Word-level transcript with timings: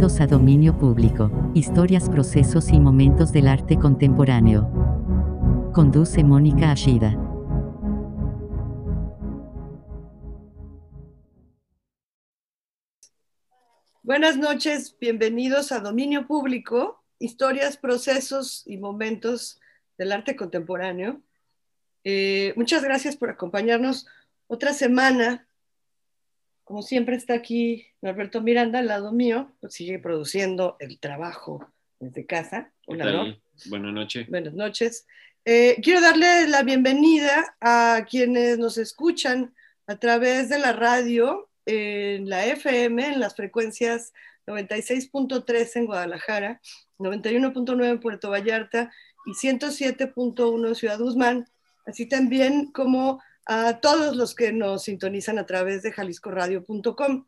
Bienvenidos 0.00 0.22
a 0.22 0.34
Dominio 0.34 0.78
Público, 0.78 1.30
historias, 1.54 2.08
procesos 2.08 2.70
y 2.70 2.80
momentos 2.80 3.32
del 3.32 3.46
arte 3.46 3.78
contemporáneo. 3.78 4.62
Conduce 5.74 6.24
Mónica 6.24 6.72
Ashida. 6.72 7.10
Buenas 14.02 14.38
noches, 14.38 14.96
bienvenidos 14.98 15.70
a 15.70 15.80
Dominio 15.80 16.26
Público, 16.26 17.04
historias, 17.18 17.76
procesos 17.76 18.62
y 18.64 18.78
momentos 18.78 19.60
del 19.98 20.12
arte 20.12 20.34
contemporáneo. 20.34 21.20
Eh, 22.04 22.54
muchas 22.56 22.82
gracias 22.82 23.16
por 23.16 23.28
acompañarnos 23.28 24.06
otra 24.46 24.72
semana. 24.72 25.46
Como 26.70 26.82
siempre 26.82 27.16
está 27.16 27.34
aquí 27.34 27.88
Norberto 28.00 28.42
Miranda 28.42 28.78
al 28.78 28.86
lado 28.86 29.10
mío, 29.10 29.50
pues 29.58 29.74
sigue 29.74 29.98
produciendo 29.98 30.76
el 30.78 31.00
trabajo 31.00 31.68
desde 31.98 32.26
casa. 32.26 32.70
Hola, 32.86 33.34
Buenas 33.66 33.92
noches. 33.92 34.28
Buenas 34.30 34.54
noches. 34.54 35.04
Eh, 35.44 35.78
quiero 35.82 36.00
darle 36.00 36.46
la 36.46 36.62
bienvenida 36.62 37.56
a 37.60 38.06
quienes 38.08 38.56
nos 38.60 38.78
escuchan 38.78 39.52
a 39.88 39.96
través 39.96 40.48
de 40.48 40.60
la 40.60 40.72
radio, 40.72 41.50
en 41.66 42.28
la 42.28 42.46
FM, 42.46 43.14
en 43.14 43.18
las 43.18 43.34
frecuencias 43.34 44.12
96.3 44.46 45.70
en 45.74 45.86
Guadalajara, 45.86 46.60
91.9 47.00 47.84
en 47.84 47.98
Puerto 47.98 48.30
Vallarta 48.30 48.92
y 49.26 49.32
107.1 49.32 50.68
en 50.68 50.74
Ciudad 50.76 51.00
Guzmán, 51.00 51.48
así 51.84 52.06
también 52.06 52.70
como 52.70 53.20
a 53.52 53.80
todos 53.80 54.14
los 54.14 54.36
que 54.36 54.52
nos 54.52 54.84
sintonizan 54.84 55.36
a 55.40 55.44
través 55.44 55.82
de 55.82 55.90
jaliscoradio.com. 55.90 57.26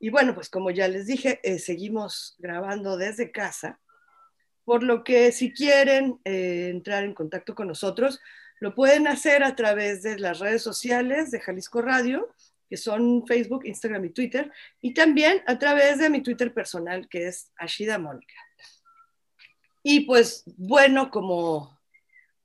Y 0.00 0.10
bueno, 0.10 0.34
pues 0.34 0.48
como 0.48 0.72
ya 0.72 0.88
les 0.88 1.06
dije, 1.06 1.38
eh, 1.44 1.60
seguimos 1.60 2.34
grabando 2.40 2.96
desde 2.96 3.30
casa, 3.30 3.78
por 4.64 4.82
lo 4.82 5.04
que 5.04 5.30
si 5.30 5.52
quieren 5.52 6.18
eh, 6.24 6.70
entrar 6.72 7.04
en 7.04 7.14
contacto 7.14 7.54
con 7.54 7.68
nosotros, 7.68 8.18
lo 8.58 8.74
pueden 8.74 9.06
hacer 9.06 9.44
a 9.44 9.54
través 9.54 10.02
de 10.02 10.18
las 10.18 10.40
redes 10.40 10.60
sociales 10.60 11.30
de 11.30 11.38
Jalisco 11.38 11.80
Radio, 11.82 12.34
que 12.68 12.76
son 12.76 13.24
Facebook, 13.28 13.64
Instagram 13.64 14.06
y 14.06 14.10
Twitter, 14.10 14.50
y 14.80 14.92
también 14.92 15.40
a 15.46 15.56
través 15.56 16.00
de 16.00 16.10
mi 16.10 16.20
Twitter 16.20 16.52
personal, 16.52 17.08
que 17.08 17.28
es 17.28 17.52
Ashida 17.56 17.96
Mónica. 17.96 18.34
Y 19.84 20.00
pues 20.00 20.42
bueno, 20.56 21.12
como 21.12 21.78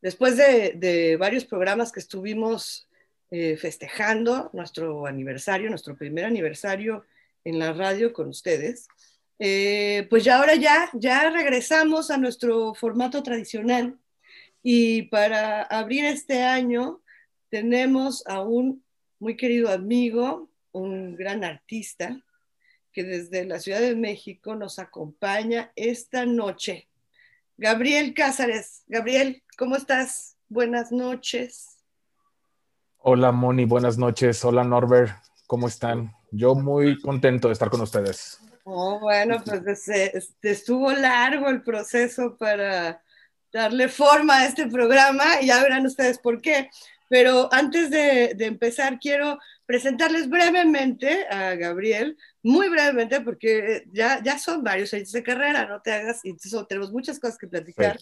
después 0.06 0.38
de, 0.38 1.18
varios 1.20 1.46
programas 1.46 1.92
que 1.92 2.00
estuvimos 2.00 2.85
eh, 3.32 3.58
festejando 3.58 4.50
nuestro 4.54 5.06
aniversario, 5.06 5.70
nuestro 5.70 5.96
primer 5.96 6.26
aniversario 6.26 7.06
en 7.44 7.60
la 7.60 7.74
radio 7.74 8.14
con 8.14 8.30
ustedes, 8.30 8.88
eh, 9.40 10.08
pues 10.10 10.24
ya 10.24 10.38
ahora 10.38 10.56
ya, 10.56 10.90
ya 10.94 11.30
regresamos 11.30 12.10
a 12.10 12.18
nuestro 12.18 12.74
formato 12.74 13.22
tradicional 13.22 13.98
y 14.64 15.04
para 15.04 15.64
abrir 15.64 16.06
este 16.06 16.44
año 16.44 17.02
tenemos 17.50 18.26
a 18.28 18.42
un 18.42 18.84
muy 19.20 19.38
querido 19.38 19.72
amigo, 19.72 20.50
un 20.72 21.16
gran 21.16 21.44
artista 21.44 22.22
que 22.92 23.04
desde 23.04 23.46
la 23.46 23.60
Ciudad 23.60 23.82
de 23.82 23.96
México 23.96 24.56
nos 24.56 24.80
acompaña 24.80 25.72
esta 25.76 26.26
noche. 26.26 26.88
Gabriel 27.58 28.14
Cázares. 28.14 28.84
Gabriel, 28.88 29.44
¿cómo 29.58 29.76
estás? 29.76 30.38
Buenas 30.48 30.92
noches. 30.92 31.75
Hola 33.08 33.32
Moni, 33.32 33.66
buenas 33.66 34.00
noches. 34.00 34.44
Hola 34.44 34.64
Norbert, 34.64 35.12
¿cómo 35.46 35.68
están? 35.68 36.16
Yo 36.32 36.56
muy 36.56 37.00
contento 37.00 37.50
de 37.50 37.54
estar 37.54 37.70
con 37.70 37.82
ustedes. 37.82 38.40
Oh, 38.64 39.00
bueno, 39.00 39.44
pues 39.46 39.62
este, 39.88 40.18
estuvo 40.42 40.92
largo 40.92 41.50
el 41.50 41.62
proceso 41.62 42.36
para 42.36 43.04
darle 43.54 43.90
forma 43.90 44.40
a 44.40 44.46
este 44.48 44.66
programa 44.66 45.40
y 45.40 45.46
ya 45.46 45.62
verán 45.62 45.86
ustedes 45.86 46.18
por 46.18 46.42
qué. 46.42 46.72
Pero 47.08 47.48
antes 47.54 47.92
de, 47.92 48.36
empezar, 48.40 48.98
quiero 49.00 49.38
presentarles 49.68 50.28
brevemente 50.28 51.28
a 51.28 51.54
Gabriel, 51.54 52.18
muy 52.42 52.70
brevemente, 52.70 53.22
porque 53.22 53.86
ya, 53.92 54.20
ya 54.24 54.40
son 54.40 54.64
varios 54.64 54.92
años 54.96 55.12
de 55.12 55.22
carrera, 55.22 55.68
no 55.68 55.80
te 55.80 55.94
hagas, 55.94 56.22
y 56.24 56.36
tenemos 56.68 56.92
muchas 56.92 57.20
cosas 57.20 57.38
que 57.38 57.46
platicar. 57.46 58.00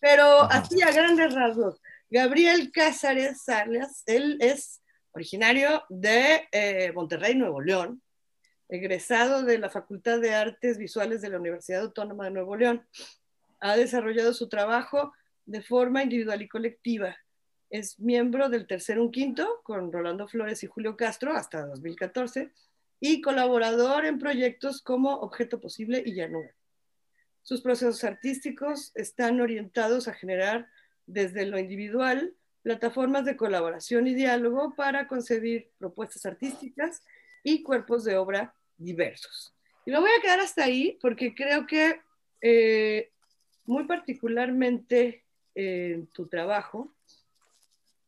Pero 0.00 0.42
así 0.42 0.82
a 0.82 0.92
grandes 0.92 1.34
rasgos, 1.34 1.80
Gabriel 2.10 2.70
Cázares 2.72 3.42
Salas, 3.42 4.02
él 4.06 4.38
es 4.40 4.82
originario 5.12 5.82
de 5.88 6.48
eh, 6.52 6.92
Monterrey, 6.92 7.34
Nuevo 7.34 7.60
León, 7.60 8.02
egresado 8.68 9.42
de 9.42 9.58
la 9.58 9.70
Facultad 9.70 10.20
de 10.20 10.34
Artes 10.34 10.78
Visuales 10.78 11.20
de 11.20 11.30
la 11.30 11.38
Universidad 11.38 11.82
Autónoma 11.82 12.24
de 12.24 12.30
Nuevo 12.30 12.56
León. 12.56 12.86
Ha 13.60 13.76
desarrollado 13.76 14.32
su 14.34 14.48
trabajo 14.48 15.12
de 15.46 15.62
forma 15.62 16.02
individual 16.02 16.42
y 16.42 16.48
colectiva 16.48 17.16
es 17.74 17.98
miembro 17.98 18.48
del 18.48 18.68
Tercer 18.68 19.00
Un 19.00 19.10
Quinto 19.10 19.60
con 19.64 19.90
Rolando 19.90 20.28
Flores 20.28 20.62
y 20.62 20.68
Julio 20.68 20.96
Castro 20.96 21.32
hasta 21.32 21.66
2014 21.66 22.52
y 23.00 23.20
colaborador 23.20 24.06
en 24.06 24.20
proyectos 24.20 24.80
como 24.80 25.12
Objeto 25.14 25.60
Posible 25.60 26.00
y 26.06 26.14
Llanura. 26.14 26.54
Sus 27.42 27.62
procesos 27.62 28.04
artísticos 28.04 28.92
están 28.94 29.40
orientados 29.40 30.06
a 30.06 30.14
generar 30.14 30.68
desde 31.06 31.46
lo 31.46 31.58
individual 31.58 32.34
plataformas 32.62 33.26
de 33.26 33.36
colaboración 33.36 34.06
y 34.06 34.14
diálogo 34.14 34.74
para 34.74 35.06
concebir 35.06 35.70
propuestas 35.78 36.24
artísticas 36.24 37.02
y 37.42 37.62
cuerpos 37.62 38.04
de 38.04 38.16
obra 38.16 38.54
diversos. 38.78 39.54
Y 39.84 39.90
lo 39.90 40.00
voy 40.00 40.10
a 40.18 40.22
quedar 40.22 40.40
hasta 40.40 40.64
ahí 40.64 40.98
porque 41.02 41.34
creo 41.34 41.66
que 41.66 42.00
eh, 42.40 43.10
muy 43.66 43.84
particularmente 43.84 45.24
en 45.54 46.06
tu 46.06 46.26
trabajo 46.26 46.94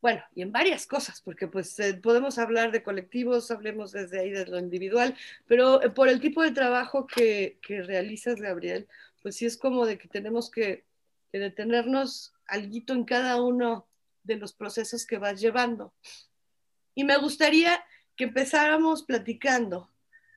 bueno, 0.06 0.22
y 0.36 0.42
en 0.42 0.52
varias 0.52 0.86
cosas, 0.86 1.20
porque 1.20 1.48
pues 1.48 1.76
eh, 1.80 1.94
podemos 1.94 2.38
hablar 2.38 2.70
de 2.70 2.84
colectivos, 2.84 3.50
hablemos 3.50 3.90
desde 3.90 4.20
ahí 4.20 4.30
de 4.30 4.46
lo 4.46 4.58
individual, 4.60 5.16
pero 5.48 5.82
eh, 5.82 5.90
por 5.90 6.08
el 6.08 6.20
tipo 6.20 6.42
de 6.42 6.52
trabajo 6.52 7.08
que, 7.08 7.58
que, 7.60 7.82
realizas, 7.82 8.40
Gabriel, 8.40 8.86
pues 9.20 9.34
sí 9.34 9.46
es 9.46 9.56
como 9.56 9.84
de 9.84 9.98
que 9.98 10.06
tenemos 10.06 10.48
que 10.48 10.84
detenernos 11.32 12.35
algo 12.46 12.92
en 12.92 13.04
cada 13.04 13.42
uno 13.42 13.88
de 14.22 14.36
los 14.36 14.52
procesos 14.52 15.06
que 15.06 15.18
vas 15.18 15.40
llevando. 15.40 15.94
Y 16.94 17.04
me 17.04 17.16
gustaría 17.18 17.84
que 18.16 18.24
empezáramos 18.24 19.02
platicando 19.02 19.90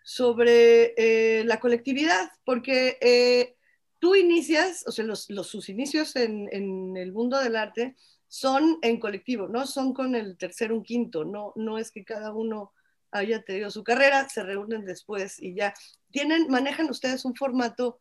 sobre 0.04 0.94
eh, 0.98 1.44
la 1.46 1.60
colectividad, 1.60 2.32
porque 2.44 3.56
tú 4.00 4.16
inicias, 4.16 4.84
o 4.88 4.92
sea, 4.92 5.06
los, 5.06 5.30
los 5.30 5.48
sus 5.48 5.70
inicios 5.70 6.16
en, 6.16 6.50
en 6.52 6.98
el 6.98 7.12
mundo 7.12 7.40
del 7.40 7.56
arte, 7.56 7.96
son 8.28 8.78
en 8.84 9.00
colectivo, 9.00 9.48
no 9.48 9.66
son 9.66 9.94
con 9.94 10.16
el 10.16 10.38
tercero, 10.38 10.76
un 10.76 10.84
quinto, 10.84 11.26
no, 11.26 11.52
no 11.56 11.78
es 11.78 11.92
que 11.92 12.06
cada 12.06 12.32
uno 12.32 12.74
haya 13.12 13.42
tenido 13.42 13.72
su 13.72 13.84
carrera, 13.84 14.30
se 14.30 14.44
reúnen 14.44 14.86
después 14.86 15.42
y 15.42 15.56
ya. 15.56 15.74
Tienen, 16.12 16.48
manejan 16.48 16.90
ustedes 16.90 17.26
un 17.26 17.36
formato 17.36 18.00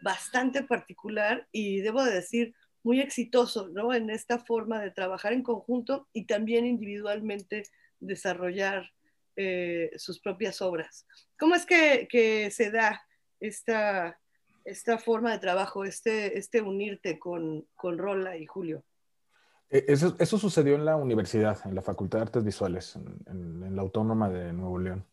bastante 0.00 0.62
particular 0.62 1.46
y 1.52 1.80
debo 1.80 2.02
de 2.04 2.14
decir 2.14 2.54
muy 2.86 3.00
exitoso, 3.00 3.68
¿no? 3.68 3.92
En 3.92 4.10
esta 4.10 4.38
forma 4.38 4.80
de 4.80 4.92
trabajar 4.92 5.32
en 5.32 5.42
conjunto 5.42 6.06
y 6.12 6.24
también 6.24 6.64
individualmente 6.64 7.64
desarrollar 7.98 8.92
eh, 9.34 9.90
sus 9.96 10.20
propias 10.20 10.62
obras. 10.62 11.04
¿Cómo 11.36 11.56
es 11.56 11.66
que, 11.66 12.48
se 12.52 12.70
da 12.70 13.02
esta, 13.40 14.20
esta 14.64 14.98
forma 14.98 15.32
de 15.32 15.40
trabajo, 15.40 15.84
este, 15.84 16.38
este 16.38 16.62
unirte 16.62 17.18
con, 17.18 17.66
con 17.74 17.98
Rola 17.98 18.36
y 18.36 18.46
Julio? 18.46 18.84
Eh, 19.68 19.86
eso, 19.88 20.38
sucedió 20.38 20.76
en 20.76 20.84
la 20.84 20.94
universidad, 20.94 21.58
en 21.64 21.74
la 21.74 21.82
Facultad 21.82 22.20
de 22.20 22.22
Artes 22.22 22.44
Visuales, 22.44 22.94
en, 23.26 23.74
la 23.74 23.82
Autónoma 23.82 24.30
de 24.30 24.52
Nuevo 24.52 24.78
León. 24.78 25.04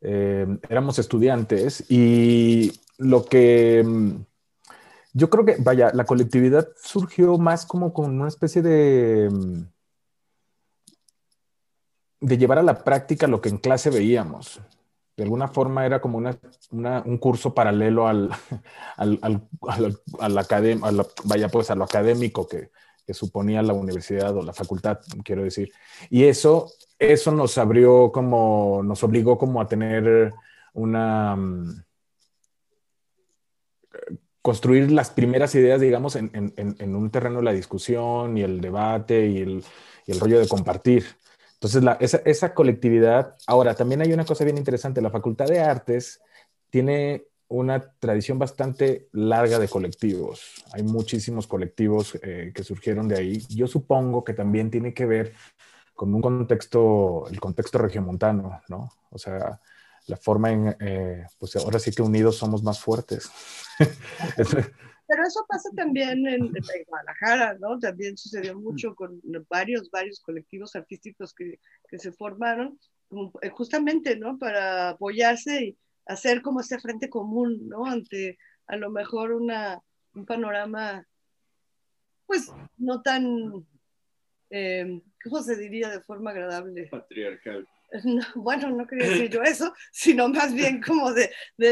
Eh, 0.00 0.44
éramos 0.68 0.98
estudiantes 0.98 1.88
y 1.88 2.72
lo 2.98 3.24
que 3.24 3.84
mm, 3.86 4.16
yo 5.12 5.30
creo 5.30 5.44
que, 5.44 5.56
vaya, 5.58 5.90
la 5.92 6.04
colectividad 6.04 6.68
surgió 6.82 7.38
más 7.38 7.66
como 7.66 7.92
con 7.92 8.18
una 8.20 8.28
especie 8.28 8.62
de, 8.62 9.28
mm, 9.30 9.62
de 12.20 12.38
llevar 12.38 12.58
a 12.58 12.62
la 12.62 12.82
práctica 12.84 13.26
lo 13.26 13.40
que 13.40 13.48
en 13.48 13.58
clase 13.58 13.90
veíamos. 13.90 14.60
De 15.16 15.24
alguna 15.24 15.48
forma 15.48 15.84
era 15.84 16.00
como 16.00 16.18
un 16.18 17.18
curso 17.18 17.54
paralelo 17.54 18.08
al, 18.08 18.30
al, 18.96 19.18
al, 19.22 21.06
vaya 21.24 21.48
pues 21.48 21.70
a 21.70 21.74
lo 21.74 21.84
académico 21.84 22.46
que, 22.46 22.70
que 23.06 23.14
suponía 23.14 23.62
la 23.62 23.74
universidad 23.74 24.34
o 24.36 24.42
la 24.42 24.54
facultad, 24.54 25.00
quiero 25.24 25.42
decir. 25.42 25.72
Y 26.08 26.24
eso, 26.24 26.72
eso 26.98 27.32
nos 27.32 27.58
abrió 27.58 28.10
como, 28.12 28.82
nos 28.82 29.02
obligó 29.02 29.36
como 29.36 29.60
a 29.60 29.66
tener 29.66 30.32
una, 30.72 31.36
mm, 31.36 31.84
construir 34.42 34.90
las 34.90 35.10
primeras 35.10 35.54
ideas, 35.54 35.80
digamos, 35.80 36.16
en, 36.16 36.30
en, 36.34 36.96
un 36.96 37.10
terreno 37.10 37.38
de 37.38 37.44
la 37.44 37.52
discusión 37.52 38.36
y 38.36 38.42
el 38.42 38.60
debate 38.60 39.28
y 39.28 39.38
el, 39.38 39.64
y 40.06 40.12
el 40.12 40.20
rollo 40.20 40.40
de 40.40 40.48
compartir. 40.48 41.06
Entonces, 41.54 41.82
esa, 42.00 42.22
esa 42.24 42.52
colectividad, 42.52 43.36
ahora 43.46 43.74
también 43.74 44.02
hay 44.02 44.12
una 44.12 44.24
cosa 44.24 44.44
bien 44.44 44.58
interesante, 44.58 45.00
la 45.00 45.10
Facultad 45.10 45.46
de 45.46 45.60
Artes 45.60 46.20
tiene 46.70 47.26
una 47.52 47.80
tradición 47.80 48.38
bastante 48.38 49.08
larga 49.12 49.58
de 49.58 49.68
colectivos. 49.68 50.64
Hay 50.72 50.82
muchísimos 50.82 51.46
colectivos 51.46 52.18
eh, 52.22 52.50
que 52.54 52.64
surgieron 52.64 53.06
de 53.06 53.18
ahí. 53.18 53.46
Yo 53.48 53.66
supongo 53.68 54.24
que 54.24 54.32
también 54.32 54.70
tiene 54.70 54.94
que 54.94 55.06
ver 55.06 55.34
con 55.94 56.14
un 56.14 56.22
contexto, 56.22 57.28
el 57.30 57.38
contexto 57.38 57.78
regiomontano, 57.78 58.62
¿no? 58.68 58.90
O 59.10 59.18
sea, 59.18 59.60
la 60.06 60.16
forma 60.16 60.50
en, 60.50 60.76
eh, 60.80 61.26
pues 61.38 61.54
ahora 61.56 61.78
sí 61.78 61.92
que 61.92 62.02
unidos 62.02 62.36
somos 62.36 62.62
más 62.62 62.80
fuertes. 62.80 63.30
Pero 65.08 65.26
eso 65.26 65.44
pasa 65.48 65.68
también 65.76 66.26
en, 66.26 66.52
Guadalajara, 66.86 67.58
¿no? 67.60 67.78
También 67.78 68.16
sucedió 68.16 68.58
mucho 68.58 68.94
con 68.94 69.20
varios, 69.50 69.90
varios 69.90 70.20
colectivos 70.20 70.74
artísticos 70.74 71.34
que, 71.34 71.58
que 71.88 71.98
se 71.98 72.12
formaron 72.12 72.78
eh, 73.42 73.50
justamente, 73.50 74.16
¿no? 74.16 74.38
Para 74.38 74.90
apoyarse 74.90 75.64
y 75.64 75.78
hacer 76.06 76.40
como 76.40 76.60
ese 76.60 76.78
frente 76.78 77.10
común, 77.10 77.68
¿no? 77.68 77.84
Ante 77.84 78.38
a 78.66 78.76
lo 78.76 78.90
mejor 78.90 79.32
una, 79.32 79.80
un 80.14 80.24
panorama, 80.24 81.06
pues, 82.26 82.50
no 82.78 83.02
tan, 83.02 83.66
eh, 84.50 85.02
¿cómo 85.22 85.42
se 85.42 85.56
diría 85.56 85.90
de 85.90 86.00
forma 86.00 86.30
agradable? 86.30 86.88
Patriarcal. 86.90 87.68
bueno, 88.34 88.70
no 88.70 88.86
quería 88.86 89.08
decir 89.08 89.30
yo 89.30 89.42
eso, 89.44 89.72
sino 89.92 90.28
más 90.28 90.54
bien 90.54 90.80
como 90.80 91.12
de, 91.12 91.30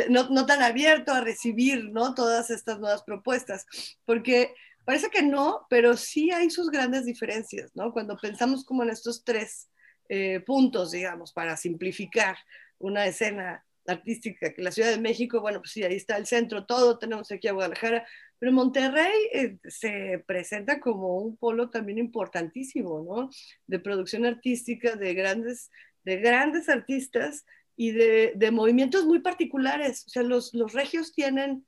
no, 0.08 0.28
no, 0.28 0.46
tan 0.46 0.62
abierto 0.62 1.12
a 1.12 1.20
recibir, 1.20 1.90
¿no? 1.90 2.14
Todas 2.14 2.50
estas 2.50 2.78
nuevas 2.78 3.02
propuestas, 3.02 3.66
porque 4.04 4.54
parece 4.84 5.08
que 5.10 5.22
no, 5.22 5.66
pero 5.70 5.96
sí 5.96 6.30
hay 6.30 6.50
sus 6.50 6.70
grandes 6.70 7.04
diferencias, 7.04 7.70
¿no? 7.74 7.92
Cuando 7.92 8.16
pensamos 8.16 8.64
como 8.64 8.82
en 8.82 8.90
estos 8.90 9.24
tres 9.24 9.68
eh, 10.08 10.40
puntos, 10.40 10.90
digamos, 10.90 11.32
para 11.32 11.56
simplificar 11.56 12.36
una 12.78 13.06
escena 13.06 13.64
artística, 13.86 14.52
que 14.52 14.62
la 14.62 14.70
Ciudad 14.70 14.90
de 14.90 15.00
México, 15.00 15.40
bueno, 15.40 15.60
pues 15.60 15.72
sí, 15.72 15.82
ahí 15.82 15.96
está 15.96 16.16
el 16.16 16.26
centro, 16.26 16.66
todo, 16.66 16.98
tenemos 16.98 17.30
aquí 17.30 17.48
a 17.48 17.52
Guadalajara, 17.52 18.06
pero 18.38 18.52
Monterrey 18.52 19.12
eh, 19.32 19.58
se 19.68 20.22
presenta 20.26 20.80
como 20.80 21.18
un 21.18 21.36
polo 21.36 21.70
también 21.70 21.98
importantísimo, 21.98 23.02
¿no? 23.02 23.30
De 23.66 23.78
producción 23.78 24.24
artística, 24.24 24.96
de 24.96 25.14
grandes 25.14 25.70
de 26.04 26.16
grandes 26.16 26.68
artistas 26.68 27.44
y 27.76 27.92
de, 27.92 28.32
de 28.36 28.50
movimientos 28.50 29.06
muy 29.06 29.20
particulares. 29.20 30.04
O 30.06 30.10
sea, 30.10 30.22
los, 30.22 30.52
los, 30.54 30.72
regios 30.72 31.12
tienen 31.12 31.66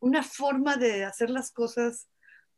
una 0.00 0.22
forma 0.22 0.76
de 0.76 1.04
hacer 1.04 1.30
las 1.30 1.50
cosas 1.50 2.08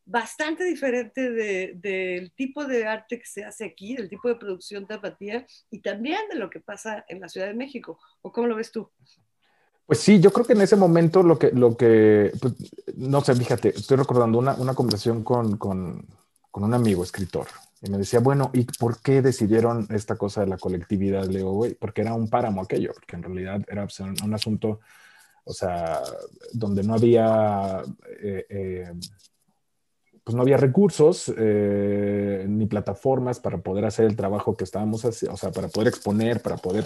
bastante 0.04 0.64
diferente 0.64 1.30
del 1.30 1.80
de, 1.80 2.32
tipo 2.34 2.64
de 2.64 2.86
arte 2.86 3.18
que 3.18 3.26
se 3.26 3.44
hace 3.44 3.66
aquí, 3.66 3.94
del 3.94 4.08
tipo 4.08 4.28
de 4.28 4.36
producción 4.36 4.86
tapatía 4.86 5.46
y 5.70 5.80
también 5.80 6.20
de 6.30 6.38
lo 6.38 6.48
que 6.50 6.60
pasa 6.60 7.04
en 7.08 7.20
la 7.20 7.28
Ciudad 7.28 7.46
de 7.46 7.54
México. 7.54 7.98
¿O 8.22 8.32
cómo 8.32 8.46
lo 8.46 8.56
ves 8.56 8.72
tú? 8.72 8.90
Pues 9.86 10.00
sí, 10.00 10.18
yo 10.20 10.32
creo 10.32 10.46
que 10.46 10.54
en 10.54 10.62
ese 10.62 10.76
momento 10.76 11.22
lo 11.22 11.38
que, 11.38 11.50
lo 11.52 11.76
que 11.76 12.32
pues, 12.40 12.54
no 12.96 13.20
sé, 13.22 13.34
fíjate, 13.34 13.70
estoy 13.70 13.96
recordando 13.96 14.38
una, 14.38 14.54
una 14.54 14.74
conversación 14.74 15.22
con, 15.22 15.56
con, 15.56 16.06
con 16.50 16.64
un 16.64 16.74
amigo 16.74 17.02
escritor, 17.04 17.46
y 17.80 17.90
me 17.90 17.98
decía, 17.98 18.20
bueno, 18.20 18.50
¿y 18.52 18.64
por 18.64 19.00
qué 19.00 19.22
decidieron 19.22 19.86
esta 19.90 20.16
cosa 20.16 20.40
de 20.40 20.48
la 20.48 20.58
colectividad? 20.58 21.26
Le 21.26 21.38
digo, 21.38 21.52
güey, 21.52 21.74
porque 21.74 22.00
era 22.00 22.14
un 22.14 22.28
páramo 22.28 22.62
aquello, 22.62 22.92
porque 22.92 23.16
en 23.16 23.22
realidad 23.22 23.64
era 23.68 23.84
pues, 23.84 24.00
un, 24.00 24.34
asunto, 24.34 24.80
o 25.44 25.52
sea, 25.52 26.00
donde 26.52 26.82
no 26.82 26.94
había, 26.94 27.82
eh, 28.20 28.46
eh, 28.48 28.92
pues 30.24 30.34
no 30.34 30.42
había 30.42 30.56
recursos 30.56 31.32
eh, 31.36 32.46
ni 32.48 32.66
plataformas 32.66 33.38
para 33.38 33.58
poder 33.58 33.84
hacer 33.84 34.06
el 34.06 34.16
trabajo 34.16 34.56
que 34.56 34.64
estábamos 34.64 35.04
haciendo, 35.04 35.34
o 35.34 35.38
sea, 35.38 35.52
para 35.52 35.68
poder 35.68 35.88
exponer, 35.88 36.42
para 36.42 36.56
poder 36.56 36.84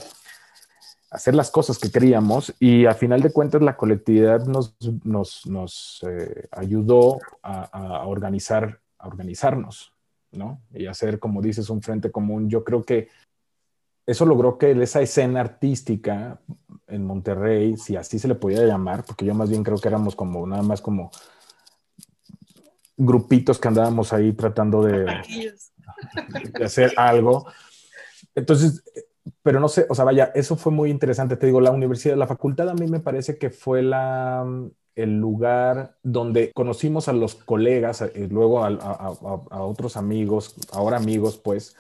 hacer 1.11 1.35
las 1.35 1.51
cosas 1.51 1.79
que 1.79 1.91
queríamos 1.91 2.55
y 2.59 2.85
a 2.85 2.95
final 2.95 3.23
de 3.23 3.33
cuentas 3.33 3.63
la 3.63 3.77
colectividad 3.77 4.45
nos, 4.47 4.77
nos, 5.05 5.47
nos 5.47 6.05
ayudó 6.51 7.19
a, 7.43 7.65
a, 7.65 8.07
organizar, 8.07 8.81
a 8.99 9.09
organizarnos, 9.09 9.92
¿no? 10.33 10.63
Y 10.73 10.87
hacer, 10.87 11.19
como 11.19 11.41
dices, 11.41 11.71
un 11.71 11.83
frente 11.83 12.11
común. 12.11 12.49
Yo 12.49 12.65
creo 12.65 12.83
que 12.83 13.09
eso 14.07 14.27
logró 14.27 14.59
que 14.59 14.73
esa 14.83 15.01
escena 15.01 15.41
artística 15.41 16.41
en 16.89 17.05
Monterrey, 17.05 17.77
si 17.77 17.97
así 17.97 18.19
se 18.19 18.29
le 18.29 18.35
podía 18.35 18.65
llamar, 18.67 19.05
porque 19.05 19.25
yo 19.25 19.35
más 19.35 19.49
bien 19.49 19.63
creo 19.63 19.79
que 19.79 19.89
éramos 19.89 20.17
como 20.17 20.47
nada 20.47 20.63
más 20.63 20.81
como 20.81 21.11
grupitos 22.97 23.59
que 23.59 23.69
andábamos 23.69 24.13
ahí 24.13 24.33
tratando 24.33 24.83
de, 24.83 25.07
de 26.53 26.65
hacer 26.65 26.93
algo. 26.97 27.47
Entonces, 28.35 28.83
pero 29.43 29.61
no 29.61 29.69
sé, 29.69 29.87
o 29.89 29.95
sea, 29.95 30.05
vaya, 30.05 30.33
eso 30.35 30.57
fue 30.57 30.73
muy 30.73 30.91
interesante. 30.91 31.37
Te 31.37 31.47
digo, 31.47 31.61
la 31.61 31.71
universidad, 31.71 32.17
la 32.17 32.27
facultad 32.27 32.69
a 32.69 32.75
mí 32.75 32.87
me 32.87 33.01
parece 33.01 33.39
que 33.39 33.51
fue 33.51 33.83
la, 33.83 34.45
el 34.95 35.19
lugar 35.19 35.97
donde 36.03 36.53
conocimos 36.53 37.09
a 37.09 37.13
los 37.13 37.35
colegas 37.35 38.05
y 38.15 38.27
luego 38.27 38.65
a, 38.65 39.63
otros 39.63 39.97
amigos, 39.97 40.57
ahora 40.73 40.99
amigos, 40.99 41.39
pues, 41.39 41.77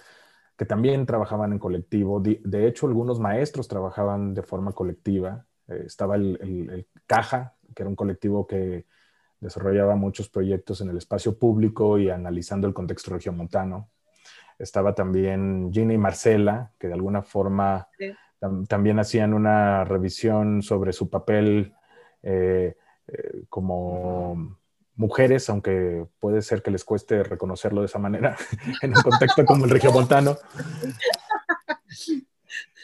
que 0.56 0.64
también 0.64 1.06
trabajaban 1.06 1.52
en 1.52 1.58
colectivo. 1.58 2.20
De, 2.20 2.66
hecho, 2.66 2.86
algunos 2.86 3.20
maestros 3.20 3.68
trabajaban 3.68 4.34
de 4.34 4.42
forma 4.42 4.72
colectiva. 4.72 5.46
Eh, 5.68 5.84
estaba 5.86 6.16
el, 6.16 6.86
Caja, 7.06 7.56
que 7.74 7.82
era 7.82 7.90
un 7.90 7.96
colectivo 7.96 8.46
que 8.46 8.86
desarrollaba 9.40 9.96
muchos 9.96 10.28
proyectos 10.28 10.80
en 10.80 10.90
el 10.90 10.96
espacio 10.96 11.38
público 11.38 11.98
y 11.98 12.08
analizando 12.10 12.66
el 12.66 12.74
contexto 12.74 13.12
regiomontano. 13.12 13.90
Estaba 14.58 14.94
también 14.94 15.70
Gina 15.72 15.94
y 15.94 15.98
Marcela, 15.98 16.72
que 16.78 16.86
de 16.86 16.94
alguna 16.94 17.22
forma 17.22 17.88
también 18.68 18.98
hacían 18.98 19.34
una 19.34 19.84
revisión 19.84 20.62
sobre 20.62 20.92
su 20.92 21.08
papel 21.08 21.74
eh, 22.22 22.76
eh, 23.12 23.44
como 23.48 24.58
mujeres, 24.96 25.48
aunque 25.50 26.06
puede 26.20 26.42
ser 26.42 26.62
que 26.62 26.70
les 26.70 26.84
cueste 26.84 27.22
reconocerlo 27.22 27.80
de 27.80 27.86
esa 27.86 27.98
manera 27.98 28.36
en 28.82 28.96
un 28.96 29.02
contexto 29.02 29.44
como 29.44 29.64
el 29.64 29.70
regiomontano. 29.70 30.36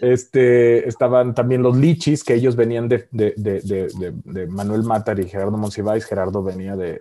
Este, 0.00 0.88
estaban 0.88 1.34
también 1.34 1.62
los 1.62 1.76
lichis, 1.76 2.22
que 2.22 2.34
ellos 2.34 2.54
venían 2.54 2.88
de, 2.88 3.08
de, 3.10 3.34
de, 3.36 4.14
de 4.24 4.46
Manuel 4.46 4.84
Matar 4.84 5.18
y 5.18 5.28
Gerardo 5.28 5.56
Monsiváis. 5.56 6.04
Gerardo 6.04 6.42
venía 6.42 6.76
de, 6.76 7.00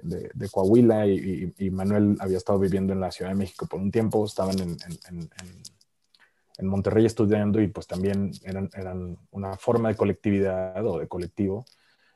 Coahuila 0.52 1.06
y, 1.06 1.54
y, 1.58 1.70
Manuel 1.70 2.18
había 2.20 2.38
estado 2.38 2.58
viviendo 2.58 2.94
en 2.94 3.00
la 3.00 3.12
Ciudad 3.12 3.32
de 3.32 3.38
México 3.38 3.68
por 3.68 3.80
un 3.80 3.92
tiempo. 3.92 4.26
Estaban 4.26 4.60
en, 4.60 4.78
en, 5.10 5.30
en 6.58 6.68
Monterrey 6.68 7.06
estudiando 7.06 7.62
y 7.62 7.68
pues 7.68 7.86
también 7.86 8.32
eran, 8.44 8.70
eran, 8.74 9.18
una 9.32 9.58
forma 9.58 9.90
de 9.90 9.96
colectividad 9.96 10.86
o 10.86 11.00
de 11.00 11.08
colectivo 11.08 11.66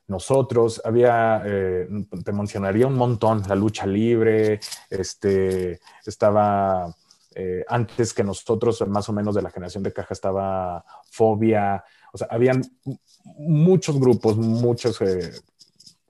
nosotros, 0.07 0.81
había, 0.83 1.41
eh, 1.45 1.87
te 2.23 2.31
mencionaría 2.31 2.87
un 2.87 2.95
montón, 2.95 3.43
la 3.47 3.55
lucha 3.55 3.85
libre, 3.85 4.59
este, 4.89 5.79
estaba 6.05 6.93
eh, 7.33 7.63
antes 7.67 8.13
que 8.13 8.23
nosotros, 8.23 8.85
más 8.87 9.07
o 9.07 9.13
menos 9.13 9.35
de 9.35 9.41
la 9.41 9.49
generación 9.49 9.83
de 9.83 9.93
caja, 9.93 10.13
estaba 10.13 10.83
Fobia, 11.09 11.83
o 12.11 12.17
sea, 12.17 12.27
habían 12.29 12.61
muchos 13.37 13.99
grupos, 13.99 14.35
muchos 14.37 14.99
eh, 15.01 15.31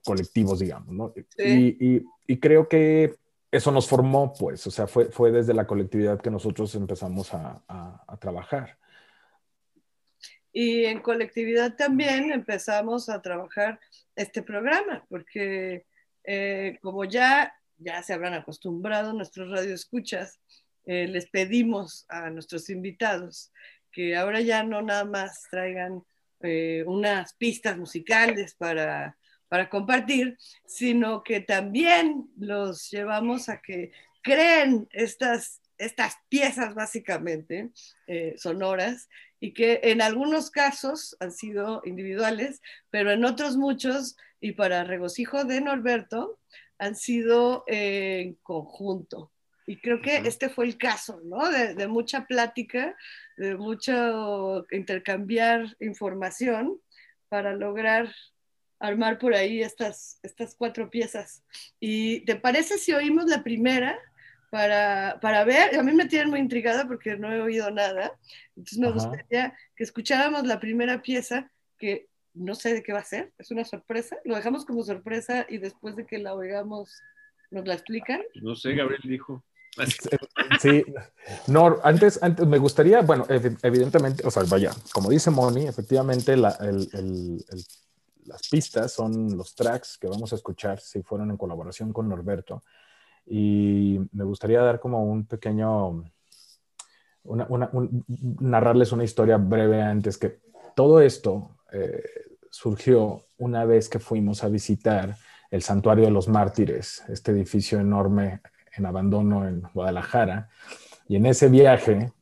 colectivos, 0.04 0.58
digamos, 0.58 0.92
¿no? 0.92 1.12
Y, 1.38 2.02
creo 2.40 2.66
que 2.66 3.14
eso 3.50 3.70
nos 3.70 3.86
formó, 3.86 4.32
pues, 4.32 4.66
o 4.66 4.70
sea, 4.70 4.86
fue, 4.86 5.10
fue 5.10 5.30
desde 5.30 5.52
la 5.52 5.66
colectividad 5.66 6.18
que 6.18 6.30
nosotros 6.30 6.74
empezamos 6.74 7.34
a, 7.34 7.62
a 7.68 8.16
trabajar. 8.16 8.78
Y 10.52 10.84
en 10.84 11.00
colectividad 11.00 11.76
también 11.76 12.30
empezamos 12.30 13.08
a 13.08 13.22
trabajar 13.22 13.80
este 14.14 14.42
programa, 14.42 15.04
porque 15.08 15.86
eh, 16.24 16.78
como 16.82 17.04
ya, 17.04 17.54
ya 17.78 18.02
se 18.02 18.12
habrán 18.12 18.34
acostumbrado 18.34 19.12
nuestros 19.12 19.50
radioescuchas, 19.50 20.38
eh, 20.84 21.06
les 21.08 21.26
pedimos 21.26 22.04
a 22.08 22.28
nuestros 22.30 22.68
invitados 22.68 23.52
que 23.92 24.16
ahora 24.16 24.40
ya 24.40 24.62
no 24.62 24.82
nada 24.82 25.04
más 25.04 25.46
traigan 25.50 26.02
eh, 26.40 26.82
unas 26.86 27.34
pistas 27.34 27.78
musicales 27.78 28.54
para, 28.54 29.16
para 29.48 29.68
compartir, 29.68 30.36
sino 30.66 31.22
que 31.22 31.40
también 31.40 32.28
los 32.36 32.90
llevamos 32.90 33.48
a 33.48 33.60
que 33.60 33.92
creen 34.22 34.88
estas 34.90 35.62
estas 35.82 36.16
piezas 36.28 36.74
básicamente 36.74 37.70
eh, 38.06 38.34
sonoras 38.36 39.08
y 39.42 39.54
que 39.54 39.80
en 39.82 40.00
algunos 40.00 40.52
casos 40.52 41.16
han 41.18 41.32
sido 41.32 41.82
individuales, 41.84 42.62
pero 42.90 43.10
en 43.10 43.24
otros 43.24 43.56
muchos, 43.56 44.16
y 44.40 44.52
para 44.52 44.84
regocijo 44.84 45.42
de 45.42 45.60
Norberto, 45.60 46.38
han 46.78 46.94
sido 46.94 47.64
en 47.66 48.34
conjunto. 48.44 49.32
Y 49.66 49.80
creo 49.80 50.00
que 50.00 50.18
este 50.18 50.48
fue 50.48 50.66
el 50.66 50.78
caso, 50.78 51.20
¿no? 51.24 51.50
De, 51.50 51.88
mucha 51.88 52.24
plática, 52.26 52.96
de 53.36 53.56
mucho 53.56 54.64
intercambiar 54.70 55.76
información 55.80 56.80
para 57.28 57.52
lograr 57.52 58.14
armar 58.78 59.18
por 59.18 59.34
ahí 59.34 59.60
estas, 59.60 60.20
estas 60.22 60.54
cuatro 60.54 60.88
piezas. 60.88 61.42
¿Y 61.80 62.20
te 62.26 62.36
parece 62.36 62.78
si 62.78 62.92
oímos 62.92 63.26
la 63.26 63.42
primera? 63.42 63.98
Para, 64.52 65.18
para 65.22 65.44
ver, 65.44 65.78
a 65.78 65.82
mí 65.82 65.94
me 65.94 66.04
tienen 66.04 66.28
muy 66.28 66.38
intrigada 66.38 66.86
porque 66.86 67.16
no 67.16 67.32
he 67.32 67.40
oído 67.40 67.70
nada, 67.70 68.12
entonces 68.54 68.78
me 68.78 68.92
gustaría 68.92 69.56
que 69.74 69.82
escucháramos 69.82 70.46
la 70.46 70.60
primera 70.60 71.00
pieza 71.00 71.50
que 71.78 72.10
no 72.34 72.54
sé 72.54 72.74
de 72.74 72.82
qué 72.82 72.92
va 72.92 72.98
a 72.98 73.04
ser, 73.04 73.32
es 73.38 73.50
una 73.50 73.64
sorpresa, 73.64 74.18
lo 74.26 74.36
dejamos 74.36 74.66
como 74.66 74.82
sorpresa 74.82 75.46
y 75.48 75.56
después 75.56 75.96
de 75.96 76.04
que 76.04 76.18
la 76.18 76.34
oigamos 76.34 77.00
nos 77.50 77.66
la 77.66 77.72
explican. 77.72 78.20
No 78.42 78.54
sé, 78.54 78.74
Gabriel 78.74 79.00
dijo. 79.04 79.42
Sí, 80.60 80.84
no, 81.46 81.78
antes, 81.82 82.22
antes 82.22 82.46
me 82.46 82.58
gustaría, 82.58 83.00
bueno, 83.00 83.24
evidentemente, 83.30 84.22
o 84.26 84.30
sea, 84.30 84.42
vaya, 84.42 84.72
como 84.92 85.08
dice 85.08 85.30
Moni, 85.30 85.66
efectivamente 85.66 86.36
la, 86.36 86.50
el, 86.60 86.90
el, 86.92 87.44
las 88.26 88.48
pistas 88.50 88.92
son 88.92 89.34
los 89.34 89.54
tracks 89.54 89.96
que 89.96 90.08
vamos 90.08 90.30
a 90.34 90.36
escuchar 90.36 90.78
si 90.78 91.02
fueron 91.02 91.30
en 91.30 91.38
colaboración 91.38 91.90
con 91.90 92.06
Norberto. 92.06 92.62
Y 93.26 94.00
me 94.12 94.24
gustaría 94.24 94.60
dar 94.60 94.80
como 94.80 95.04
un 95.04 95.26
pequeño, 95.26 96.04
narrarles 98.40 98.92
una 98.92 99.04
historia 99.04 99.36
breve 99.36 99.80
antes 99.82 100.18
que 100.18 100.40
todo 100.74 101.00
esto 101.00 101.56
eh, 101.72 102.02
surgió 102.50 103.24
una 103.38 103.64
vez 103.64 103.88
que 103.88 103.98
fuimos 103.98 104.44
a 104.44 104.48
visitar 104.48 105.16
el 105.50 105.62
Santuario 105.62 106.04
de 106.04 106.10
los 106.10 106.28
Mártires, 106.28 107.04
este 107.08 107.32
edificio 107.32 107.78
enorme 107.78 108.40
en 108.74 108.86
abandono 108.86 109.46
en 109.46 109.62
Guadalajara. 109.74 110.48
Y 111.08 111.16
en 111.16 111.26
ese 111.26 111.48
viaje 111.48 112.12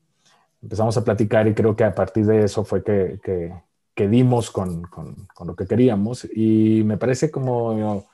empezamos 0.63 0.97
a 0.97 1.05
platicar 1.05 1.47
y 1.47 1.55
creo 1.55 1.77
que 1.77 1.85
a 1.85 1.95
partir 1.95 2.27
de 2.27 2.45
eso 2.45 2.65
fue 2.65 2.83
que, 2.83 3.21
que, 3.23 4.09
dimos 4.09 4.51
con, 4.51 4.83
con, 4.83 5.29
lo 5.47 5.55
que 5.55 5.67
queríamos. 5.67 6.27
Y 6.35 6.83
me 6.85 6.97
parece 6.97 7.31
como 7.31 8.07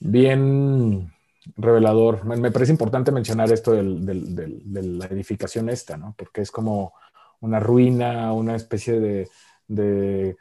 bien 0.00 1.13
revelador. 1.56 2.24
Me, 2.24 2.50
parece 2.50 2.72
importante 2.72 3.12
mencionar 3.12 3.52
esto 3.52 3.72
del, 3.72 4.04
de 4.04 4.82
la 4.82 5.06
edificación 5.06 5.68
esta, 5.68 5.96
¿no? 5.96 6.14
Porque 6.16 6.40
es 6.40 6.50
como 6.50 6.94
una 7.40 7.60
ruina, 7.60 8.32
una 8.32 8.56
especie 8.56 9.00
de, 9.00 9.28
de 9.68 10.36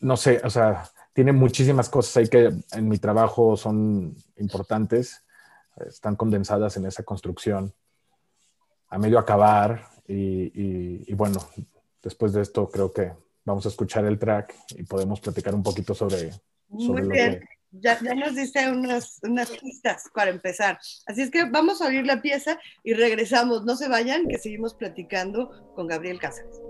no 0.00 0.16
sé, 0.16 0.40
o 0.44 0.50
sea, 0.50 0.90
tiene 1.12 1.32
muchísimas 1.32 1.88
cosas 1.88 2.16
ahí 2.16 2.28
que 2.28 2.52
en 2.72 2.88
mi 2.88 2.98
trabajo 2.98 3.56
son 3.56 4.14
importantes, 4.36 5.24
están 5.86 6.16
condensadas 6.16 6.76
en 6.76 6.86
esa 6.86 7.02
construcción 7.02 7.72
a 8.88 8.98
medio 8.98 9.18
acabar 9.18 9.88
y, 10.06 11.14
bueno, 11.14 11.40
después 12.02 12.32
de 12.32 12.42
esto 12.42 12.68
creo 12.70 12.92
que 12.92 13.12
vamos 13.44 13.64
a 13.64 13.68
escuchar 13.70 14.04
el 14.04 14.18
track 14.18 14.54
y 14.76 14.82
podemos 14.82 15.20
platicar 15.20 15.54
un 15.54 15.62
poquito 15.62 15.94
sobre, 15.94 16.32
sobre 16.78 17.04
Muy 17.04 17.08
bien. 17.08 17.40
Ya, 17.72 17.98
ya, 18.02 18.14
nos 18.14 18.34
diste 18.34 18.70
unas, 18.70 19.18
unas 19.22 19.50
pistas 19.50 20.04
para 20.14 20.30
empezar. 20.30 20.78
Así 21.06 21.22
es 21.22 21.30
que 21.30 21.44
vamos 21.44 21.80
a 21.80 21.86
oír 21.86 22.04
la 22.04 22.20
pieza 22.20 22.58
y 22.84 22.92
regresamos. 22.92 23.64
No 23.64 23.76
se 23.76 23.88
vayan, 23.88 24.28
que 24.28 24.38
seguimos 24.38 24.74
platicando 24.74 25.72
con 25.74 25.86
Gabriel 25.86 26.18
Cáceres. 26.18 26.60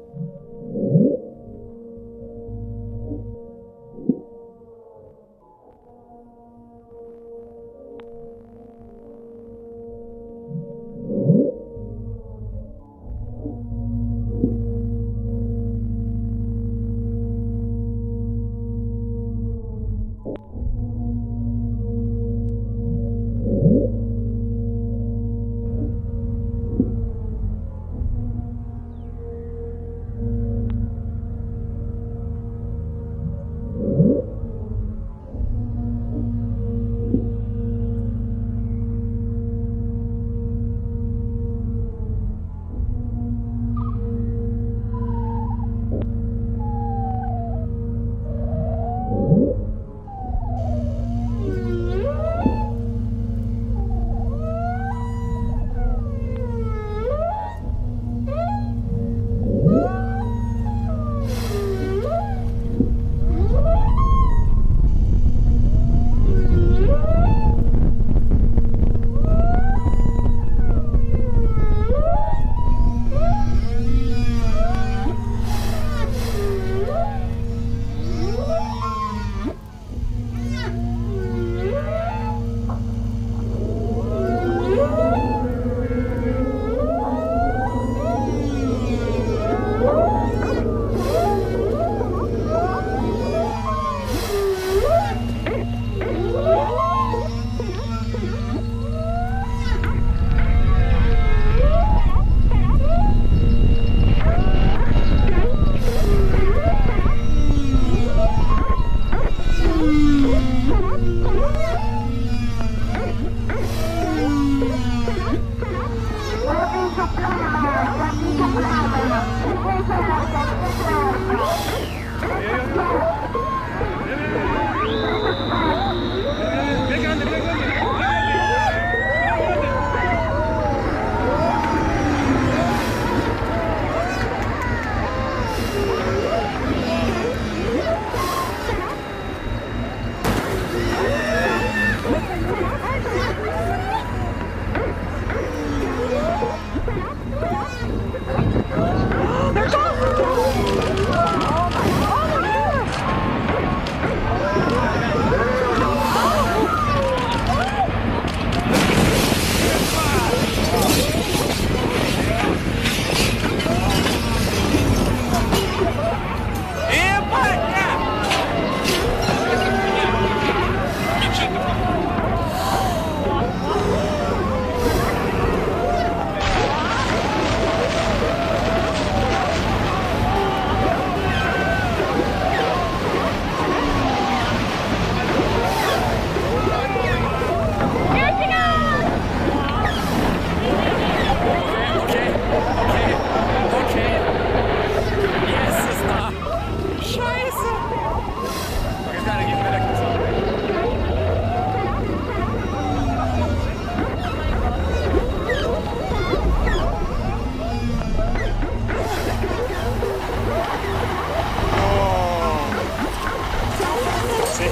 Al 214.63 214.69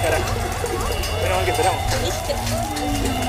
carajo. 0.00 0.32
Menos 1.22 1.36
mal 1.36 1.44
que 1.44 1.50
esperamos. 1.50 3.19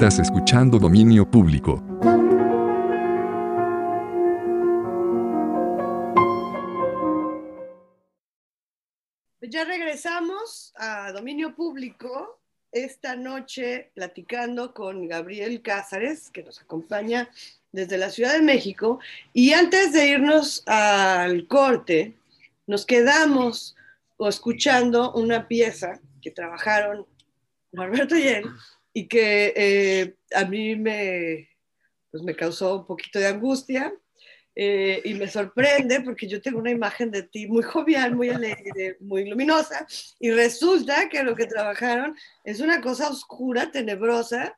Estás 0.00 0.20
escuchando 0.20 0.78
Dominio 0.78 1.28
Público. 1.28 1.82
Pues 9.40 9.50
ya 9.50 9.64
regresamos 9.64 10.72
a 10.76 11.10
Dominio 11.10 11.52
Público 11.52 12.38
esta 12.70 13.16
noche 13.16 13.90
platicando 13.92 14.72
con 14.72 15.08
Gabriel 15.08 15.60
Cázares, 15.62 16.30
que 16.30 16.44
nos 16.44 16.60
acompaña 16.62 17.28
desde 17.72 17.98
la 17.98 18.10
Ciudad 18.10 18.34
de 18.34 18.42
México. 18.42 19.00
Y 19.32 19.52
antes 19.52 19.92
de 19.92 20.10
irnos 20.10 20.62
al 20.68 21.48
corte, 21.48 22.14
nos 22.68 22.86
quedamos 22.86 23.74
escuchando 24.20 25.12
una 25.14 25.48
pieza 25.48 25.98
que 26.22 26.30
trabajaron 26.30 27.04
Norberto 27.72 28.16
y 28.16 28.28
él 28.28 28.44
y 28.92 29.06
que 29.08 29.52
eh, 29.56 30.16
a 30.34 30.44
mí 30.44 30.76
me, 30.76 31.48
pues 32.10 32.22
me 32.22 32.34
causó 32.34 32.80
un 32.80 32.86
poquito 32.86 33.18
de 33.18 33.26
angustia 33.26 33.92
eh, 34.54 35.00
y 35.04 35.14
me 35.14 35.28
sorprende 35.28 36.00
porque 36.00 36.26
yo 36.26 36.42
tengo 36.42 36.58
una 36.58 36.70
imagen 36.70 37.10
de 37.10 37.22
ti 37.22 37.46
muy 37.46 37.62
jovial, 37.62 38.16
muy 38.16 38.30
alegre, 38.30 38.96
muy 39.00 39.28
luminosa 39.28 39.86
y 40.18 40.30
resulta 40.30 41.08
que 41.08 41.22
lo 41.22 41.36
que 41.36 41.46
trabajaron 41.46 42.16
es 42.44 42.60
una 42.60 42.80
cosa 42.80 43.08
oscura, 43.08 43.70
tenebrosa, 43.70 44.56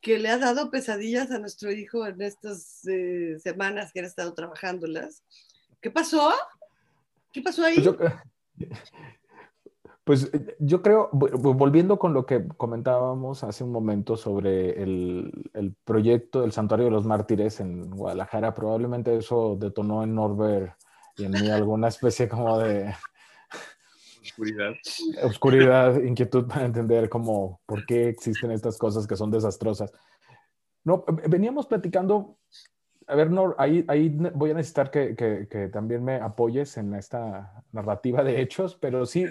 que 0.00 0.18
le 0.18 0.28
ha 0.28 0.38
dado 0.38 0.70
pesadillas 0.70 1.30
a 1.30 1.38
nuestro 1.38 1.72
hijo 1.72 2.06
en 2.06 2.20
estas 2.22 2.86
eh, 2.86 3.36
semanas 3.42 3.92
que 3.92 4.00
han 4.00 4.06
estado 4.06 4.34
trabajándolas. 4.34 5.22
¿Qué 5.80 5.90
pasó? 5.90 6.32
¿Qué 7.32 7.40
pasó 7.40 7.64
ahí? 7.64 7.76
Pues 7.76 7.86
yo, 7.86 7.96
pues 10.04 10.30
eh, 10.32 10.56
yo 10.58 10.82
creo, 10.82 11.10
volviendo 11.12 11.98
con 11.98 12.12
lo 12.12 12.26
que 12.26 12.46
comentábamos 12.56 13.44
hace 13.44 13.62
un 13.62 13.70
momento 13.70 14.16
sobre 14.16 14.82
el, 14.82 15.50
el, 15.54 15.74
proyecto 15.84 16.40
del 16.40 16.52
Santuario 16.52 16.86
de 16.86 16.92
los 16.92 17.06
Mártires 17.06 17.60
en 17.60 17.90
Guadalajara, 17.90 18.54
probablemente 18.54 19.16
eso 19.16 19.56
detonó 19.58 20.02
en 20.02 20.14
Norbert 20.14 20.74
y 21.16 21.24
en 21.24 21.32
mí 21.32 21.50
alguna 21.50 21.88
especie 21.88 22.28
como 22.28 22.58
de... 22.58 22.94
Oscuridad. 24.22 24.72
Oscuridad, 25.22 26.02
inquietud 26.02 26.46
para 26.46 26.64
entender 26.64 27.08
cómo, 27.08 27.60
por 27.66 27.84
qué 27.86 28.08
existen 28.08 28.50
estas 28.50 28.78
cosas 28.78 29.06
que 29.06 29.16
son 29.16 29.30
desastrosas. 29.30 29.92
No, 30.84 31.04
veníamos 31.28 31.66
platicando 31.66 32.38
a 33.12 33.14
ver, 33.14 33.30
Nor, 33.30 33.54
ahí, 33.58 33.84
ahí 33.88 34.08
voy 34.08 34.52
a 34.52 34.54
necesitar 34.54 34.90
que, 34.90 35.14
que, 35.14 35.68
también 35.68 36.02
me 36.02 36.16
apoyes 36.16 36.78
en 36.78 36.94
esta 36.94 37.62
narrativa 37.70 38.24
de 38.24 38.40
hechos, 38.40 38.74
pero 38.80 39.04
sí, 39.04 39.26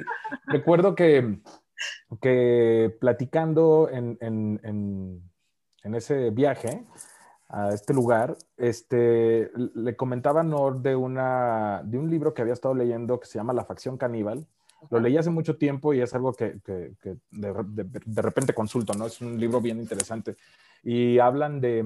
recuerdo 0.46 0.94
que, 0.94 1.40
que 2.22 2.96
platicando 3.00 3.90
en, 3.92 4.20
en, 4.22 4.60
en, 4.64 5.24
en, 5.84 5.96
ese 5.96 6.30
viaje 6.30 6.86
a 7.50 7.74
este 7.74 7.96
lugar, 7.96 8.38
este, 8.56 9.50
le 9.56 9.96
comentaba 9.96 10.42
a 10.42 10.44
Nor 10.44 10.84
de, 10.84 10.96
una, 10.96 11.82
de 11.84 11.98
un 11.98 12.08
libro 12.08 12.36
que 12.36 12.44
había 12.44 12.54
estado 12.54 12.76
leyendo 12.76 13.20
que 13.20 13.26
se 13.26 13.40
llama 13.40 13.52
La 13.52 13.66
facción 13.66 13.98
caníbal. 13.98 14.46
Lo 14.92 15.00
leí 15.00 15.18
hace 15.18 15.32
mucho 15.32 15.58
tiempo 15.58 15.92
y 15.94 16.02
es 16.02 16.14
algo 16.14 16.34
que, 16.34 16.60
que 16.64 16.94
de, 17.32 17.54
de, 17.66 18.00
de 18.06 18.22
repente 18.22 18.54
consulto, 18.54 18.94
¿no? 18.94 19.08
Es 19.08 19.22
un 19.22 19.40
libro 19.40 19.60
bien 19.60 19.80
interesante. 19.80 20.36
Y 20.84 21.18
hablan 21.20 21.62
de 21.62 21.84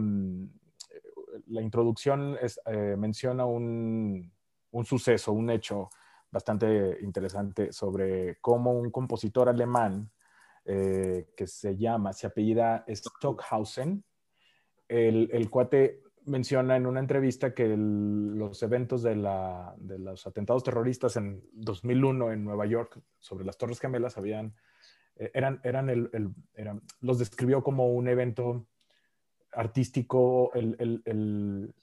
la 1.47 1.61
introducción 1.61 2.37
eh, 2.65 2.95
menciona 2.97 3.45
un, 3.45 4.31
suceso, 4.83 5.31
un 5.31 5.49
hecho 5.49 5.89
bastante 6.31 6.97
interesante 7.01 7.71
sobre 7.71 8.37
cómo 8.41 8.73
un 8.73 8.91
compositor 8.91 9.49
alemán 9.49 10.11
eh, 10.65 11.27
que 11.35 11.47
se 11.47 11.77
llama, 11.77 12.11
se 12.13 12.27
apellida 12.27 12.83
Stockhausen, 12.89 14.03
el, 14.87 15.49
cuate 15.49 16.01
menciona 16.25 16.75
en 16.75 16.85
una 16.85 16.99
entrevista 16.99 17.53
que 17.53 17.75
los 17.77 18.61
eventos 18.63 19.03
de, 19.03 19.15
los 19.15 20.27
atentados 20.27 20.63
terroristas 20.63 21.15
en 21.17 21.43
2001 21.53 22.31
en 22.31 22.43
Nueva 22.43 22.65
York 22.65 22.99
sobre 23.19 23.45
las 23.45 23.57
Torres 23.57 23.79
Gemelas 23.79 24.17
habían, 24.17 24.55
eh, 25.15 25.31
eran, 25.33 25.61
eran, 25.63 25.89
el, 25.89 26.09
los 27.01 27.19
describió 27.19 27.63
como 27.63 27.93
un 27.93 28.07
evento 28.07 28.67
artístico 29.55 30.51
el, 30.53 30.75
el, 31.05 31.73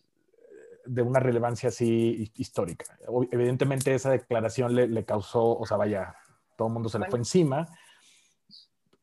de 0.84 1.02
una 1.02 1.20
relevancia 1.20 1.68
así 1.68 2.30
histórica. 2.36 2.98
Evidentemente 3.30 3.94
esa 3.94 4.10
declaración 4.10 4.74
le, 4.74 4.88
le 4.88 5.04
causó, 5.04 5.58
o 5.58 5.66
sea, 5.66 5.76
vaya, 5.76 6.14
todo 6.56 6.68
el 6.68 6.74
mundo 6.74 6.88
se 6.88 6.98
le 6.98 7.06
fue 7.06 7.18
encima. 7.18 7.66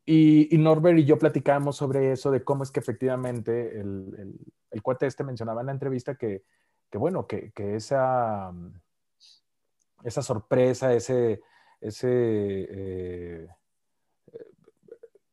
Y, 0.05 0.53
y, 0.53 0.57
Norbert 0.57 0.97
y 0.97 1.05
yo 1.05 1.19
platicábamos 1.19 1.75
sobre 1.77 2.11
eso, 2.11 2.31
de 2.31 2.43
cómo 2.43 2.63
es 2.63 2.71
que 2.71 2.79
efectivamente 2.79 3.79
el, 3.79 4.39
el 4.71 4.81
cuate 4.81 5.05
este 5.05 5.23
mencionaba 5.23 5.61
en 5.61 5.67
la 5.67 5.73
entrevista 5.73 6.15
que, 6.15 6.43
que 6.89 6.97
bueno, 6.97 7.27
que, 7.27 7.51
que, 7.51 7.75
esa, 7.75 8.51
esa 10.03 10.21
sorpresa, 10.21 10.93
ese, 10.93 11.41
ese 11.79 12.07
eh, 12.09 13.47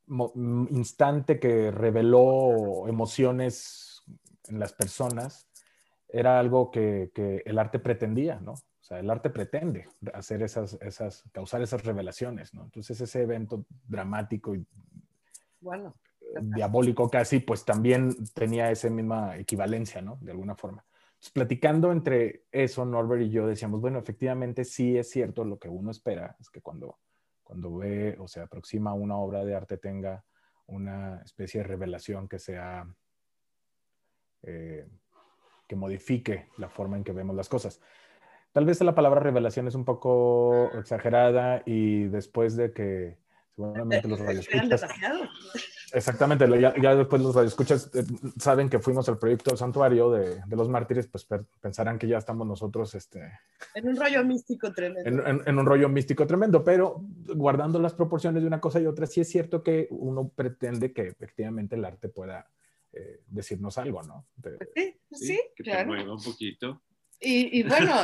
instante 0.08 1.40
que 1.40 1.70
reveló 1.70 2.86
emociones 2.88 4.02
en 4.48 4.58
las 4.58 4.72
personas 4.72 5.48
era 6.08 6.38
algo 6.38 6.70
que, 6.70 7.10
el 7.44 7.58
arte 7.58 7.78
pretendía, 7.78 8.40
¿no? 8.40 8.52
O 8.52 8.88
sea, 8.88 9.00
el 9.00 9.10
arte 9.10 9.30
pretende 9.30 9.88
hacer 10.14 10.42
esas, 10.42 10.78
esas, 10.80 11.24
causar 11.32 11.60
esas 11.60 11.84
revelaciones, 11.84 12.54
¿no? 12.54 12.64
Entonces 12.64 13.00
ese 13.00 13.22
evento 13.22 13.66
dramático 13.88 14.54
y 14.54 14.64
bueno, 15.60 15.96
diabólico 16.40 17.10
casi, 17.10 17.40
pues 17.40 17.64
también 17.64 18.14
tenía 18.34 18.70
esa 18.70 18.88
misma 18.88 19.36
equivalencia, 19.36 20.00
¿no? 20.02 20.18
De 20.20 20.30
alguna 20.30 20.54
forma. 20.54 20.84
Entonces, 21.14 21.32
platicando 21.32 21.90
entre 21.90 22.44
eso, 22.52 22.84
Norbert 22.84 23.22
y 23.22 23.30
yo 23.30 23.46
decíamos, 23.46 23.80
bueno, 23.80 23.98
efectivamente 23.98 24.64
sí 24.64 24.96
es 24.96 25.10
cierto 25.10 25.44
lo 25.44 25.58
que 25.58 25.68
uno 25.68 25.90
espera, 25.90 26.36
es 26.38 26.50
que 26.50 26.60
cuando 26.60 26.98
cuando 27.46 27.76
ve 27.76 28.16
o 28.18 28.26
se 28.26 28.40
aproxima 28.40 28.90
a 28.90 28.94
una 28.94 29.16
obra 29.16 29.44
de 29.44 29.54
arte 29.54 29.78
tenga 29.78 30.24
una 30.66 31.22
especie 31.22 31.60
de 31.60 31.68
revelación 31.68 32.28
que 32.28 32.40
sea, 32.40 32.92
eh, 34.42 34.88
que 35.68 35.76
modifique 35.76 36.48
la 36.58 36.68
forma 36.68 36.96
en 36.96 37.04
que 37.04 37.12
vemos 37.12 37.36
las 37.36 37.48
cosas. 37.48 37.80
Tal 38.50 38.64
vez 38.64 38.80
la 38.80 38.96
palabra 38.96 39.20
revelación 39.20 39.68
es 39.68 39.76
un 39.76 39.84
poco 39.84 40.72
exagerada 40.76 41.62
y 41.64 42.08
después 42.08 42.56
de 42.56 42.72
que 42.72 43.18
seguramente 43.54 44.08
los 44.08 44.18
radioescuchas... 44.26 44.84
Exactamente, 45.92 46.46
ya, 46.60 46.94
después 46.96 47.22
los 47.22 47.34
radioescuchas 47.34 47.90
eh, 47.94 48.04
saben 48.38 48.68
que 48.68 48.80
fuimos 48.80 49.08
al 49.08 49.18
proyecto 49.18 49.50
del 49.50 49.58
santuario 49.58 50.10
de, 50.10 50.40
los 50.50 50.68
mártires, 50.68 51.06
pues 51.06 51.26
pensarán 51.60 51.98
que 51.98 52.08
ya 52.08 52.18
estamos 52.18 52.46
nosotros... 52.46 52.94
Este, 52.94 53.20
en 53.74 53.88
un 53.88 53.96
rollo 53.96 54.24
místico 54.24 54.72
tremendo. 54.72 55.26
En, 55.26 55.58
un 55.58 55.66
rollo 55.66 55.88
místico 55.88 56.26
tremendo, 56.26 56.64
pero 56.64 57.00
guardando 57.34 57.78
las 57.78 57.94
proporciones 57.94 58.42
de 58.42 58.48
una 58.48 58.60
cosa 58.60 58.80
y 58.80 58.86
otra, 58.86 59.06
sí 59.06 59.20
es 59.20 59.28
cierto 59.28 59.62
que 59.62 59.86
uno 59.90 60.28
pretende 60.28 60.92
que 60.92 61.02
efectivamente 61.02 61.76
el 61.76 61.84
arte 61.84 62.08
pueda 62.08 62.50
eh, 62.92 63.20
decirnos 63.28 63.78
algo, 63.78 64.02
¿no? 64.02 64.26
Pues 64.42 64.58
sí, 64.74 64.94
sí, 65.12 65.40
que 65.54 65.62
te 65.62 65.84
mueva 65.84 66.14
un 66.14 66.22
poquito. 66.22 66.82
Y, 67.20 67.60
y 67.60 67.62
bueno, 67.62 67.94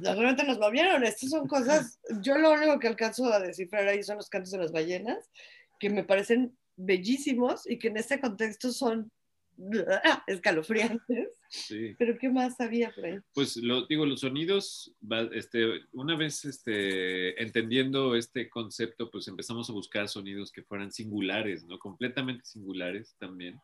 realmente 0.00 0.44
nos 0.44 0.58
movieron. 0.58 1.04
Estas 1.04 1.30
son 1.30 1.48
cosas, 1.48 1.98
yo 2.20 2.36
lo 2.38 2.52
único 2.52 2.78
que 2.78 2.88
alcanzo 2.88 3.32
a 3.32 3.40
descifrar 3.40 3.88
ahí 3.88 4.02
son 4.02 4.16
los 4.16 4.28
cantos 4.28 4.52
de 4.52 4.58
las 4.58 4.72
ballenas, 4.72 5.30
que 5.78 5.90
me 5.90 6.04
parecen 6.04 6.56
bellísimos 6.84 7.68
y 7.68 7.78
que 7.78 7.88
en 7.88 7.96
este 7.96 8.20
contexto 8.20 8.72
son 8.72 9.10
escalofriantes. 10.26 11.40
Sí. 11.48 11.94
Pero 11.98 12.16
¿qué 12.18 12.28
más 12.28 12.60
había 12.60 12.92
por 12.94 13.04
ahí? 13.04 13.18
Pues 13.34 13.56
lo 13.56 13.86
digo, 13.86 14.06
los 14.06 14.20
sonidos, 14.20 14.94
este, 15.32 15.80
una 15.92 16.16
vez 16.16 16.44
este, 16.44 17.40
entendiendo 17.42 18.14
este 18.14 18.48
concepto, 18.48 19.10
pues 19.10 19.28
empezamos 19.28 19.68
a 19.68 19.72
buscar 19.72 20.08
sonidos 20.08 20.52
que 20.52 20.62
fueran 20.62 20.92
singulares, 20.92 21.64
¿no? 21.64 21.78
Completamente 21.78 22.44
singulares 22.44 23.16
también. 23.18 23.60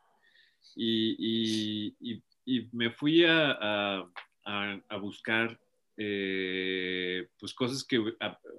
Y, 0.74 1.94
y, 2.00 2.22
y, 2.44 2.68
me 2.72 2.90
fui 2.90 3.24
a, 3.24 4.02
a, 4.44 4.96
buscar 5.00 5.58
eh, 5.96 7.28
pues 7.38 7.54
cosas 7.54 7.84
que 7.84 8.02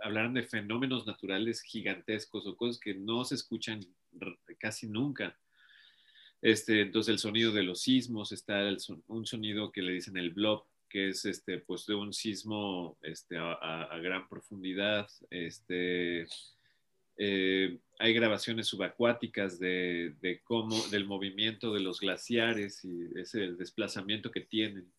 hablaran 0.02 0.34
de 0.34 0.44
fenómenos 0.44 1.06
naturales 1.06 1.62
gigantescos 1.62 2.48
o 2.48 2.56
cosas 2.56 2.80
que 2.80 2.96
no 2.96 3.24
se 3.26 3.36
escuchan 3.36 3.82
casi 4.60 4.88
nunca. 4.88 5.38
Este, 6.42 6.82
entonces 6.82 7.12
el 7.12 7.20
sonido 7.20 7.52
de 7.52 7.64
los 7.64 7.82
sismos, 7.82 8.32
está 8.32 8.62
un 9.08 9.26
sonido 9.26 9.72
que 9.72 9.82
le 9.82 9.94
dicen 9.94 10.18
el 10.18 10.32
blob, 10.32 10.64
que 10.90 11.10
es 11.10 11.26
este, 11.26 11.60
pues 11.60 11.86
de 11.86 11.96
un 11.96 12.14
sismo 12.14 12.98
este, 13.02 13.38
a, 13.38 13.98
gran 14.02 14.28
profundidad. 14.30 15.10
Este, 15.30 16.28
eh, 17.18 17.80
hay 18.00 18.14
grabaciones 18.14 18.68
subacuáticas 18.68 19.60
de, 19.60 20.16
de, 20.22 20.42
cómo, 20.44 20.76
del 20.88 21.06
movimiento 21.06 21.74
de 21.74 21.82
los 21.82 22.00
glaciares 22.00 22.86
y 22.86 23.20
ese 23.20 23.54
desplazamiento 23.54 24.32
que 24.32 24.42
tienen. 24.42 24.92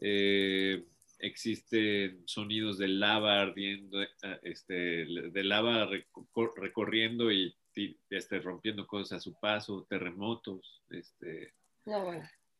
Eh, 0.00 0.84
existen 1.18 2.22
sonidos 2.26 2.78
de 2.78 2.88
lava 2.88 3.40
ardiendo, 3.40 4.02
eh, 4.02 4.08
este, 4.42 4.74
de 4.74 5.44
lava 5.44 5.88
recorriendo 6.56 7.32
y, 7.32 7.54
este, 8.10 8.40
rompiendo 8.40 8.86
cosas 8.86 9.18
a 9.18 9.20
su 9.20 9.34
paso, 9.38 9.86
terremotos. 9.88 10.82
Este, 10.90 11.52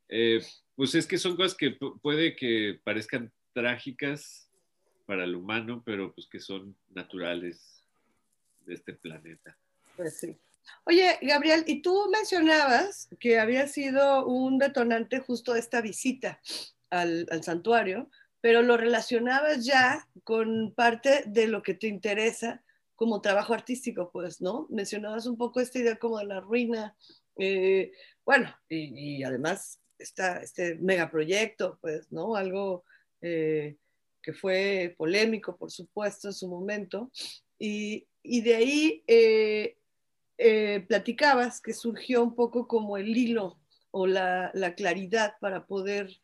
eh, 0.08 0.42
pues 0.74 0.94
es 0.94 1.06
que 1.06 1.18
son 1.18 1.36
cosas 1.36 1.56
que 1.56 1.72
puede 2.02 2.36
que 2.36 2.80
parezcan 2.84 3.32
trágicas 3.52 4.50
para 5.06 5.24
el 5.24 5.34
humano, 5.34 5.82
pero 5.84 6.12
pues 6.14 6.26
que 6.26 6.40
son 6.40 6.76
naturales 6.90 7.82
de 8.66 8.74
este 8.74 8.92
planeta. 8.92 9.56
Pues 9.96 10.18
sí. 10.18 10.36
Oye, 10.84 11.18
Gabriel, 11.22 11.64
y 11.66 11.82
tú 11.82 12.08
mencionabas 12.10 13.08
que 13.18 13.38
había 13.38 13.66
sido 13.68 14.26
un 14.26 14.58
detonante 14.58 15.18
justo 15.20 15.54
esta 15.54 15.80
visita 15.80 16.40
al, 16.90 17.26
santuario, 17.42 18.10
pero 18.40 18.62
lo 18.62 18.76
relacionabas 18.76 19.64
ya 19.64 20.06
con 20.24 20.72
parte 20.74 21.24
de 21.26 21.48
lo 21.48 21.62
que 21.62 21.74
te 21.74 21.88
interesa 21.88 22.62
como 22.98 23.20
trabajo 23.20 23.54
artístico, 23.54 24.10
pues, 24.10 24.40
¿no? 24.40 24.66
Mencionabas 24.70 25.26
un 25.26 25.36
poco 25.36 25.60
esta 25.60 25.78
idea 25.78 26.00
como 26.00 26.18
de 26.18 26.26
la 26.26 26.40
ruina, 26.40 26.96
eh, 27.36 27.92
bueno, 28.24 28.52
y, 28.68 29.22
además 29.22 29.80
está 29.98 30.42
este 30.42 30.74
megaproyecto, 30.74 31.78
pues, 31.80 32.10
¿no? 32.10 32.34
Algo 32.34 32.82
eh, 33.20 33.76
que 34.20 34.32
fue 34.32 34.96
polémico, 34.98 35.56
por 35.56 35.70
supuesto, 35.70 36.26
en 36.26 36.34
su 36.34 36.48
momento, 36.48 37.12
y, 37.56 38.08
de 38.24 38.56
ahí 38.56 39.04
eh, 39.06 39.76
platicabas 40.88 41.60
que 41.60 41.74
surgió 41.74 42.24
un 42.24 42.34
poco 42.34 42.66
como 42.66 42.96
el 42.96 43.16
hilo 43.16 43.60
o 43.92 44.08
la, 44.08 44.50
la 44.54 44.74
claridad 44.74 45.34
para 45.40 45.66
poder 45.66 46.20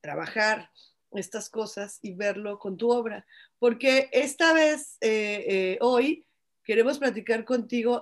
trabajar 0.00 0.70
estas 1.18 1.48
cosas 1.48 1.98
y 2.02 2.12
verlo 2.14 2.58
con 2.58 2.76
tu 2.76 2.90
obra. 2.90 3.26
Porque 3.58 4.08
esta 4.12 4.52
vez, 4.52 4.96
eh, 5.00 5.44
eh, 5.46 5.78
hoy, 5.80 6.26
queremos 6.64 6.98
platicar 6.98 7.44
contigo, 7.44 8.00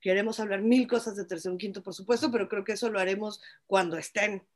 queremos 0.00 0.40
hablar 0.40 0.62
mil 0.62 0.86
cosas 0.86 1.16
de 1.16 1.24
tercero 1.24 1.54
y 1.54 1.58
quinto, 1.58 1.82
por 1.82 1.94
supuesto, 1.94 2.30
pero 2.30 2.48
creo 2.48 2.64
que 2.64 2.72
eso 2.72 2.90
lo 2.90 2.98
haremos 2.98 3.40
cuando 3.66 3.96
estén 3.96 4.46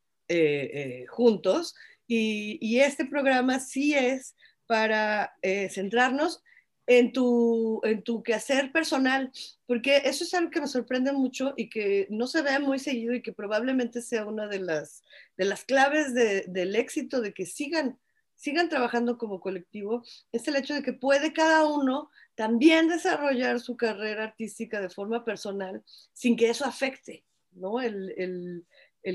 juntos. 1.09 1.75
Y, 2.07 2.59
y, 2.61 2.81
este 2.81 3.05
programa 3.05 3.61
sí 3.61 3.95
es 3.95 4.35
para 4.67 5.37
centrarnos 5.71 6.43
en 6.87 7.13
tu, 7.13 7.81
en 7.85 8.03
tu 8.03 8.23
quehacer 8.23 8.71
personal, 8.73 9.33
porque 9.67 10.03
eso 10.05 10.25
es 10.25 10.35
algo 10.35 10.51
que 10.51 10.61
me 10.61 10.67
sorprende 10.67 11.13
mucho 11.13 11.55
y 11.57 11.69
que 11.71 12.07
no 12.11 12.27
se 12.27 12.43
ve 12.43 12.59
muy 12.59 12.79
seguido 12.79 13.15
y 13.15 13.23
que 13.23 13.33
probablemente 13.33 14.03
sea 14.03 14.27
una 14.27 14.47
de 14.47 14.61
las, 14.61 15.03
de 15.37 15.47
las 15.47 15.65
claves 15.65 16.15
del 16.15 16.77
éxito, 16.77 17.21
de 17.21 17.33
que 17.33 17.47
sigan, 17.47 17.99
sigan 18.35 18.69
trabajando 18.69 19.17
como 19.17 19.41
colectivo, 19.41 20.03
es 20.33 20.47
el 20.49 20.57
hecho 20.57 20.75
de 20.75 20.83
que 20.83 20.93
puede 20.93 21.33
cada 21.33 21.67
uno 21.67 22.11
también 22.35 22.89
desarrollar 22.89 23.61
su 23.61 23.77
carrera 23.77 24.25
artística 24.25 24.81
de 24.81 24.91
forma 24.91 25.25
personal 25.25 25.83
sin 26.13 26.37
que 26.37 26.51
eso 26.51 26.65
afecte, 26.65 27.25
¿no? 27.53 27.81
El, 27.81 28.67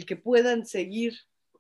que 0.08 0.16
puedan 0.16 0.66
seguir 0.66 1.16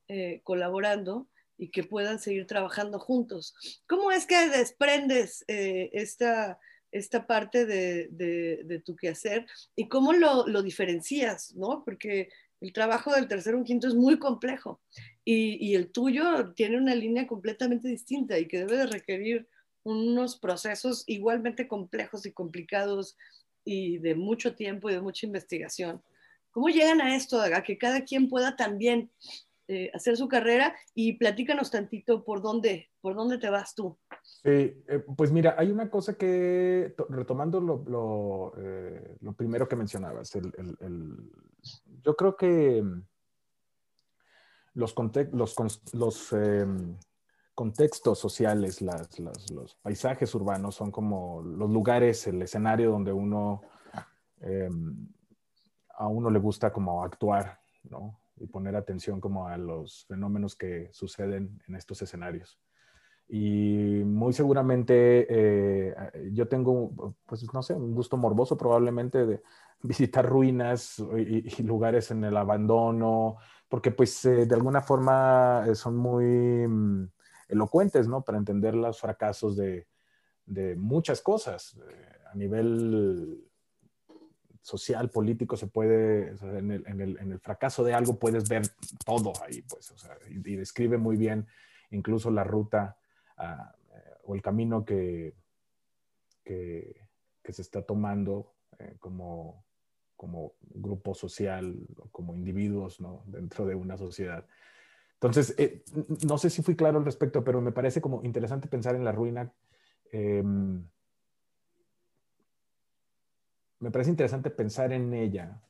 eh, 0.07 0.41
colaborando 0.43 1.27
y 1.59 1.69
que 1.69 1.83
puedan 1.83 2.19
seguir 2.19 2.47
trabajando 2.47 2.97
juntos. 2.97 3.53
¿Cómo 3.85 4.11
es 4.11 4.25
que 4.25 4.49
desprendes 4.49 5.43
eh, 5.47 5.89
esta, 5.93 6.57
esta 6.91 7.27
parte 7.27 7.65
de, 7.65 8.07
de, 8.11 8.79
tu 8.79 8.95
quehacer 8.95 9.45
y 9.75 9.89
cómo 9.89 10.13
lo, 10.13 10.47
lo, 10.47 10.63
diferencias? 10.63 11.53
¿no? 11.55 11.83
Porque 11.83 12.29
el 12.61 12.71
trabajo 12.71 13.13
del 13.13 13.27
tercero 13.27 13.57
un 13.57 13.65
quinto 13.65 13.89
es 13.89 13.93
muy 13.93 14.17
complejo 14.17 14.81
y, 15.25 15.57
y, 15.63 15.75
el 15.75 15.91
tuyo 15.91 16.53
tiene 16.53 16.77
una 16.77 16.95
línea 16.95 17.27
completamente 17.27 17.89
distinta 17.89 18.39
y 18.39 18.47
que 18.47 18.59
debe 18.59 18.77
de 18.77 18.87
requerir 18.87 19.47
unos 19.83 20.39
procesos 20.39 21.03
igualmente 21.07 21.67
complejos 21.67 22.25
y 22.25 22.31
complicados 22.31 23.17
y 23.65 23.97
de 23.97 24.15
mucho 24.15 24.55
tiempo 24.55 24.89
y 24.89 24.93
de 24.93 25.01
mucha 25.01 25.25
investigación. 25.25 26.01
¿Cómo 26.51 26.69
llegan 26.69 27.01
a 27.01 27.15
esto, 27.15 27.41
a 27.41 27.63
que 27.63 27.77
cada 27.77 28.03
quien 28.03 28.27
pueda 28.27 28.55
también 28.55 29.11
eh, 29.71 29.91
hacer 29.93 30.17
su 30.17 30.27
carrera 30.27 30.75
y 30.95 31.13
platícanos 31.13 31.69
tantito 31.69 32.25
por 32.25 32.41
dónde, 32.41 32.89
por 33.01 33.13
dónde 33.13 33.37
te 33.37 33.51
vas 33.51 33.75
tú. 33.75 33.99
Eh, 34.43 34.81
pues 35.15 35.31
mira, 35.31 35.53
hay 35.59 35.69
una 35.69 35.91
cosa 35.91 36.15
que, 36.15 36.95
retomando 37.07 37.61
lo, 37.61 38.53
eh, 38.57 39.17
lo 39.21 39.33
primero 39.33 39.67
que 39.69 39.75
mencionabas, 39.75 40.33
el, 40.35 40.51
el, 40.57 41.31
yo 42.03 42.15
creo 42.15 42.35
que 42.35 42.83
los, 44.73 44.95
los, 45.33 45.93
los 45.93 46.33
em, 46.33 46.97
contextos 47.53 48.17
sociales, 48.17 48.81
los 48.81 49.75
paisajes 49.83 50.33
urbanos 50.33 50.73
son 50.73 50.89
como 50.89 51.43
los 51.43 51.69
lugares, 51.69 52.25
el 52.25 52.41
escenario 52.41 52.89
donde 52.89 53.13
uno, 53.13 53.61
em, 54.41 55.07
a 55.95 56.07
uno 56.07 56.31
le 56.31 56.39
gusta 56.39 56.73
como 56.73 57.03
actuar, 57.03 57.59
¿no? 57.83 58.19
Y 58.39 58.47
poner 58.47 58.75
atención 58.75 59.19
como 59.19 59.47
a 59.47 59.57
los 59.57 60.05
fenómenos 60.07 60.55
que 60.55 60.89
suceden 60.91 61.61
en 61.67 61.75
estos 61.75 62.01
escenarios. 62.01 62.59
Y 63.27 64.01
muy 64.05 64.33
seguramente 64.33 65.27
eh, 65.29 65.95
yo 66.31 66.47
tengo, 66.47 67.15
pues 67.27 67.45
no 67.53 67.61
sé, 67.61 67.75
un 67.75 67.93
gusto 67.93 68.17
morboso 68.17 68.57
probablemente 68.57 69.25
de 69.25 69.43
visitar 69.83 70.25
ruinas 70.25 70.99
y, 71.15 71.61
lugares 71.63 72.11
en 72.11 72.23
el 72.23 72.35
abandono, 72.35 73.37
porque 73.69 73.91
pues 73.91 74.25
eh, 74.25 74.45
de 74.45 74.55
alguna 74.55 74.81
forma 74.81 75.63
eh, 75.67 75.75
son 75.75 75.95
muy 75.95 76.25
mm, 76.67 77.09
elocuentes, 77.49 78.07
¿no? 78.07 78.23
Para 78.23 78.39
entender 78.39 78.73
los 78.73 78.99
fracasos 78.99 79.55
de, 79.55 79.87
de 80.45 80.75
muchas 80.75 81.21
cosas 81.21 81.79
a 82.31 82.35
nivel 82.35 83.48
social, 84.61 85.09
político, 85.09 85.57
se 85.57 85.67
puede, 85.67 86.35
en, 86.41 86.71
el, 86.71 87.39
fracaso 87.39 87.83
de 87.83 87.93
algo 87.93 88.19
puedes 88.19 88.47
ver 88.47 88.63
todo 89.05 89.33
ahí, 89.45 89.61
pues, 89.63 89.93
y, 90.29 90.55
describe 90.55 90.97
muy 90.97 91.17
bien 91.17 91.47
incluso 91.91 92.29
la 92.29 92.43
ruta 92.43 92.97
ah, 93.37 93.73
o 94.25 94.35
el 94.35 94.41
camino 94.41 94.85
que, 94.85 95.33
que, 96.43 97.07
se 97.51 97.63
está 97.63 97.81
tomando 97.81 98.53
eh, 98.77 98.95
como, 98.99 99.65
como 100.15 100.53
grupo 100.61 101.15
social, 101.15 101.75
como 102.11 102.35
individuos, 102.35 103.01
¿no? 103.01 103.23
Dentro 103.25 103.65
de 103.65 103.73
una 103.73 103.97
sociedad. 103.97 104.45
Entonces, 105.15 105.55
eh, 105.57 105.83
no 106.27 106.37
sé 106.37 106.51
si 106.51 106.61
fui 106.61 106.75
claro 106.75 106.99
al 106.99 107.05
respecto, 107.05 107.43
pero 107.43 107.59
me 107.59 107.71
parece 107.71 108.01
como 108.01 108.23
interesante 108.23 108.67
pensar 108.67 108.95
en 108.95 109.03
la 109.03 109.11
ruina. 109.11 109.51
em, 110.11 110.87
me 113.79 113.91
parece 113.91 114.11
interesante 114.11 114.49
pensar 114.49 114.91
en 114.93 115.13
ella 115.13 115.61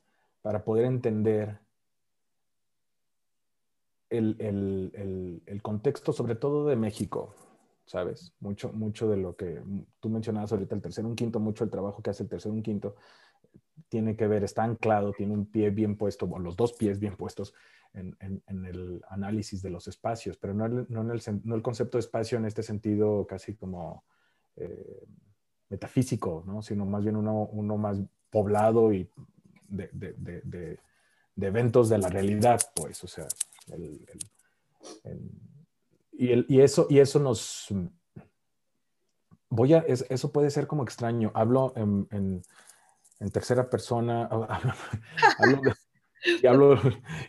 para 0.42 0.64
poder 0.64 0.86
entender 0.86 1.58
el, 4.08 4.36
el- 4.40 4.90
el- 4.94 5.42
el 5.46 5.62
contexto, 5.62 6.12
sobre 6.12 6.34
todo 6.34 6.66
de 6.66 6.76
México, 6.76 7.34
¿sabes? 7.86 8.34
Mucho, 8.40 8.72
mucho 8.72 9.08
de 9.08 9.16
lo 9.16 9.36
que 9.36 9.62
tú 10.00 10.08
mencionabas 10.08 10.52
ahorita, 10.52 10.74
el 10.74 10.82
tercero, 10.82 11.08
un 11.08 11.16
quinto, 11.16 11.38
mucho 11.40 11.64
el 11.64 11.70
trabajo 11.70 12.02
que 12.02 12.10
hace 12.10 12.24
el 12.24 12.28
tercero, 12.28 12.54
un 12.54 12.62
quinto, 12.62 12.96
tiene 13.88 14.16
que 14.16 14.26
ver, 14.28 14.44
está 14.44 14.64
anclado, 14.64 15.12
tiene 15.12 15.34
un 15.34 15.46
pie 15.46 15.70
bien 15.70 15.96
puesto, 15.96 16.26
o 16.26 16.38
los 16.38 16.56
dos 16.56 16.72
pies 16.74 16.98
bien 17.00 17.16
puestos 17.16 17.54
en, 17.94 18.16
en- 18.20 18.42
el 18.66 19.02
análisis 19.08 19.62
de 19.62 19.70
los 19.70 19.88
espacios, 19.88 20.36
pero 20.36 20.54
no 20.54 20.68
no 20.68 21.02
en 21.02 21.10
el, 21.10 21.20
no 21.44 21.54
el 21.56 21.62
concepto 21.62 21.98
de 21.98 22.00
espacio 22.00 22.38
en 22.38 22.46
este 22.46 22.62
sentido 22.62 23.26
casi 23.26 23.56
como 23.56 24.04
eh, 24.56 25.06
metafísico, 25.70 26.44
¿no? 26.46 26.62
sino 26.62 26.84
más 26.84 27.02
bien 27.02 27.16
uno, 27.16 27.48
uno 27.52 27.76
más 27.78 27.98
poblado 28.28 28.92
y 28.92 29.08
de, 29.68 29.88
de- 29.92 30.40
de- 30.44 30.78
eventos 31.46 31.88
de 31.88 31.98
la 31.98 32.08
realidad, 32.08 32.60
pues, 32.74 33.02
o 33.02 33.06
sea, 33.06 33.26
el- 33.72 34.04
el- 35.04 35.30
el- 36.18 36.46
y, 36.48 36.60
eso, 36.60 36.86
y 36.90 36.98
eso 36.98 37.18
nos... 37.18 37.68
Voy 39.48 39.72
a, 39.74 39.78
es- 39.78 40.06
eso 40.10 40.32
puede 40.32 40.50
ser 40.50 40.66
como 40.66 40.82
extraño. 40.82 41.30
Hablo 41.34 41.72
en, 41.76 42.06
en- 42.10 42.42
tercera 43.30 43.68
persona, 43.70 44.28
y, 46.42 46.46
hablo, 46.46 46.78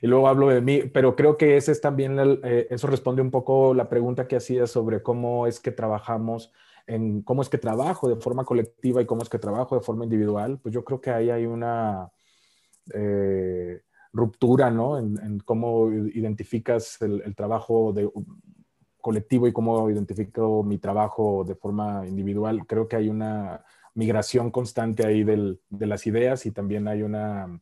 y 0.01 0.07
luego 0.07 0.27
hablo 0.27 0.49
de 0.49 0.61
mí, 0.61 0.81
pero 0.83 1.15
creo 1.15 1.37
que 1.37 1.57
ese 1.57 1.71
es 1.71 1.81
también, 1.81 2.17
eh, 2.43 2.67
eso 2.69 2.87
responde 2.87 3.21
un 3.21 3.31
poco 3.31 3.73
la 3.73 3.89
pregunta 3.89 4.27
que 4.27 4.35
hacía 4.37 4.67
sobre 4.67 5.01
cómo 5.03 5.47
es 5.47 5.59
que 5.59 5.71
trabajamos, 5.71 6.51
en 6.87 7.21
cómo 7.21 7.41
es 7.41 7.49
que 7.49 7.57
trabajo 7.57 8.09
de 8.09 8.15
forma 8.15 8.45
colectiva 8.45 9.01
y 9.01 9.05
cómo 9.05 9.23
es 9.23 9.29
que 9.29 9.39
trabajo 9.39 9.75
de 9.75 9.81
forma 9.81 10.03
individual. 10.03 10.59
Pues 10.59 10.73
yo 10.73 10.83
creo 10.83 11.01
que 11.01 11.11
ahí 11.11 11.29
hay 11.29 11.45
una 11.45 12.11
eh, 12.93 13.81
ruptura, 14.13 14.71
¿no? 14.71 14.97
En, 14.97 15.39
cómo 15.39 15.91
identificas 15.91 17.01
el, 17.01 17.35
trabajo 17.35 17.93
colectivo 18.99 19.47
y 19.47 19.53
cómo 19.53 19.89
identifico 19.89 20.63
mi 20.63 20.77
trabajo 20.77 21.43
de 21.43 21.55
forma 21.55 22.07
individual. 22.07 22.65
Creo 22.67 22.87
que 22.87 22.95
hay 22.95 23.09
una 23.09 23.63
migración 23.93 24.51
constante 24.51 25.05
ahí 25.05 25.23
de 25.23 25.85
las 25.87 26.05
ideas 26.07 26.45
y 26.45 26.51
también 26.51 26.87
hay 26.87 27.01
una... 27.03 27.59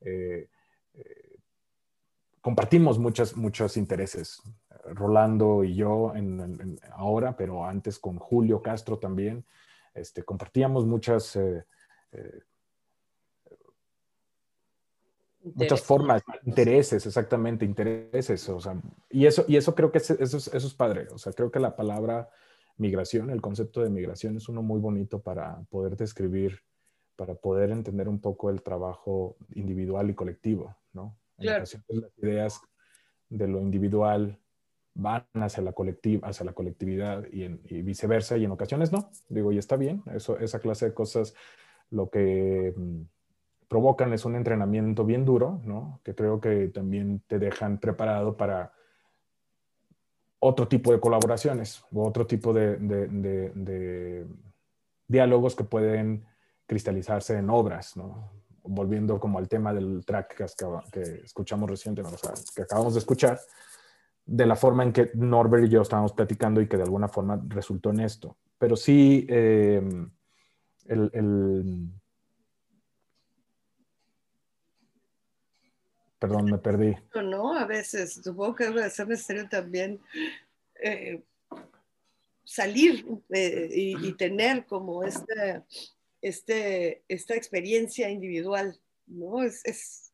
eh, 0.00 0.48
eh, 0.94 1.36
compartimos 2.40 2.98
muchas, 2.98 3.36
muchos 3.36 3.76
intereses, 3.76 4.42
Rolando 4.94 5.64
y 5.64 5.74
yo 5.74 6.14
en, 6.14 6.78
ahora, 6.92 7.36
pero 7.36 7.64
antes 7.64 7.98
con 7.98 8.18
Julio 8.18 8.62
Castro 8.62 8.98
también, 8.98 9.44
este, 9.94 10.22
compartíamos 10.22 10.86
muchas, 10.86 11.34
eh, 11.36 11.64
eh, 12.12 12.40
muchas 15.54 15.82
formas, 15.82 16.22
intereses, 16.44 17.06
exactamente, 17.06 17.64
intereses, 17.64 18.48
o 18.48 18.60
sea, 18.60 18.80
y 19.08 19.26
eso, 19.26 19.44
y 19.48 19.56
eso 19.56 19.74
creo 19.74 19.90
que 19.90 19.98
es- 19.98 20.10
eso, 20.10 20.36
es, 20.36 20.48
eso 20.48 20.66
es 20.66 20.74
padre, 20.74 21.08
o 21.12 21.18
sea, 21.18 21.32
creo 21.32 21.50
que 21.50 21.60
la 21.60 21.74
palabra 21.76 22.28
migración, 22.76 23.30
el 23.30 23.40
concepto 23.40 23.82
de 23.82 23.90
migración 23.90 24.36
es 24.36 24.48
uno 24.48 24.62
muy 24.62 24.80
bonito 24.80 25.20
para 25.22 25.62
poder 25.70 25.96
describir, 25.96 26.60
para 27.16 27.34
poder 27.34 27.70
entender 27.70 28.08
un 28.08 28.20
poco 28.20 28.48
el 28.50 28.62
trabajo 28.62 29.36
individual 29.54 30.08
y 30.10 30.14
colectivo, 30.14 30.76
¿no? 30.92 31.16
En 31.38 31.44
Claro. 31.44 31.60
las 31.60 31.78
ideas 32.18 32.60
de 33.28 33.48
lo 33.48 33.60
individual 33.60 34.38
van 34.94 35.24
hacia 35.34 35.62
la 35.62 35.72
colectiva, 35.72 36.28
hacia 36.28 36.44
la 36.44 36.52
colectividad 36.52 37.24
y, 37.32 37.44
en- 37.44 37.62
viceversa, 37.84 38.36
y 38.36 38.44
en 38.44 38.50
ocasiones 38.50 38.92
no. 38.92 39.10
Digo, 39.28 39.52
y 39.52 39.58
está 39.58 39.76
bien, 39.76 40.02
eso, 40.14 40.38
esa 40.38 40.58
clase 40.58 40.86
de 40.86 40.94
cosas 40.94 41.34
lo 41.90 42.10
que 42.10 42.72
mm, 42.76 43.02
provocan 43.68 44.12
es 44.12 44.24
un 44.24 44.36
entrenamiento 44.36 45.04
bien 45.04 45.24
duro, 45.24 45.60
¿no? 45.64 46.00
Que 46.04 46.14
creo 46.14 46.40
que 46.40 46.68
también 46.68 47.22
te 47.26 47.38
dejan 47.38 47.78
preparado 47.78 48.36
para 48.36 48.72
otro 50.40 50.66
tipo 50.66 50.92
de 50.92 51.00
colaboraciones 51.00 51.84
o 51.92 52.06
otro 52.06 52.26
tipo 52.26 52.52
de, 52.52 54.26
diálogos 55.06 55.54
que 55.54 55.64
pueden 55.64 56.24
cristalizarse 56.66 57.36
en 57.36 57.50
obras, 57.50 57.96
¿no? 57.96 58.32
Volviendo 58.62 59.18
como 59.20 59.38
al 59.38 59.48
tema 59.48 59.72
del 59.72 60.04
track 60.04 60.36
que, 60.90 61.02
escuchamos 61.24 61.68
recientemente, 61.70 62.16
o 62.16 62.18
sea, 62.18 62.32
que 62.54 62.62
acabamos 62.62 62.94
de 62.94 63.00
escuchar, 63.00 63.38
de 64.26 64.46
la 64.46 64.56
forma 64.56 64.82
en 64.84 64.92
que 64.92 65.10
Norbert 65.14 65.64
y 65.64 65.68
yo 65.68 65.82
estábamos 65.82 66.12
platicando 66.12 66.60
y 66.60 66.68
que 66.68 66.76
de 66.76 66.84
alguna 66.84 67.08
forma 67.08 67.42
resultó 67.48 67.90
en 67.90 68.00
esto. 68.00 68.36
Pero 68.58 68.76
sí, 68.76 69.26
eh, 69.28 69.82
el, 70.86 71.10
el- 71.12 71.88
Perdón, 76.18 76.44
me 76.50 76.58
perdí. 76.58 76.94
¿no? 77.24 77.56
A 77.56 77.64
veces, 77.64 78.20
supongo 78.22 78.54
que 78.54 78.64
debe 78.64 78.82
necesario 78.82 79.48
también 79.48 79.98
eh, 80.82 81.22
salir 82.44 83.06
eh, 83.30 83.70
y, 83.72 84.12
tener 84.14 84.66
como 84.66 85.02
este, 85.02 85.62
este, 86.20 87.02
esta 87.08 87.34
experiencia 87.34 88.10
individual, 88.10 88.78
¿no? 89.06 89.42
Es- 89.42 90.09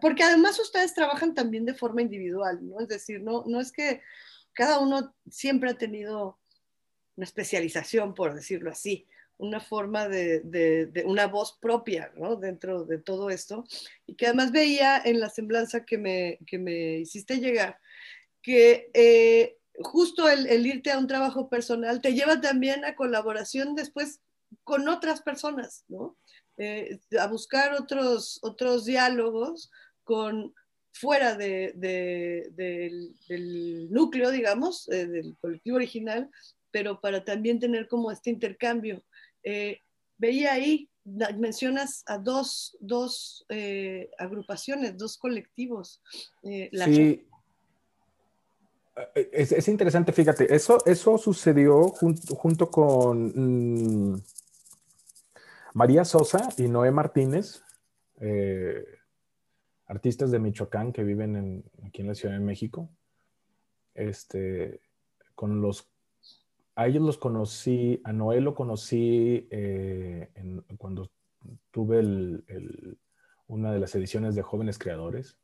porque 0.00 0.22
además 0.22 0.58
ustedes 0.58 0.94
trabajan 0.94 1.34
también 1.34 1.64
de 1.64 1.74
forma 1.74 2.02
individual, 2.02 2.58
¿no? 2.62 2.80
Es 2.80 2.88
decir, 2.88 3.20
no, 3.20 3.44
no 3.46 3.60
es 3.60 3.72
que 3.72 4.00
cada 4.52 4.78
uno 4.78 5.14
siempre 5.30 5.70
ha 5.70 5.78
tenido 5.78 6.38
una 7.16 7.24
especialización, 7.24 8.14
por 8.14 8.34
decirlo 8.34 8.70
así, 8.70 9.06
una 9.36 9.60
forma 9.60 10.08
de, 10.08 10.40
de- 10.40 11.04
una 11.04 11.26
voz 11.26 11.58
propia, 11.60 12.12
¿no? 12.16 12.36
Dentro 12.36 12.84
de 12.84 12.98
todo 12.98 13.30
esto, 13.30 13.64
y 14.06 14.14
que 14.14 14.26
además 14.26 14.52
veía 14.52 15.00
en 15.04 15.20
la 15.20 15.28
semblanza 15.28 15.84
que 15.84 15.98
me, 15.98 16.38
que 16.46 16.58
me 16.58 16.98
hiciste 16.98 17.38
llegar, 17.38 17.78
que 18.42 18.90
eh, 18.94 19.56
justo 19.82 20.28
el 20.28 20.66
irte 20.66 20.92
a 20.92 20.98
un 20.98 21.06
trabajo 21.08 21.48
personal 21.48 22.00
te 22.00 22.14
lleva 22.14 22.40
también 22.40 22.84
a 22.84 22.94
colaboración 22.94 23.74
después 23.74 24.20
con 24.62 24.88
otras 24.88 25.20
personas, 25.20 25.84
¿no? 25.88 26.16
Eh, 26.56 27.00
a 27.18 27.26
buscar 27.26 27.72
otros, 27.74 28.38
otros 28.42 28.84
diálogos 28.84 29.70
con 30.04 30.54
fuera 30.92 31.34
de, 31.34 31.72
de- 31.74 32.48
del, 32.52 33.14
del 33.28 33.90
núcleo, 33.90 34.30
digamos, 34.30 34.88
eh, 34.90 35.06
del 35.06 35.36
colectivo 35.40 35.76
original, 35.76 36.30
pero 36.70 37.00
para 37.00 37.24
también 37.24 37.58
tener 37.58 37.88
como 37.88 38.10
este 38.12 38.30
intercambio. 38.30 39.02
Eh, 39.42 39.78
veía 40.16 40.52
ahí, 40.52 40.88
na- 41.04 41.30
mencionas 41.32 42.04
a 42.06 42.18
dos, 42.18 42.76
dos 42.80 43.44
eh, 43.48 44.10
agrupaciones, 44.18 44.96
dos 44.96 45.18
colectivos. 45.18 46.00
la- 46.70 46.86
Sí. 46.86 47.26
Es, 49.32 49.50
es 49.50 49.66
interesante, 49.66 50.12
fíjate, 50.12 50.54
eso, 50.54 50.78
eso 50.86 51.18
sucedió 51.18 51.88
jun- 51.88 52.16
junto 52.36 52.70
con 52.70 54.12
mm, 54.14 54.22
María 55.74 56.04
Sosa 56.04 56.48
y 56.56 56.68
Noé 56.68 56.90
Martínez, 56.90 57.62
eh, 58.20 58.84
artistas 59.86 60.30
de 60.30 60.38
Michoacán 60.38 60.92
que 60.92 61.02
viven 61.04 61.36
en- 61.36 61.64
aquí 61.84 62.00
en 62.02 62.08
la 62.08 62.14
Ciudad 62.14 62.34
de 62.34 62.40
México. 62.40 62.88
Este, 63.94 64.80
con 65.34 65.60
los, 65.60 65.90
a 66.76 66.86
ellos 66.86 67.02
los 67.02 67.18
conocí, 67.18 68.00
a 68.04 68.12
Noé 68.12 68.40
lo 68.40 68.54
conocí 68.54 69.46
eh, 69.50 70.30
en- 70.36 70.64
cuando 70.78 71.10
tuve 71.70 71.98
el- 72.00 72.44
el- 72.48 72.98
una 73.48 73.72
de 73.72 73.78
las 73.80 73.94
ediciones 73.94 74.34
de 74.34 74.42
Jóvenes 74.42 74.78
Creadores 74.78 75.36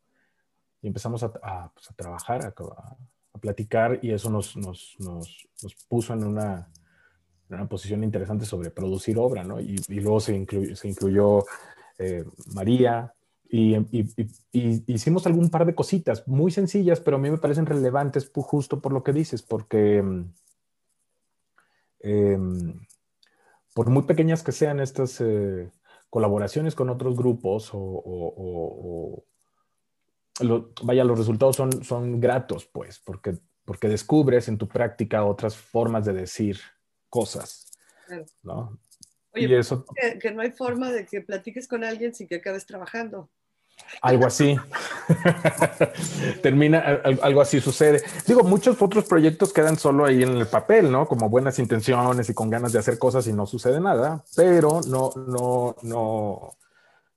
y 0.81 0.87
empezamos 0.87 1.23
a, 1.23 1.33
a, 1.43 1.73
pues, 1.75 1.91
a 1.91 1.95
trabajar, 1.95 2.43
a, 2.47 2.49
a- 2.49 2.97
platicar 3.41 3.99
y 4.03 4.11
eso 4.13 4.29
nos, 4.31 4.55
nos, 4.57 4.97
nos, 4.99 5.49
nos 5.63 5.75
puso 5.87 6.13
en 6.13 6.25
una, 6.25 6.71
una 7.57 7.69
posición 7.69 8.05
interesante 8.05 8.45
sobre 8.45 8.71
producir 8.71 9.19
obra, 9.19 9.45
¿no? 9.45 9.61
Y, 9.61 9.77
luego 9.89 10.21
se, 10.21 10.37
inclu- 10.37 10.75
se 10.75 10.89
incluyó 10.89 11.45
eh, 11.99 12.25
María 12.55 13.13
y, 13.53 13.77
hicimos 14.87 15.27
algún 15.27 15.51
par 15.51 15.67
de 15.67 15.75
cositas 15.75 16.27
muy 16.29 16.53
sencillas, 16.53 17.01
pero 17.01 17.17
a 17.17 17.21
mí 17.21 17.31
me 17.31 17.39
parecen 17.39 17.67
relevantes 17.67 18.31
justo 18.33 18.81
por 18.81 18.93
lo 18.93 19.03
que 19.03 19.13
dices, 19.13 19.43
porque 19.43 20.05
em, 22.01 22.87
por 23.75 23.91
muy 23.91 24.05
pequeñas 24.05 24.43
que 24.43 24.53
sean 24.53 24.79
estas 24.79 25.21
eh, 25.21 25.69
colaboraciones 26.09 26.75
con 26.77 26.91
otros 26.91 27.17
grupos 27.17 27.71
o, 27.73 29.25
vaya, 30.83 31.05
los 31.05 31.19
resultados 31.19 31.57
son, 31.57 31.85
son 31.85 32.21
gratos, 32.21 32.67
pues, 32.67 33.01
porque, 33.01 33.39
porque 33.65 33.89
descubres 33.89 34.49
en 34.49 34.59
tu 34.59 34.69
práctica 34.69 35.25
otras 35.25 35.57
formas 35.57 36.05
de 36.05 36.13
decir 36.13 36.59
cosas, 37.11 37.67
Claro. 38.07 38.25
¿no? 38.43 38.79
Oye, 39.35 39.47
y 39.49 39.55
eso, 39.55 39.85
que, 40.01 40.19
que 40.19 40.31
no 40.33 40.41
hay 40.43 40.51
forma 40.53 40.91
de 40.91 41.05
que 41.07 41.21
platiques 41.21 41.69
con 41.69 41.85
alguien 41.85 42.15
sin 42.15 42.27
que 42.27 42.37
acabes 42.37 42.65
trabajando. 42.67 43.31
algo 44.03 44.27
así. 44.27 44.57
Termina, 46.43 46.81
al- 46.81 47.21
algo 47.23 47.41
así 47.41 47.61
sucede. 47.61 48.03
Digo, 48.27 48.43
muchos 48.43 48.81
otros 48.83 49.05
proyectos 49.07 49.53
quedan 49.53 49.79
solo 49.79 50.05
ahí 50.05 50.23
en 50.23 50.37
el 50.37 50.47
papel, 50.47 50.91
¿no? 50.91 51.07
Como 51.07 51.29
buenas 51.29 51.59
intenciones 51.59 52.29
y 52.29 52.35
con 52.35 52.51
ganas 52.51 52.73
de 52.73 52.79
hacer 52.79 52.99
cosas 52.99 53.27
y 53.27 53.33
no 53.33 53.47
sucede 53.47 53.81
nada, 53.81 54.25
pero 54.37 54.81
no, 54.89 55.11
no, 55.17 55.77
no, 55.83 56.57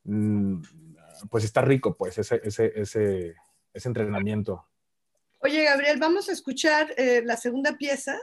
mm, 0.04 0.62
pues 1.30 1.44
está 1.46 1.62
rico, 1.62 1.96
pues, 1.96 2.18
ese, 2.18 2.42
ese, 2.44 2.72
ese, 2.76 3.36
ese 3.74 3.88
entrenamiento. 3.88 4.68
Oye, 5.40 5.64
Gabriel, 5.66 5.98
vamos 6.00 6.30
a 6.30 6.32
escuchar 6.32 6.94
eh, 6.98 7.22
la 7.26 7.36
segunda 7.38 7.74
pieza 7.78 8.18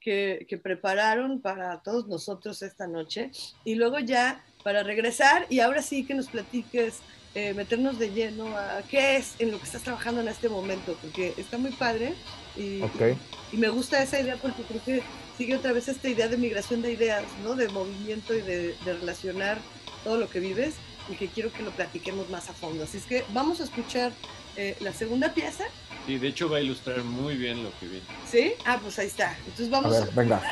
que, 0.00 0.46
que 0.48 0.56
prepararon 0.58 1.40
para 1.40 1.80
todos 1.82 2.08
nosotros 2.08 2.62
esta 2.62 2.86
noche 2.86 3.30
y 3.64 3.74
luego 3.74 3.98
ya 3.98 4.44
para 4.64 4.82
regresar 4.82 5.46
y 5.48 5.60
ahora 5.60 5.82
sí 5.82 6.04
que 6.04 6.14
nos 6.14 6.28
platiques, 6.28 6.98
eh, 7.34 7.54
meternos 7.54 7.98
de 7.98 8.10
lleno 8.10 8.56
a 8.56 8.82
qué 8.90 9.16
es 9.16 9.34
en 9.38 9.52
lo 9.52 9.58
que 9.58 9.64
estás 9.64 9.82
trabajando 9.82 10.20
en 10.20 10.28
este 10.28 10.48
momento, 10.48 10.96
porque 11.00 11.32
está 11.36 11.58
muy 11.58 11.70
padre 11.70 12.14
y, 12.56 12.82
Ok. 12.82 13.16
y 13.52 13.56
me 13.56 13.68
gusta 13.68 14.02
esa 14.02 14.18
idea 14.18 14.36
porque 14.36 14.62
creo 14.64 14.82
que 14.84 15.02
sigue 15.38 15.54
otra 15.54 15.72
vez 15.72 15.88
esta 15.88 16.08
idea 16.08 16.28
de 16.28 16.36
migración 16.36 16.82
de 16.82 16.92
ideas, 16.92 17.22
¿no? 17.44 17.54
De 17.54 17.68
movimiento 17.68 18.34
y 18.34 18.40
de, 18.40 18.74
de 18.84 18.92
relacionar 18.94 19.58
todo 20.02 20.16
lo 20.18 20.28
que 20.28 20.40
vives 20.40 20.74
y 21.08 21.14
que 21.14 21.28
quiero 21.28 21.52
que 21.52 21.62
lo 21.62 21.70
platiquemos 21.70 22.28
más 22.30 22.50
a 22.50 22.52
fondo. 22.52 22.84
Así 22.84 22.98
es 22.98 23.04
que 23.04 23.24
vamos 23.32 23.60
a 23.60 23.64
escuchar 23.64 24.12
eh, 24.56 24.76
la 24.80 24.92
segunda 24.92 25.32
pieza. 25.32 25.64
Sí, 26.06 26.18
de 26.18 26.28
hecho 26.28 26.48
va 26.48 26.58
a 26.58 26.60
ilustrar 26.60 27.02
muy 27.02 27.36
bien 27.36 27.62
lo 27.62 27.70
que 27.78 27.86
viene. 27.86 28.06
¿Sí? 28.28 28.52
Ah, 28.64 28.78
pues 28.82 28.98
ahí 28.98 29.06
está. 29.06 29.36
Entonces 29.46 29.68
A 29.68 29.70
vamos 29.80 29.92
ver, 29.92 30.14
venga. 30.14 30.42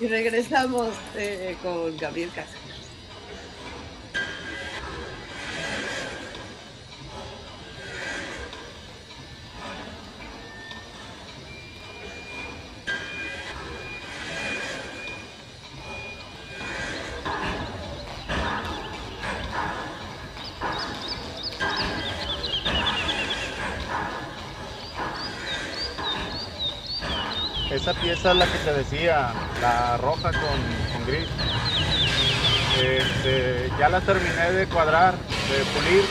y 0.00 0.06
regresamos 0.06 0.88
eh, 1.16 1.56
con 1.62 1.96
Gabriel 1.96 2.30
Casa. 2.34 2.52
Esa 28.22 28.30
es 28.30 28.36
la 28.36 28.46
que 28.46 28.58
te 28.58 28.72
decía, 28.72 29.32
la 29.60 29.96
roja 29.96 30.30
con, 30.30 30.92
con 30.92 31.06
gris. 31.08 31.26
Este, 32.80 33.68
ya 33.80 33.88
la 33.88 34.00
terminé 34.00 34.52
de 34.52 34.68
cuadrar, 34.68 35.14
de 35.16 35.64
pulir. 35.64 36.04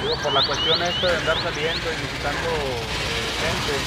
Digo, 0.00 0.14
por 0.22 0.32
la 0.32 0.42
cuestión 0.46 0.82
esta 0.82 1.06
de 1.06 1.16
andar 1.18 1.36
saliendo 1.42 1.84
y 1.92 2.00
visitando 2.00 2.48
eh, 2.48 3.28
gente, 3.42 3.78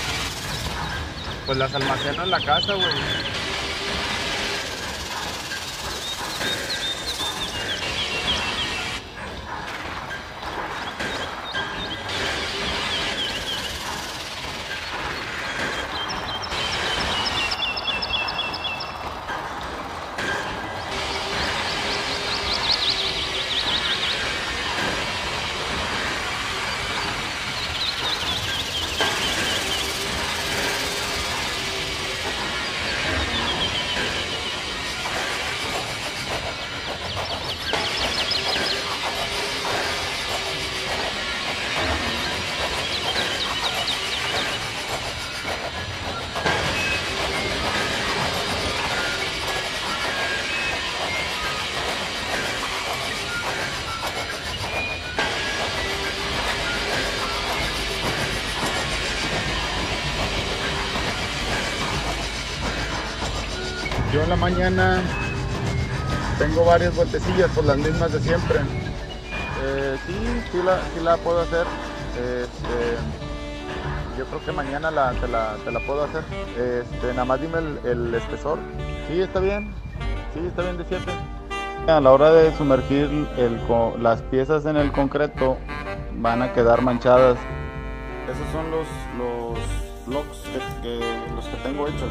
pues 1.47 1.57
las 1.57 1.73
almaceno 1.73 2.23
en 2.25 2.29
la 2.29 2.39
casa, 2.41 2.73
güey. 2.75 3.24
Mañana 64.35 65.01
tengo 66.37 66.65
varias 66.65 66.95
vueltecillas 66.95 67.49
por 67.51 67.65
las 67.65 67.77
mismas 67.77 68.11
de 68.11 68.19
siempre. 68.19 68.59
Eh, 69.63 69.97
sí, 70.05 70.13
sí 70.51 70.61
la, 70.63 70.77
sí 70.93 70.99
la 71.03 71.17
puedo 71.17 71.41
hacer. 71.41 71.65
Este, 72.17 72.97
yo 74.17 74.25
creo 74.25 74.45
que 74.45 74.51
mañana 74.51 74.91
la, 74.91 75.11
te, 75.13 75.27
la, 75.27 75.55
te 75.63 75.71
la 75.71 75.79
puedo 75.81 76.03
hacer. 76.03 76.23
Este, 76.57 77.07
nada 77.09 77.25
más 77.25 77.41
dime 77.41 77.59
el, 77.59 77.79
el 77.85 78.15
espesor. 78.15 78.59
Sí, 79.07 79.21
está 79.21 79.39
bien. 79.39 79.73
Sí, 80.33 80.41
está 80.47 80.61
bien 80.63 80.77
de 80.77 80.85
7. 80.87 81.03
A 81.87 81.99
la 82.01 82.11
hora 82.11 82.31
de 82.31 82.55
sumergir 82.57 83.27
el 83.37 83.59
las 84.01 84.21
piezas 84.23 84.65
en 84.65 84.75
el 84.75 84.91
concreto 84.91 85.57
van 86.17 86.41
a 86.41 86.51
quedar 86.53 86.81
manchadas. 86.81 87.37
Esos 88.25 88.51
son 88.51 88.71
los, 88.71 88.87
los 90.07 90.25
que- 90.43 90.81
que- 90.81 91.35
los 91.35 91.45
que 91.45 91.57
tengo 91.57 91.87
hechos. 91.87 92.09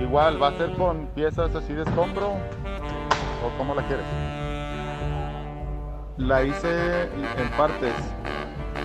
Igual, 0.00 0.42
¿va 0.42 0.48
a 0.48 0.52
ser 0.56 0.72
con 0.72 1.08
piezas 1.08 1.54
así 1.54 1.74
de 1.74 1.82
escombro? 1.82 2.30
¿O 2.30 3.58
cómo 3.58 3.74
la 3.74 3.86
quieres? 3.86 4.06
La 6.16 6.42
hice 6.42 7.02
en 7.02 7.50
partes. 7.56 7.92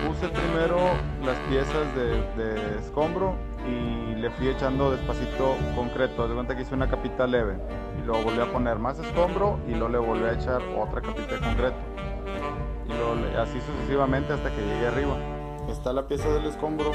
Puse 0.06 0.28
primero 0.28 0.76
las 1.24 1.36
piezas 1.48 1.94
de, 1.96 2.78
escombro 2.78 3.34
y 3.66 4.14
le 4.14 4.30
fui 4.30 4.48
echando 4.48 4.90
despacito 4.90 5.56
concreto. 5.74 6.28
De 6.28 6.34
cuenta 6.34 6.54
que 6.54 6.62
hice 6.62 6.74
una 6.74 6.88
capita 6.88 7.26
leve. 7.26 7.56
Y 7.98 8.06
luego 8.06 8.24
volví 8.24 8.40
a 8.40 8.52
poner 8.52 8.78
más 8.78 8.98
escombro 8.98 9.58
y 9.66 9.70
luego 9.70 9.88
le 9.88 9.98
volví 9.98 10.24
a 10.24 10.32
echar 10.32 10.60
otra 10.76 11.00
capita 11.00 11.34
de 11.34 11.40
concreto. 11.40 11.76
Y 12.84 12.88
luego 12.88 13.40
así 13.40 13.58
sucesivamente 13.60 14.34
hasta 14.34 14.50
que 14.50 14.60
llegué 14.60 14.86
arriba. 14.86 15.16
Está 15.70 15.94
la 15.94 16.06
pieza 16.06 16.28
del 16.28 16.44
escombro, 16.44 16.92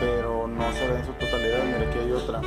pero 0.00 0.46
no 0.46 0.70
se 0.72 0.86
ve 0.86 0.98
en 0.98 1.04
su 1.06 1.12
totalidad. 1.12 1.64
Mira, 1.64 1.88
aquí 1.88 1.98
hay 1.98 2.12
otra 2.12 2.40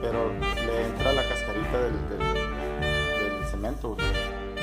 pero 0.00 0.32
le 0.32 0.82
entra 0.86 1.12
la 1.12 1.22
cascarita 1.22 1.78
del, 1.78 2.08
del- 2.08 3.38
del 3.40 3.44
cemento. 3.50 3.96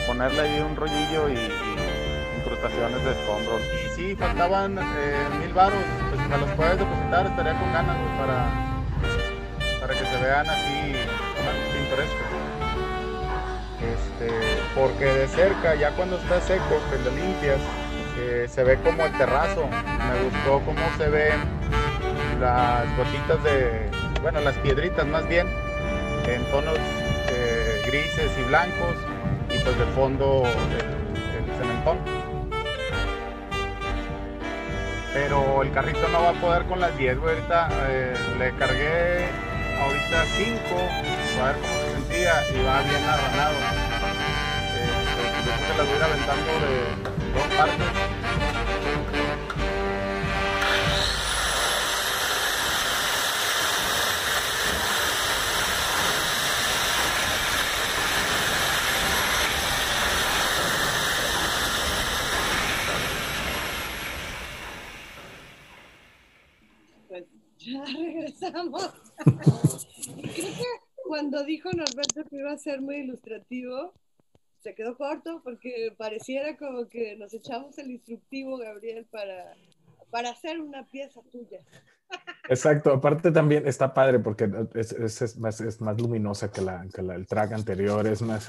Ponerle 0.07 0.41
ahí 0.41 0.59
un 0.59 0.75
rollillo 0.75 1.29
y, 1.29 1.33
y 1.33 2.39
incrustaciones 2.39 3.03
de 3.05 3.11
escombro. 3.11 3.59
Y 3.59 3.89
sí, 3.95 4.15
faltaban 4.15 4.77
eh, 4.77 5.15
mil 5.39 5.53
varos, 5.53 5.79
pues 6.09 6.21
si 6.21 6.27
me 6.27 6.37
los 6.37 6.49
puedes 6.51 6.77
depositar 6.77 7.25
estaría 7.27 7.53
con 7.59 7.71
ganas 7.73 7.97
para, 8.19 8.45
para 9.81 9.93
que 9.93 10.05
se 10.05 10.17
vean 10.23 10.49
así 10.49 10.93
pintorescos. 11.73 12.27
Este, 13.81 14.29
porque 14.75 15.05
de 15.05 15.27
cerca, 15.27 15.75
ya 15.75 15.91
cuando 15.91 16.17
está 16.17 16.39
seco, 16.41 16.81
que 16.91 16.97
lo 17.09 17.15
limpias, 17.15 17.59
eh, 18.17 18.47
se 18.49 18.63
ve 18.63 18.77
como 18.83 19.05
el 19.05 19.11
terrazo. 19.17 19.67
Me 19.67 20.23
gustó 20.23 20.61
cómo 20.65 20.81
se 20.97 21.09
ven 21.09 21.39
las 22.39 22.85
gotitas 22.97 23.43
de, 23.43 23.89
bueno, 24.23 24.39
las 24.39 24.55
piedritas 24.59 25.05
más 25.05 25.27
bien, 25.27 25.45
en 26.27 26.43
tonos 26.45 26.77
eh, 27.29 27.81
grises 27.85 28.31
y 28.39 28.43
blancos, 28.43 28.95
y 29.53 29.59
pues 29.59 29.77
de 29.77 29.85
fondo 29.93 30.43
el, 30.45 31.45
el 31.45 31.57
cementón. 31.57 31.99
Pero 35.13 35.61
el 35.61 35.71
carrito 35.71 36.07
no 36.07 36.23
va 36.23 36.29
a 36.29 36.33
poder 36.33 36.63
con 36.63 36.79
las 36.79 36.97
10, 36.97 37.19
güey. 37.19 37.35
Ahorita 37.35 37.69
eh, 37.89 38.15
le 38.39 38.51
cargué 38.55 39.27
ahorita 39.79 40.25
5, 40.37 40.59
a 41.41 41.45
ver 41.45 41.55
cómo 41.57 41.73
se 41.73 41.91
sentía, 41.91 42.33
y 42.49 42.63
va 42.63 42.81
bien 42.81 43.03
arranado. 43.03 43.55
Este, 44.73 45.23
yo 45.45 45.51
creo 45.51 45.77
las 45.77 45.85
voy 45.85 45.93
a 45.93 45.97
ir 45.97 46.03
aventando 46.03 46.51
de 46.63 46.73
dos 47.33 47.47
partes. 47.57 47.87
Pues 68.53 68.83
ya 68.83 69.25
regresamos. 69.25 69.87
cuando 71.07 71.43
dijo 71.43 71.71
Norberto 71.71 72.23
que 72.29 72.37
iba 72.37 72.51
a 72.51 72.57
ser 72.57 72.81
muy 72.81 72.97
ilustrativo, 72.97 73.93
se 74.59 74.75
quedó 74.75 74.95
corto 74.95 75.41
porque 75.43 75.93
pareciera 75.97 76.55
como 76.57 76.87
que 76.87 77.15
nos 77.15 77.33
echamos 77.33 77.77
el 77.77 77.91
instructivo, 77.91 78.57
Gabriel, 78.57 79.05
para, 79.11 79.55
para 80.09 80.29
hacer 80.29 80.59
una 80.61 80.87
pieza 80.87 81.21
tuya. 81.31 81.59
Exacto, 82.47 82.91
aparte 82.91 83.31
también 83.31 83.67
está 83.67 83.93
padre 83.93 84.19
porque 84.19 84.49
es, 84.75 84.91
es, 84.91 85.21
es 85.21 85.37
más, 85.37 85.59
es 85.61 85.81
más 85.81 85.99
luminosa 85.99 86.51
que, 86.51 86.61
la, 86.61 86.87
que 86.93 87.01
la, 87.01 87.15
el 87.15 87.25
track 87.25 87.53
anterior, 87.53 88.05
es 88.05 88.21
más, 88.21 88.47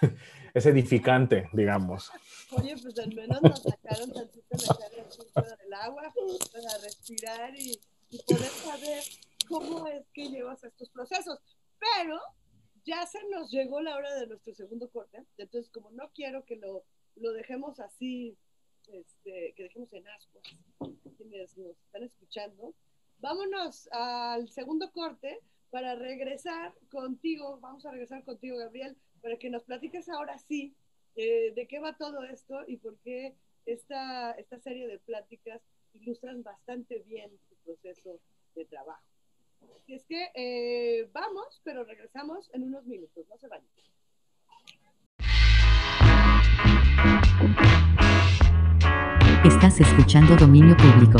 es 0.54 0.66
edificante, 0.66 1.48
digamos. 1.52 2.12
Oye, 2.50 2.76
pues 2.80 2.98
al 2.98 3.14
menos 3.14 3.40
nos 3.42 3.62
sacaron 3.62 4.12
tantito 4.12 4.46
la 4.50 5.32
fuera 5.32 5.56
del 5.56 5.74
agua 5.74 6.12
para 6.52 6.78
respirar 6.82 7.54
y, 7.56 7.80
y 8.10 8.22
poder 8.22 8.50
saber 8.50 9.02
cómo 9.48 9.86
es 9.86 10.08
que 10.12 10.28
llevas 10.28 10.62
estos 10.64 10.90
procesos. 10.90 11.38
Pero 11.78 12.20
ya 12.84 13.04
se 13.06 13.18
nos 13.28 13.50
llegó 13.50 13.80
la 13.80 13.96
hora 13.96 14.14
de 14.14 14.26
nuestro 14.26 14.54
segundo 14.54 14.88
corte, 14.90 15.24
entonces 15.36 15.70
como 15.70 15.90
no 15.90 16.10
quiero 16.14 16.44
que 16.44 16.56
lo, 16.56 16.84
lo 17.16 17.32
dejemos 17.32 17.80
así, 17.80 18.36
este, 18.86 19.52
que 19.56 19.64
dejemos 19.64 19.92
en 19.92 20.06
ascuas 20.08 20.44
quienes 21.16 21.56
nos 21.58 21.76
están 21.86 22.04
escuchando, 22.04 22.74
vámonos 23.18 23.88
al 23.90 24.48
segundo 24.48 24.92
corte 24.92 25.40
para 25.70 25.96
regresar 25.96 26.74
contigo, 26.90 27.58
vamos 27.60 27.84
a 27.86 27.90
regresar 27.90 28.24
contigo 28.24 28.58
Gabriel, 28.58 28.96
para 29.20 29.36
que 29.36 29.50
nos 29.50 29.64
platiques 29.64 30.08
ahora 30.08 30.38
sí 30.38 30.76
eh, 31.16 31.52
de 31.54 31.66
qué 31.66 31.80
va 31.80 31.96
todo 31.96 32.22
esto 32.22 32.60
y 32.68 32.76
por 32.76 32.96
qué 32.98 33.34
esta, 33.64 34.32
esta 34.32 34.60
serie 34.60 34.86
de 34.86 34.98
pláticas 35.00 35.60
ilustran 35.94 36.42
bastante 36.42 37.00
bien 37.00 37.30
tu 37.48 37.56
proceso 37.64 38.20
de 38.54 38.64
trabajo. 38.66 39.15
Así 39.74 39.94
es 39.94 40.04
que 40.06 40.30
eh, 40.34 41.08
vamos, 41.12 41.60
pero 41.64 41.84
regresamos 41.84 42.50
en 42.52 42.64
unos 42.64 42.84
minutos, 42.86 43.24
no 43.28 43.38
se 43.38 43.48
vayan. 43.48 43.66
Estás 49.44 49.80
escuchando 49.80 50.36
Dominio 50.36 50.76
Público. 50.76 51.18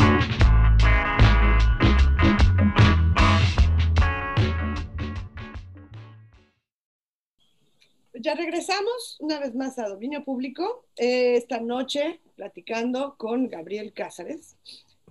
Ya 8.19 8.35
regresamos 8.35 9.17
una 9.21 9.39
vez 9.39 9.55
más 9.55 9.79
a 9.79 9.87
Dominio 9.87 10.25
Público, 10.25 10.85
eh, 10.97 11.37
esta 11.37 11.61
noche 11.61 12.19
platicando 12.35 13.15
con 13.15 13.47
Gabriel 13.47 13.93
Cázares, 13.93 14.57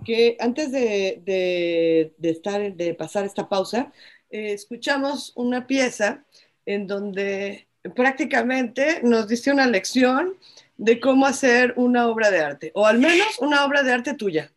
que 0.05 0.36
antes 0.40 0.70
de, 0.72 1.22
de, 1.24 2.14
de 2.18 2.30
estar, 2.30 2.74
de 2.74 2.94
pasar 2.94 3.24
esta 3.24 3.49
pausa, 3.49 3.92
eh, 4.30 4.53
escuchamos 4.53 5.32
una 5.36 5.66
pieza 5.66 6.24
en 6.64 6.86
donde 6.86 7.68
prácticamente 7.94 9.01
nos 9.03 9.28
diste 9.28 9.53
una 9.53 9.66
lección 9.66 10.34
de 10.76 11.01
cómo 11.01 11.26
hacer 11.26 11.72
una 11.76 12.09
obra 12.09 12.30
de 12.30 12.40
arte, 12.40 12.72
o 12.74 12.86
al 12.86 12.99
menos 12.99 13.38
una 13.40 13.64
obra 13.64 13.82
de 13.82 13.92
arte 13.92 14.14
tuya. 14.14 14.53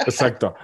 Exacto. 0.00 0.54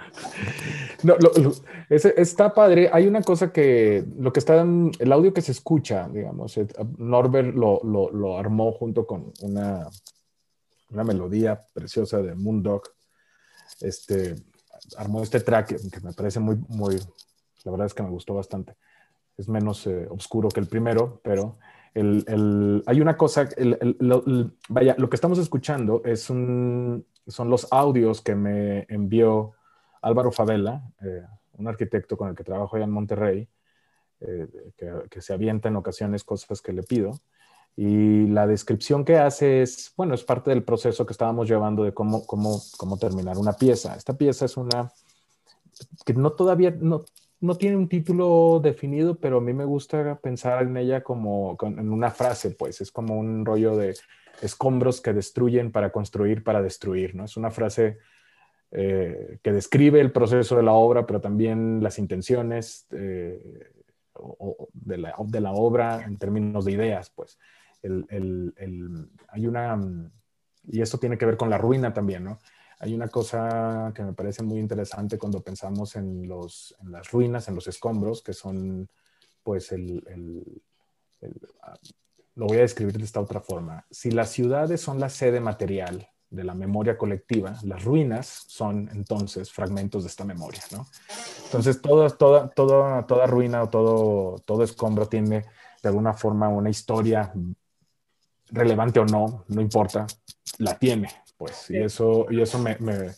No, 1.02 1.16
lo, 1.16 1.32
lo, 1.42 1.52
es, 1.88 2.04
está 2.04 2.54
padre. 2.54 2.88
Hay 2.92 3.06
una 3.06 3.22
cosa 3.22 3.52
que 3.52 4.04
lo 4.18 4.32
que 4.32 4.38
está 4.38 4.62
el 4.62 5.12
audio 5.12 5.34
que 5.34 5.42
se 5.42 5.52
escucha, 5.52 6.08
digamos, 6.08 6.58
Norbert 6.98 7.54
lo, 7.54 7.80
lo, 7.82 8.10
lo 8.10 8.38
armó 8.38 8.72
junto 8.72 9.06
con 9.06 9.32
una, 9.40 9.88
una 10.90 11.04
melodía 11.04 11.66
preciosa 11.72 12.22
de 12.22 12.34
Moondog. 12.34 12.82
Este, 13.82 14.36
armó 14.96 15.22
este 15.22 15.40
track 15.40 15.68
que 15.90 16.00
me 16.00 16.12
parece 16.12 16.40
muy, 16.40 16.56
muy, 16.68 16.96
la 17.64 17.70
verdad 17.70 17.86
es 17.86 17.94
que 17.94 18.02
me 18.02 18.10
gustó 18.10 18.34
bastante. 18.34 18.76
Es 19.36 19.48
menos 19.48 19.86
eh, 19.86 20.06
oscuro 20.10 20.48
que 20.48 20.60
el 20.60 20.66
primero, 20.66 21.20
pero 21.22 21.58
el, 21.94 22.24
el, 22.28 22.82
hay 22.86 23.00
una 23.00 23.16
cosa, 23.16 23.48
el, 23.56 23.96
vaya, 24.68 24.94
lo 24.98 25.08
que 25.08 25.16
estamos 25.16 25.38
escuchando 25.38 26.02
es 26.04 26.30
un, 26.30 27.06
son 27.26 27.50
los 27.50 27.70
audios 27.72 28.20
que 28.20 28.34
me 28.34 28.86
envió 28.88 29.52
Álvaro 30.00 30.32
Favela, 30.32 30.82
eh, 31.02 31.22
un 31.52 31.68
arquitecto 31.68 32.16
con 32.16 32.28
el 32.28 32.34
que 32.34 32.44
trabajo 32.44 32.76
allá 32.76 32.84
en 32.84 32.90
Monterrey, 32.90 33.48
eh, 34.20 34.46
que, 35.10 35.20
se 35.20 35.32
avienta 35.32 35.68
en 35.68 35.76
ocasiones 35.76 36.24
cosas 36.24 36.60
que 36.60 36.72
le 36.72 36.82
pido. 36.82 37.20
Y 37.76 38.26
la 38.26 38.46
descripción 38.46 39.04
que 39.04 39.16
hace 39.16 39.62
es, 39.62 39.92
bueno, 39.96 40.14
es 40.14 40.24
parte 40.24 40.50
del 40.50 40.62
proceso 40.62 41.06
que 41.06 41.12
estábamos 41.12 41.48
llevando 41.48 41.84
de 41.84 41.94
cómo, 41.94 42.26
cómo, 42.26 42.60
cómo 42.76 42.98
terminar 42.98 43.38
una 43.38 43.54
pieza. 43.54 43.96
Esta 43.96 44.16
pieza 44.16 44.44
es 44.44 44.56
una 44.56 44.92
que 46.04 46.14
no 46.14 46.32
todavía, 46.32 46.74
no, 46.78 47.04
no 47.40 47.54
tiene 47.56 47.76
un 47.76 47.88
título 47.88 48.60
definido, 48.62 49.16
pero 49.16 49.38
a 49.38 49.40
mí 49.40 49.52
me 49.52 49.64
gusta 49.64 50.16
pensar 50.16 50.62
en 50.62 50.76
ella 50.76 51.02
como 51.02 51.56
en 51.62 51.90
una 51.90 52.10
frase, 52.10 52.50
pues 52.50 52.80
es 52.80 52.92
como 52.92 53.18
un 53.18 53.44
rollo 53.44 53.76
de 53.76 53.94
escombros 54.42 55.00
que 55.00 55.12
destruyen 55.12 55.72
para 55.72 55.90
construir, 55.90 56.44
para 56.44 56.62
destruir, 56.62 57.14
¿no? 57.14 57.24
Es 57.24 57.36
una 57.36 57.50
frase 57.50 57.98
eh, 58.70 59.38
que 59.42 59.52
describe 59.52 60.00
el 60.00 60.12
proceso 60.12 60.56
de 60.56 60.62
la 60.62 60.72
obra, 60.72 61.06
pero 61.06 61.20
también 61.20 61.82
las 61.82 61.98
intenciones 61.98 62.86
eh, 62.92 63.70
o, 64.14 64.68
de, 64.72 64.98
la, 64.98 65.14
de, 65.26 65.40
la, 65.40 65.52
obra 65.52 66.02
en 66.04 66.16
términos 66.18 66.64
de 66.64 66.72
ideas, 66.72 67.10
pues. 67.10 67.38
El, 67.82 68.06
el, 68.08 68.54
el, 68.56 69.10
hay 69.28 69.46
una, 69.46 69.78
y 70.64 70.80
esto 70.80 70.98
tiene 70.98 71.18
que 71.18 71.26
ver 71.26 71.36
con 71.36 71.50
la 71.50 71.58
ruina 71.58 71.92
también, 71.92 72.24
¿no? 72.24 72.38
Hay 72.78 72.94
una 72.94 73.08
cosa 73.08 73.92
que 73.94 74.02
me 74.02 74.12
parece 74.12 74.42
muy 74.42 74.58
interesante 74.58 75.18
cuando 75.18 75.40
pensamos 75.40 75.94
en, 75.94 76.26
los, 76.26 76.74
en 76.80 76.90
las 76.90 77.10
ruinas, 77.12 77.48
en 77.48 77.54
los 77.54 77.68
escombros, 77.68 78.22
que 78.22 78.32
son, 78.32 78.88
pues, 79.42 79.70
el, 79.70 80.02
el, 80.08 80.62
el, 81.20 81.40
lo 82.34 82.46
voy 82.46 82.58
a 82.58 82.62
describir 82.62 82.98
de 82.98 83.04
esta 83.04 83.20
otra 83.20 83.40
forma. 83.40 83.86
Si 83.90 84.10
las 84.10 84.30
ciudades 84.30 84.80
son 84.80 84.98
la 84.98 85.10
sede 85.10 85.38
material 85.40 86.08
de 86.28 86.44
la 86.44 86.54
memoria 86.54 86.98
colectiva, 86.98 87.56
las 87.62 87.84
ruinas 87.84 88.46
son 88.48 88.88
entonces 88.92 89.52
fragmentos 89.52 90.02
de 90.02 90.08
esta 90.08 90.24
memoria, 90.24 90.62
¿no? 90.72 90.86
Entonces, 91.44 91.80
toda, 91.82 92.10
toda, 92.10 92.48
toda, 92.48 93.06
toda 93.06 93.26
ruina 93.26 93.62
o 93.62 93.68
todo, 93.68 94.38
todo 94.44 94.64
escombro 94.64 95.06
tiene 95.06 95.44
de 95.82 95.88
alguna 95.88 96.14
forma 96.14 96.48
una 96.48 96.70
historia 96.70 97.32
relevante 98.52 99.00
o 99.00 99.04
no, 99.04 99.44
no 99.48 99.60
importa, 99.60 100.06
la 100.58 100.78
tiene, 100.78 101.08
pues, 101.36 101.70
y 101.70 101.78
eso, 101.78 102.26
y 102.30 102.40
eso 102.40 102.58
me, 102.58 102.76
me, 102.78 103.10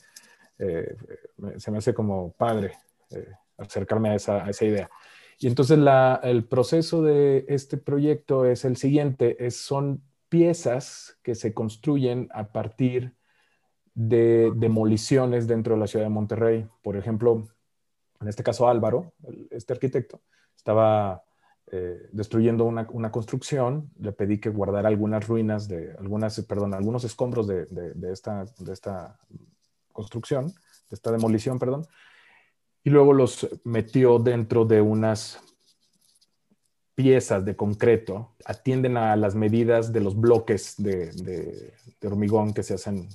eh, 0.58 0.96
me 1.36 1.60
se 1.60 1.70
me 1.70 1.78
hace 1.78 1.92
como 1.92 2.32
padre 2.32 2.72
eh, 3.10 3.32
acercarme 3.58 4.10
a 4.10 4.14
esa, 4.14 4.44
a 4.44 4.50
esa 4.50 4.64
idea. 4.64 4.90
Y 5.38 5.48
entonces 5.48 5.78
la, 5.78 6.20
el 6.22 6.44
proceso 6.44 7.02
de 7.02 7.44
este 7.48 7.76
proyecto 7.76 8.46
es 8.46 8.64
el 8.64 8.76
siguiente, 8.76 9.44
es, 9.44 9.56
son 9.56 10.02
piezas 10.28 11.18
que 11.22 11.34
se 11.34 11.52
construyen 11.52 12.28
a 12.32 12.52
partir 12.52 13.14
de 13.94 14.52
demoliciones 14.56 15.46
dentro 15.46 15.74
de 15.74 15.80
la 15.80 15.86
ciudad 15.86 16.06
de 16.06 16.10
Monterrey. 16.10 16.66
Por 16.82 16.96
ejemplo, 16.96 17.48
en 18.20 18.28
este 18.28 18.42
caso 18.42 18.68
Álvaro, 18.68 19.12
este 19.50 19.72
arquitecto, 19.72 20.22
estaba 20.56 21.24
eh, 21.72 22.08
destruyendo 22.12 22.64
una, 22.64 22.86
una, 22.92 23.10
construcción, 23.10 23.90
le 23.98 24.12
pedí 24.12 24.38
que 24.38 24.50
guardara 24.50 24.88
algunas 24.88 25.26
ruinas 25.26 25.66
de, 25.66 25.94
algunas, 25.98 26.38
perdón, 26.42 26.74
algunos 26.74 27.04
escombros 27.04 27.46
de, 27.46 27.64
de, 27.66 27.94
de, 27.94 28.12
esta, 28.12 28.44
de 28.58 28.72
esta 28.72 29.18
construcción, 29.92 30.48
de 30.48 30.94
esta 30.94 31.10
demolición, 31.10 31.58
perdón, 31.58 31.86
y 32.84 32.90
luego 32.90 33.14
los 33.14 33.48
metió 33.64 34.18
dentro 34.18 34.66
de 34.66 34.82
unas 34.82 35.40
piezas 36.94 37.44
de 37.44 37.56
concreto, 37.56 38.34
atienden 38.44 38.96
a 38.98 39.16
las 39.16 39.34
medidas 39.34 39.92
de 39.92 40.00
los 40.00 40.20
bloques 40.20 40.74
de, 40.76 41.10
de, 41.12 41.72
de, 42.00 42.08
hormigón 42.08 42.52
que 42.52 42.62
se 42.62 42.74
hacen, 42.74 43.08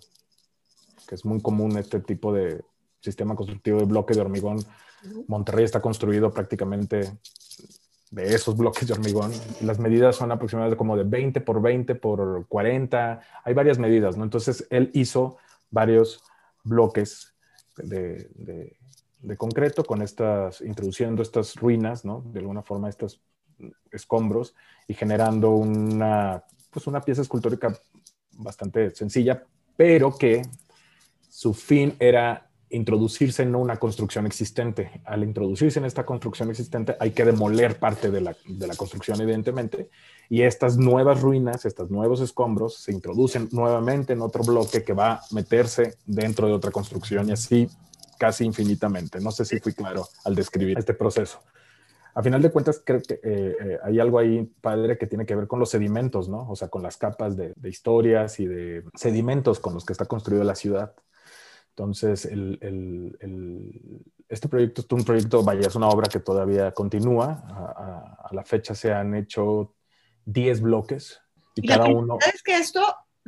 que 1.07 1.15
es 1.15 1.23
muy 1.23 1.39
común 1.39 1.77
este 1.77 1.99
tipo 1.99 2.33
de 2.33 2.61
sistema 2.99 3.35
constructivo 3.35 3.79
de 3.79 3.85
bloque 3.85 4.15
de 4.15 4.21
hormigón. 4.21 4.57
Monterrey 5.27 5.63
está 5.63 5.81
construido 5.81 6.33
prácticamente 6.33 7.09
de 8.11 8.33
esos 8.33 8.57
bloques 8.57 8.87
de 8.87 8.93
hormigón. 8.93 9.31
Las 9.61 9.79
medidas 9.79 10.15
son 10.15 10.31
aproximadamente 10.31 10.77
como 10.77 10.97
de 10.97 11.03
20 11.03 11.41
por 11.41 11.61
20 11.61 11.95
por 11.95 12.45
40. 12.47 13.21
Hay 13.43 13.53
varias 13.53 13.77
medidas, 13.77 14.17
¿no? 14.17 14.23
Entonces 14.23 14.65
él 14.69 14.89
hizo 14.93 15.37
varios 15.69 16.23
bloques 16.63 17.33
de, 17.77 18.29
de, 18.35 18.77
de 19.21 19.37
concreto 19.37 19.83
con 19.83 20.01
estas, 20.01 20.61
introduciendo 20.61 21.21
estas 21.21 21.55
ruinas, 21.55 22.05
¿no? 22.05 22.21
De 22.21 22.39
alguna 22.39 22.63
forma 22.63 22.89
estos 22.89 23.21
escombros 23.91 24.55
y 24.87 24.93
generando 24.93 25.51
una, 25.51 26.43
pues 26.71 26.87
una 26.87 27.01
pieza 27.01 27.21
escultórica 27.21 27.77
bastante 28.37 28.91
sencilla, 28.91 29.43
pero 29.75 30.17
que 30.17 30.41
su 31.29 31.53
fin 31.53 31.95
era 31.99 32.48
introducirse 32.69 33.43
en 33.43 33.55
una 33.55 33.77
construcción 33.77 34.25
existente. 34.25 35.01
Al 35.05 35.23
introducirse 35.23 35.79
en 35.79 35.85
esta 35.85 36.05
construcción 36.05 36.49
existente 36.49 36.95
hay 36.99 37.11
que 37.11 37.25
demoler 37.25 37.79
parte 37.79 38.11
de 38.11 38.21
la, 38.21 38.35
de 38.45 38.67
la, 38.67 38.75
construcción, 38.75 39.19
evidentemente, 39.21 39.89
y 40.29 40.43
estas 40.43 40.77
nuevas 40.77 41.21
ruinas, 41.21 41.65
estos 41.65 41.89
nuevos 41.89 42.21
escombros 42.21 42.75
se 42.75 42.91
introducen 42.91 43.49
nuevamente 43.51 44.13
en 44.13 44.21
otro 44.21 44.43
bloque 44.43 44.83
que 44.83 44.93
va 44.93 45.13
a 45.13 45.21
meterse 45.31 45.95
dentro 46.05 46.47
de 46.47 46.53
otra 46.53 46.71
construcción 46.71 47.29
y 47.29 47.31
así 47.31 47.67
casi 48.19 48.45
infinitamente. 48.45 49.19
No 49.19 49.31
sé 49.31 49.45
si 49.45 49.59
fui 49.59 49.73
claro 49.73 50.07
al 50.25 50.35
describir 50.35 50.77
este 50.77 50.93
proceso. 50.93 51.41
a 52.13 52.21
final 52.21 52.41
de 52.41 52.51
cuentas, 52.51 52.81
creo 52.83 53.01
que 53.01 53.13
eh, 53.15 53.19
eh, 53.23 53.79
hay 53.83 53.99
algo 53.99 54.19
ahí 54.19 54.43
padre 54.61 54.97
que 54.97 55.07
tiene 55.07 55.25
que 55.25 55.35
ver 55.35 55.47
con 55.47 55.59
los 55.59 55.69
sedimentos, 55.69 56.27
¿no? 56.27 56.49
O 56.49 56.55
sea, 56.55 56.67
con 56.67 56.83
las 56.83 56.97
capas 56.97 57.37
de, 57.37 57.53
de 57.55 57.69
historias 57.69 58.39
y 58.39 58.45
de 58.45 58.83
sedimentos 58.93 59.59
con 59.59 59.73
los 59.73 59.85
que 59.85 59.93
está 59.93 60.05
construida 60.05 60.43
la 60.43 60.55
ciudad. 60.55 60.93
Entonces, 61.79 62.25
el, 62.25 62.57
el, 62.59 63.17
el, 63.21 64.01
este 64.27 64.49
proyecto 64.49 64.81
es 64.81 64.87
un 64.91 65.05
proyecto, 65.05 65.43
vaya, 65.43 65.65
es 65.65 65.75
una 65.75 65.87
obra 65.87 66.09
que 66.09 66.19
todavía 66.19 66.73
continúa. 66.73 67.41
A, 67.47 67.53
a, 67.53 68.27
a 68.27 68.33
la 68.35 68.43
fecha 68.43 68.75
se 68.75 68.91
han 68.91 69.15
hecho 69.15 69.75
10 70.25 70.59
bloques 70.59 71.21
y, 71.55 71.63
¿Y 71.63 71.67
cada 71.69 71.87
la 71.87 71.95
uno... 71.95 72.17
¿Sabes 72.19 72.43
que 72.43 72.57
esto 72.57 72.81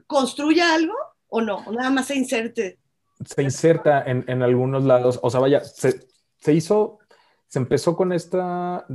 construya 0.06 0.76
algo 0.76 0.94
o 1.30 1.40
no? 1.40 1.60
¿O 1.66 1.72
nada 1.72 1.92
más 1.92 2.08
se 2.08 2.18
inserte? 2.18 2.80
Se 3.26 3.42
inserta 3.42 4.04
en, 4.04 4.26
en 4.28 4.44
algunos 4.44 4.84
lados, 4.84 5.18
o 5.24 5.30
sea, 5.30 5.40
vaya, 5.40 5.64
se, 5.64 6.08
se 6.38 6.54
hizo 6.54 7.00
se 7.48 7.60
empezó 7.60 7.96
con 7.96 8.12
esta, 8.12 8.86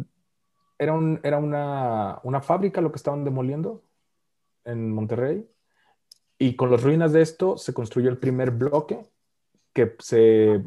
era, 0.79 0.93
un, 0.93 1.19
era 1.23 1.39
una, 1.39 2.21
una, 2.25 2.43
fábrica 2.43 2.83
lo 2.83 2.93
que 2.93 2.97
estaban 2.97 3.25
demoliendo 3.25 3.85
en 4.65 4.93
Monterrey, 4.93 5.49
y 6.37 6.57
con 6.57 6.71
las 6.71 6.83
ruinas 6.83 7.15
de 7.15 7.23
esto 7.23 7.57
se 7.57 7.73
construyó 7.73 8.11
el 8.11 8.19
primer 8.19 8.51
bloque 8.51 9.16
que 9.77 9.95
se 9.99 10.65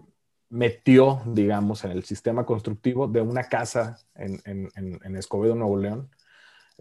metió, 0.50 1.24
digamos, 1.26 1.84
en 1.84 1.92
el 1.92 2.04
sistema 2.04 2.46
constructivo 2.46 3.08
de 3.08 3.22
una 3.22 3.46
casa 3.46 3.98
en, 4.14 4.40
en, 4.46 4.70
en 4.76 5.16
Escobedo, 5.16 5.56
Nuevo 5.56 5.78
León, 5.78 6.12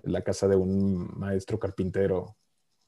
la 0.02 0.20
casa 0.20 0.46
de 0.46 0.56
un 0.56 1.10
maestro 1.18 1.58
carpintero 1.58 2.36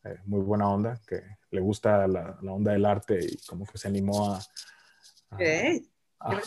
eh, 0.04 0.18
muy 0.26 0.42
buena 0.42 0.68
onda, 0.68 1.00
que 1.06 1.22
le 1.50 1.60
gusta 1.62 2.06
la, 2.06 2.38
la, 2.42 2.52
onda 2.52 2.72
del 2.72 2.84
arte 2.84 3.18
y 3.22 3.38
como 3.46 3.64
que 3.64 3.78
se 3.78 3.88
animó 3.88 4.34
a, 4.34 4.40
a, 5.30 6.40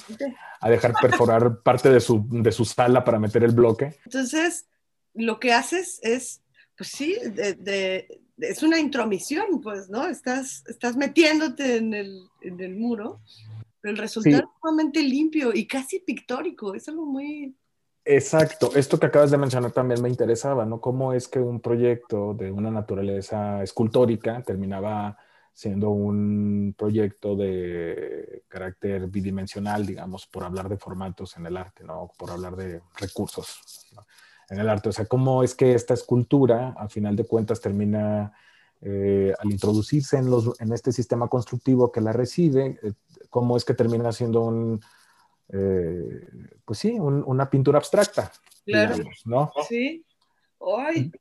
a, 0.61 0.69
dejar 0.69 0.93
perforar 1.01 1.61
parte 1.61 1.89
de 1.89 1.99
su, 1.99 2.27
de 2.29 2.51
su 2.51 2.63
sala 2.63 3.03
para 3.03 3.17
meter 3.17 3.43
el 3.43 3.53
bloque. 3.53 3.99
Entonces, 4.05 4.67
lo 5.15 5.39
que 5.39 5.51
haces 5.51 5.99
es, 6.03 6.42
pues 6.77 6.89
sí, 6.89 7.17
de, 7.23 8.07
es 8.37 8.63
una 8.63 8.79
intromisión, 8.79 9.61
pues, 9.61 9.89
¿no? 9.89 10.07
Estás, 10.07 10.63
estás 10.67 10.95
metiéndote 10.95 11.77
en 11.77 11.93
el, 11.93 12.27
en 12.41 12.59
el 12.59 12.75
muro, 12.75 13.21
pero 13.81 13.93
el 13.93 13.97
resultado 13.97 14.37
sí. 14.37 14.43
es 14.43 14.49
sumamente 14.61 15.01
limpio 15.01 15.53
y 15.53 15.67
casi 15.67 15.99
pictórico, 15.99 16.73
es 16.73 16.87
algo 16.87 17.05
muy... 17.05 17.55
Exacto, 18.05 18.71
esto 18.75 18.99
que 18.99 19.05
acabas 19.05 19.31
de 19.31 19.37
mencionar 19.37 19.71
también 19.71 20.01
me 20.01 20.09
interesaba, 20.09 20.65
¿no? 20.65 20.81
¿Cómo 20.81 21.13
es 21.13 21.29
que 21.29 21.39
un 21.39 21.61
proyecto 21.61 22.33
de 22.33 22.51
una 22.51 22.69
naturaleza 22.69 23.63
escultórica 23.63 24.43
terminaba 24.43 25.17
siendo 25.53 25.91
un 25.91 26.75
proyecto 26.77 27.35
de 27.35 28.43
carácter 28.49 29.07
bidimensional, 29.07 29.85
digamos, 29.85 30.25
por 30.25 30.43
hablar 30.43 30.67
de 30.67 30.77
formatos 30.77 31.37
en 31.37 31.45
el 31.45 31.55
arte, 31.55 31.83
¿no? 31.83 32.11
Por 32.17 32.31
hablar 32.31 32.55
de 32.55 32.81
recursos 32.99 33.87
¿no? 33.95 34.05
En 34.49 34.59
el 34.59 34.69
arte. 34.69 34.89
O 34.89 34.91
sea, 34.91 35.05
cómo 35.05 35.43
es 35.43 35.55
que 35.55 35.73
esta 35.73 35.93
escultura, 35.93 36.73
al 36.77 36.89
final 36.89 37.15
de 37.15 37.25
cuentas, 37.25 37.61
termina, 37.61 38.33
eh, 38.81 39.33
al 39.39 39.51
introducirse 39.51 40.17
en, 40.17 40.29
los, 40.29 40.59
en, 40.59 40.73
este 40.73 40.91
sistema 40.91 41.27
constructivo 41.27 41.91
que 41.91 42.01
la 42.01 42.13
recibe, 42.13 42.79
eh, 42.81 42.93
cómo 43.29 43.57
es 43.57 43.65
que 43.65 43.73
termina 43.73 44.11
siendo 44.11 44.41
un, 44.41 44.81
eh, 45.49 46.27
pues 46.65 46.79
sí, 46.79 46.91
un, 46.99 47.23
una 47.25 47.49
pintura 47.49 47.77
abstracta, 47.77 48.31
claro. 48.65 48.95
digamos, 48.95 49.21
¿no? 49.25 49.51
Sí. 49.67 50.05
¡Ay! 50.77 51.11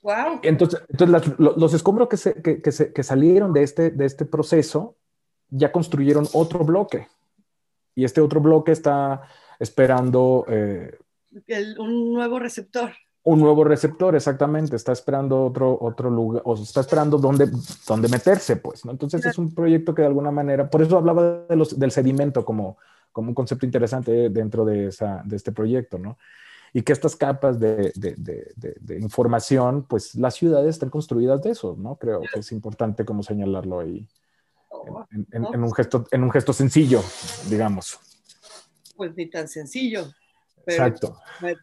Wow. 0.00 0.40
Entonces, 0.42 0.80
entonces 0.88 1.36
las, 1.38 1.38
los 1.38 1.74
escombros 1.74 2.08
que, 2.08 2.16
se, 2.16 2.40
que, 2.40 2.62
que, 2.62 2.72
se, 2.72 2.92
que, 2.92 3.02
salieron 3.02 3.52
de 3.52 3.64
este, 3.64 3.90
de 3.90 4.06
este 4.06 4.24
proceso 4.24 4.96
ya 5.50 5.72
construyeron 5.72 6.28
otro 6.32 6.60
bloque. 6.60 7.08
Y 7.94 8.04
este 8.04 8.20
otro 8.20 8.40
bloque 8.40 8.72
está 8.72 9.22
esperando... 9.58 10.44
Eh, 10.48 10.98
El, 11.46 11.78
un 11.78 12.12
nuevo 12.12 12.38
receptor. 12.38 12.92
Un 13.24 13.40
nuevo 13.40 13.64
receptor, 13.64 14.14
exactamente. 14.16 14.76
Está 14.76 14.92
esperando 14.92 15.44
otro, 15.44 15.76
otro 15.80 16.10
lugar, 16.10 16.42
o 16.44 16.54
está 16.54 16.80
esperando 16.80 17.18
dónde, 17.18 17.50
dónde 17.86 18.08
meterse, 18.08 18.56
pues. 18.56 18.84
¿no? 18.84 18.92
Entonces 18.92 19.20
claro. 19.20 19.32
es 19.32 19.38
un 19.38 19.54
proyecto 19.54 19.94
que 19.94 20.02
de 20.02 20.08
alguna 20.08 20.30
manera, 20.30 20.70
por 20.70 20.82
eso 20.82 20.96
hablaba 20.96 21.44
de 21.48 21.56
los, 21.56 21.78
del 21.78 21.90
sedimento 21.90 22.44
como, 22.44 22.78
como 23.12 23.28
un 23.28 23.34
concepto 23.34 23.66
interesante 23.66 24.30
dentro 24.30 24.64
de, 24.64 24.86
esa, 24.86 25.22
de 25.24 25.36
este 25.36 25.52
proyecto, 25.52 25.98
¿no? 25.98 26.16
y 26.72 26.82
que 26.82 26.92
estas 26.92 27.16
capas 27.16 27.58
de, 27.58 27.92
de, 27.94 28.14
de, 28.16 28.76
de, 28.78 28.98
información, 28.98 29.86
pues 29.88 30.14
las 30.14 30.34
ciudades 30.34 30.70
están 30.70 30.90
construidas 30.90 31.42
de 31.42 31.50
eso, 31.50 31.76
¿no? 31.78 31.96
Creo 31.96 32.20
que 32.20 32.40
es 32.40 32.52
importante 32.52 33.04
como 33.04 33.22
señalarlo 33.22 33.80
ahí 33.80 34.06
en, 35.10 35.26
en, 35.32 35.46
en, 35.54 35.62
un, 35.62 35.72
gesto, 35.72 36.06
en 36.10 36.22
un 36.22 36.30
gesto 36.30 36.52
sencillo, 36.52 37.02
digamos. 37.48 37.98
Pues 38.96 39.14
ni 39.16 39.26
tan 39.30 39.48
sencillo. 39.48 40.08
Pero 40.68 40.84
Exacto. 40.84 41.18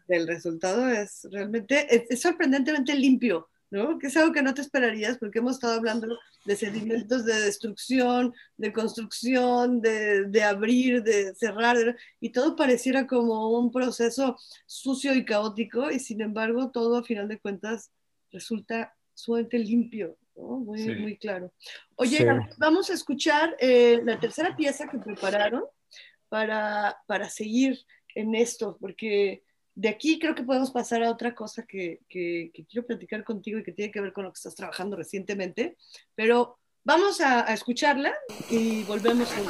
El 0.08 0.26
resultado 0.26 0.88
es 0.88 1.28
realmente, 1.30 1.86
es, 1.94 2.10
es 2.10 2.20
sorprendentemente 2.20 2.92
limpio. 2.96 3.48
¿no? 3.70 3.98
Que 3.98 4.08
es 4.08 4.16
algo 4.16 4.32
que 4.32 4.42
no 4.42 4.54
te 4.54 4.62
esperarías 4.62 5.18
porque 5.18 5.40
hemos 5.40 5.56
estado 5.56 5.74
hablando 5.74 6.18
de 6.44 6.56
sedimentos 6.56 7.24
de 7.24 7.34
destrucción, 7.40 8.32
de 8.56 8.72
construcción, 8.72 9.80
de, 9.80 10.24
de, 10.24 10.42
abrir, 10.42 11.02
de 11.02 11.34
cerrar, 11.34 11.96
y 12.20 12.30
todo 12.30 12.54
pareciera 12.54 13.06
como 13.06 13.50
un 13.58 13.72
proceso 13.72 14.36
sucio 14.66 15.14
y 15.14 15.24
caótico 15.24 15.90
y 15.90 15.98
sin 15.98 16.20
embargo 16.20 16.70
todo 16.70 16.96
a 16.96 17.04
final 17.04 17.26
de 17.28 17.40
cuentas 17.40 17.90
resulta 18.30 18.94
sumamente 19.14 19.58
limpio, 19.58 20.16
¿no? 20.36 20.58
muy, 20.58 20.78
sí. 20.78 20.94
muy 20.94 21.16
claro. 21.16 21.52
Oye, 21.96 22.18
sí. 22.18 22.24
vamos 22.58 22.90
a 22.90 22.94
escuchar 22.94 23.56
eh, 23.58 24.00
la 24.04 24.18
tercera 24.20 24.56
pieza 24.56 24.88
que 24.88 24.98
prepararon 24.98 25.64
para, 26.28 26.96
para 27.06 27.28
seguir 27.28 27.78
en 28.16 28.34
esto, 28.34 28.76
porque 28.80 29.44
de 29.74 29.88
aquí 29.90 30.18
creo 30.18 30.34
que 30.34 30.42
podemos 30.42 30.70
pasar 30.70 31.02
a 31.02 31.10
otra 31.10 31.34
cosa 31.34 31.64
que, 31.64 32.00
que, 32.08 32.50
quiero 32.68 32.86
platicar 32.86 33.22
contigo 33.22 33.58
y 33.58 33.62
que 33.62 33.72
tiene 33.72 33.92
que 33.92 34.00
ver 34.00 34.12
con 34.12 34.24
lo 34.24 34.32
que 34.32 34.38
estás 34.38 34.54
trabajando 34.54 34.96
recientemente, 34.96 35.76
pero 36.14 36.58
vamos 36.82 37.20
a, 37.20 37.42
escucharla 37.52 38.14
y 38.50 38.84
volvemos 38.84 39.30
a 39.32 39.40
un 39.40 39.46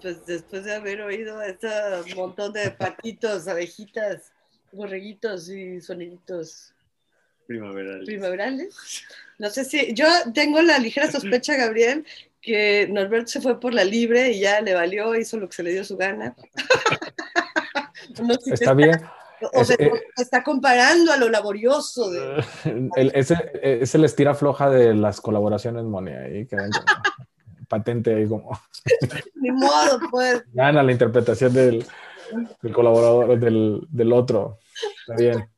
pues 0.00 0.24
después 0.26 0.64
de 0.64 0.74
haber 0.74 1.00
oído 1.02 1.40
este 1.42 1.68
montón 2.16 2.52
de 2.52 2.70
patitos, 2.70 3.46
abejitas, 3.48 4.32
borreguitos 4.72 5.48
y 5.48 5.80
soniditos 5.80 6.72
Primaverales. 7.46 8.06
primaverales. 8.06 9.04
No 9.38 9.50
sé 9.50 9.64
si, 9.64 9.92
yo 9.94 10.06
tengo 10.34 10.62
la 10.62 10.78
ligera 10.78 11.10
sospecha, 11.10 11.56
Gabriel, 11.56 12.04
que 12.40 12.86
Norberto 12.90 13.26
se 13.32 13.40
fue 13.40 13.58
por 13.58 13.74
la 13.74 13.84
libre 13.84 14.30
y 14.30 14.40
ya 14.40 14.60
le 14.60 14.74
valió, 14.74 15.14
hizo 15.16 15.36
lo 15.38 15.48
que 15.48 15.56
se 15.56 15.62
le 15.64 15.72
dio 15.72 15.84
su 15.84 15.96
gana. 15.96 16.34
No 18.22 18.34
sé 18.34 18.40
si 18.44 18.50
Está 18.52 18.74
bien. 18.74 19.00
O 19.52 19.62
Es- 19.62 19.68
se 19.68 19.74
eh, 19.82 19.90
está 20.16 20.42
comparando 20.44 21.12
a 21.12 21.16
lo 21.16 21.28
laborioso 21.30 22.10
de... 22.10 22.44
El- 22.96 23.10
ese, 23.14 23.36
es 23.62 23.94
el 23.94 24.04
estira 24.04 24.34
floja 24.34 24.68
de 24.70 24.94
las 24.94 25.20
colaboraciones, 25.20 25.84
Moni. 25.84 26.12
Ahí 26.12 26.46
como 26.46 26.62
patente 27.70 28.14
ahí 28.14 28.26
como 28.28 28.50
Ni 29.36 29.50
modo, 29.52 30.00
pues. 30.10 30.42
gana 30.52 30.82
la 30.82 30.92
interpretación 30.92 31.54
del, 31.54 31.86
del 32.60 32.72
colaborador, 32.72 33.38
del, 33.38 33.80
del 33.88 34.12
otro. 34.12 34.58
Está 35.06 35.14
bien. 35.16 35.48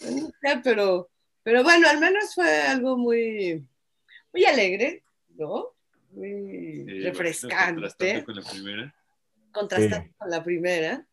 No 0.00 0.28
sé, 0.40 0.60
pero, 0.62 1.08
pero 1.42 1.64
bueno, 1.64 1.88
al 1.88 1.98
menos 1.98 2.34
fue 2.34 2.62
algo 2.62 2.96
muy, 2.96 3.66
muy 4.32 4.44
alegre, 4.44 5.02
¿no? 5.30 5.68
Muy 6.10 6.84
refrescante, 7.02 7.80
contrastando 7.80 8.24
con 8.24 8.34
la 8.36 8.42
primera. 8.50 8.94
contrastando 9.52 10.06
Sí. 10.06 10.14
con 10.18 10.30
la 10.30 10.44
primera. 10.44 11.06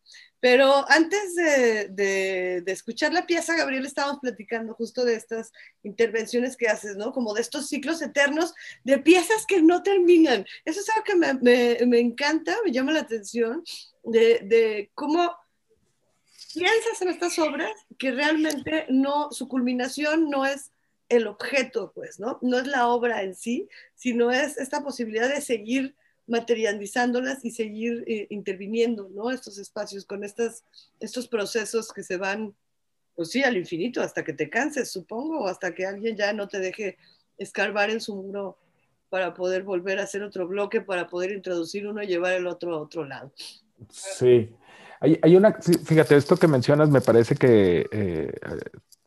Pero 0.44 0.84
antes 0.90 1.34
de, 1.36 2.62
escuchar 2.66 3.14
la 3.14 3.24
pieza, 3.24 3.56
Gabriel, 3.56 3.86
estábamos 3.86 4.20
platicando 4.20 4.74
justo 4.74 5.02
de 5.02 5.14
estas 5.14 5.50
intervenciones 5.82 6.58
que 6.58 6.68
haces, 6.68 6.96
¿no? 6.96 7.12
Como 7.12 7.32
de 7.32 7.40
estos 7.40 7.66
ciclos 7.66 8.02
eternos 8.02 8.52
de 8.84 8.98
piezas 8.98 9.46
que 9.46 9.62
no 9.62 9.82
terminan. 9.82 10.44
Eso 10.66 10.80
es 10.80 10.90
algo 10.90 11.02
que 11.02 11.86
me 11.86 11.98
encanta, 11.98 12.58
me 12.62 12.72
llama 12.72 12.92
la 12.92 13.00
atención, 13.00 13.64
de, 14.02 14.40
de 14.44 14.90
cómo 14.94 15.34
piensas 16.52 17.00
en 17.00 17.08
estas 17.08 17.38
obras 17.38 17.72
que 17.96 18.10
realmente 18.10 18.84
no, 18.90 19.32
su 19.32 19.48
culminación 19.48 20.28
no 20.28 20.44
es 20.44 20.72
el 21.08 21.26
objeto, 21.26 21.90
pues, 21.94 22.20
¿no? 22.20 22.38
No 22.42 22.58
es 22.58 22.66
la 22.66 22.88
obra 22.88 23.22
en 23.22 23.34
sí, 23.34 23.66
sino 23.94 24.30
es 24.30 24.58
esta 24.58 24.82
posibilidad 24.82 25.30
de 25.30 25.40
seguir 25.40 25.96
materializándolas 26.26 27.44
y 27.44 27.50
seguir 27.50 28.04
eh, 28.06 28.26
interviniendo, 28.30 29.08
¿no? 29.14 29.30
Estos 29.30 29.58
espacios 29.58 30.04
con 30.04 30.24
estas, 30.24 30.64
estos 31.00 31.28
procesos 31.28 31.92
que 31.92 32.02
se 32.02 32.16
van, 32.16 32.54
pues 33.14 33.30
sí, 33.30 33.42
al 33.42 33.56
infinito, 33.56 34.00
hasta 34.00 34.24
que 34.24 34.32
te 34.32 34.48
canses, 34.48 34.90
supongo, 34.90 35.46
hasta 35.46 35.74
que 35.74 35.86
alguien 35.86 36.16
ya 36.16 36.32
no 36.32 36.48
te 36.48 36.60
deje 36.60 36.96
escarbar 37.38 37.90
en 37.90 38.00
su 38.00 38.14
muro 38.14 38.58
para 39.10 39.34
poder 39.34 39.62
volver 39.62 40.00
a 40.00 40.04
hacer 40.04 40.22
otro 40.22 40.48
bloque, 40.48 40.80
para 40.80 41.06
poder 41.06 41.32
introducir 41.32 41.86
uno 41.86 42.02
y 42.02 42.06
llevar 42.06 42.32
el 42.32 42.46
otro 42.46 42.74
a 42.74 42.80
otro 42.80 43.04
lado. 43.04 43.32
Sí. 43.90 44.50
Hay, 45.00 45.18
hay 45.22 45.36
una, 45.36 45.52
fíjate, 45.52 46.16
esto 46.16 46.36
que 46.36 46.48
mencionas 46.48 46.88
me 46.88 47.00
parece 47.00 47.34
que, 47.34 47.86
eh, 47.92 48.32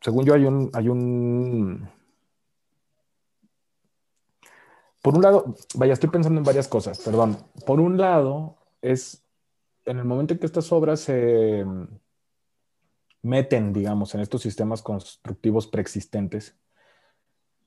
según 0.00 0.24
yo, 0.24 0.34
hay 0.34 0.44
un, 0.44 0.70
hay 0.72 0.88
un. 0.88 1.88
Por 5.08 5.16
un 5.16 5.22
lado, 5.22 5.54
vaya, 5.74 5.94
estoy 5.94 6.10
pensando 6.10 6.38
en 6.38 6.44
varias 6.44 6.68
cosas, 6.68 6.98
perdón. 6.98 7.38
Por 7.64 7.80
un 7.80 7.96
lado, 7.96 8.58
es 8.82 9.24
en 9.86 9.96
el 9.96 10.04
momento 10.04 10.34
en 10.34 10.38
que 10.38 10.44
estas 10.44 10.70
obras 10.70 11.00
se 11.00 11.64
mm, 11.64 11.88
meten, 13.22 13.72
digamos, 13.72 14.14
en 14.14 14.20
estos 14.20 14.42
sistemas 14.42 14.82
constructivos 14.82 15.66
preexistentes, 15.66 16.58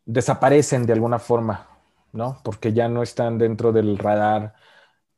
desaparecen 0.06 0.86
de 0.86 0.94
alguna 0.94 1.18
forma, 1.18 1.68
¿no? 2.12 2.38
Porque 2.44 2.74
ya 2.74 2.88
no 2.88 3.02
están 3.02 3.40
dentro 3.40 3.72
del 3.72 3.98
radar 3.98 4.54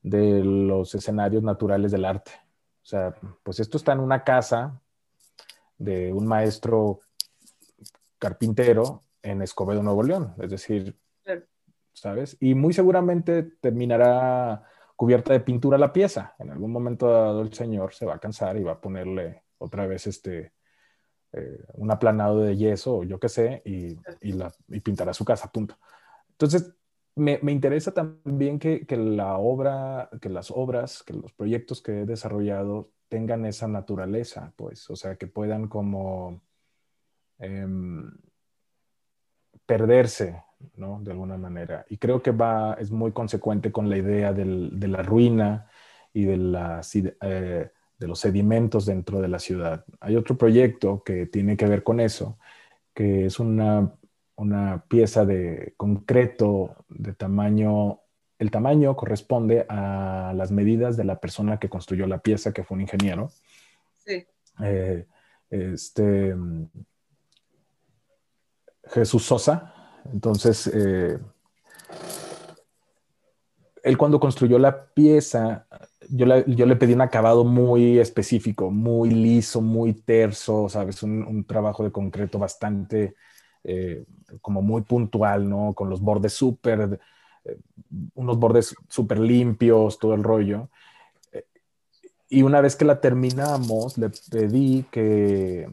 de 0.02 0.46
los 0.46 0.96
escenarios 0.96 1.44
naturales 1.44 1.92
del 1.92 2.06
arte. 2.06 2.32
O 2.84 2.86
sea, 2.86 3.14
pues 3.44 3.60
esto 3.60 3.76
está 3.76 3.92
en 3.92 4.00
una 4.00 4.24
casa 4.24 4.80
de 5.78 6.14
un 6.14 6.26
maestro 6.26 7.02
carpintero 8.18 9.02
en 9.22 9.42
Escobedo, 9.42 9.84
Nuevo 9.84 10.04
León. 10.04 10.34
Es 10.40 10.52
decir. 10.52 10.98
¿Sabes? 11.94 12.38
Y 12.40 12.56
muy 12.56 12.74
seguramente 12.74 13.44
terminará 13.62 14.64
cubierta 14.96 15.34
de 15.34 15.40
pintura 15.40 15.78
la 15.78 15.94
pieza. 15.94 16.36
En 16.40 16.52
algún 16.52 16.72
momento 16.72 17.10
dado 17.10 17.42
el 17.42 17.54
señor 17.54 17.94
se 17.94 18.06
va 18.06 18.16
a 18.16 18.20
cansar 18.20 18.58
y 18.58 18.64
va 18.64 18.74
a 18.74 18.82
ponerle 18.82 19.44
otra 19.58 19.88
vez 19.88 20.08
este 20.08 20.54
eh, 21.34 21.64
un 21.74 21.92
aplanado 21.92 22.40
de 22.42 22.56
yeso 22.56 22.98
o 22.98 23.04
yo 23.04 23.20
qué 23.20 23.30
sé 23.30 23.62
y, 23.66 23.98
y 24.22 24.34
la, 24.34 24.54
y 24.68 24.80
pintará 24.82 25.14
su 25.14 25.26
casa, 25.26 25.52
punto. 25.52 25.78
Entonces, 26.30 26.76
me, 27.16 27.40
me 27.42 27.52
interesa 27.52 27.94
también 27.94 28.60
que, 28.60 28.86
que 28.86 28.98
la 28.98 29.38
obra, 29.38 30.10
que 30.22 30.30
las 30.30 30.52
obras, 30.52 31.04
que 31.04 31.14
los 31.14 31.32
proyectos 31.34 31.82
que 31.82 32.02
he 32.02 32.06
desarrollado 32.06 32.92
tengan 33.08 33.46
esa 33.46 33.68
naturaleza, 33.68 34.54
pues, 34.56 34.90
o 34.90 34.96
sea, 34.96 35.16
que 35.18 35.28
puedan 35.28 35.68
como 35.68 36.42
em, 37.40 38.12
perderse, 39.66 40.44
¿no? 40.76 41.00
De 41.02 41.12
alguna 41.12 41.38
manera. 41.38 41.86
Y 41.90 41.98
creo 41.98 42.22
que 42.22 42.32
va, 42.32 42.76
es 42.80 42.92
muy 42.92 43.12
consecuente 43.12 43.72
con 43.72 43.90
la 43.90 43.98
idea 43.98 44.34
del- 44.34 44.80
de 44.80 44.88
la 44.88 45.02
ruina 45.04 45.68
y 46.14 46.26
de, 46.26 46.38
las 46.38 46.96
eh, 46.96 47.72
de 48.00 48.08
los 48.08 48.20
sedimentos 48.20 48.86
dentro 48.86 49.20
de 49.22 49.28
la 49.28 49.40
ciudad. 49.40 49.86
Hay 50.00 50.16
otro 50.16 50.38
proyecto 50.38 51.04
que 51.04 51.26
tiene 51.26 51.58
que 51.58 51.66
ver 51.68 51.84
con 51.84 52.00
eso, 52.00 52.38
que 52.94 53.26
es 53.26 53.40
una, 53.40 53.92
una 54.36 54.84
pieza 54.88 55.26
de 55.26 55.74
concreto 55.78 56.76
de 56.90 57.14
tamaño, 57.14 58.00
el 58.40 58.52
tamaño 58.52 58.96
corresponde 58.96 59.66
a 59.70 60.34
las 60.36 60.52
medidas 60.52 60.98
de 60.98 61.04
la 61.06 61.20
persona 61.20 61.60
que 61.60 61.70
construyó 61.70 62.08
la 62.08 62.20
pieza, 62.20 62.52
que 62.54 62.64
fue 62.64 62.76
un 62.76 62.82
ingeniero. 62.82 63.32
Sí. 63.98 64.26
Eh, 64.62 65.08
este, 65.50 66.36
mm, 66.36 66.66
Jesús 68.86 69.24
Sosa. 69.24 69.73
Entonces, 70.12 70.68
eh, 70.74 71.18
él 73.84 73.98
cuando 73.98 74.20
construyó 74.20 74.60
la 74.60 74.86
pieza, 74.94 75.68
yo, 76.10 76.26
yo 76.46 76.66
le 76.66 76.76
pedí 76.76 76.94
un 76.94 77.02
acabado 77.02 77.44
muy 77.44 78.00
específico, 78.00 78.72
muy 78.72 79.10
liso, 79.10 79.62
muy 79.62 79.94
terso, 79.94 80.70
¿sabes? 80.70 81.04
Un, 81.04 81.46
trabajo 81.46 81.84
de 81.84 81.92
concreto 81.92 82.40
bastante, 82.40 83.16
eh, 83.64 84.06
como 84.42 84.62
muy 84.62 84.82
puntual, 84.82 85.50
¿no? 85.50 85.74
Con 85.74 85.90
los 85.90 86.02
bordes 86.02 86.34
súper, 86.34 87.00
eh, 87.46 87.58
unos 88.16 88.38
bordes 88.38 88.76
súper 88.90 89.20
limpios, 89.20 90.00
todo 90.00 90.14
el 90.14 90.24
rollo. 90.24 90.70
Y 92.30 92.42
una 92.42 92.62
vez 92.62 92.76
que 92.76 92.86
la 92.86 93.00
terminamos, 93.00 93.98
le 93.98 94.10
pedí 94.32 94.84
que, 94.90 95.68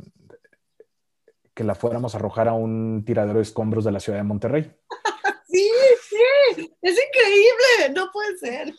que 1.60 1.64
la 1.64 1.74
fuéramos 1.74 2.14
a 2.14 2.16
arrojar 2.16 2.48
a 2.48 2.54
un 2.54 3.02
tiradero 3.04 3.36
de 3.36 3.42
escombros 3.42 3.84
de 3.84 3.92
la 3.92 4.00
ciudad 4.00 4.18
de 4.18 4.24
Monterrey. 4.24 4.72
Sí, 5.52 5.68
sí, 6.08 6.72
es 6.80 6.92
increíble, 7.08 7.92
no 7.94 8.08
puede 8.12 8.38
ser. 8.38 8.72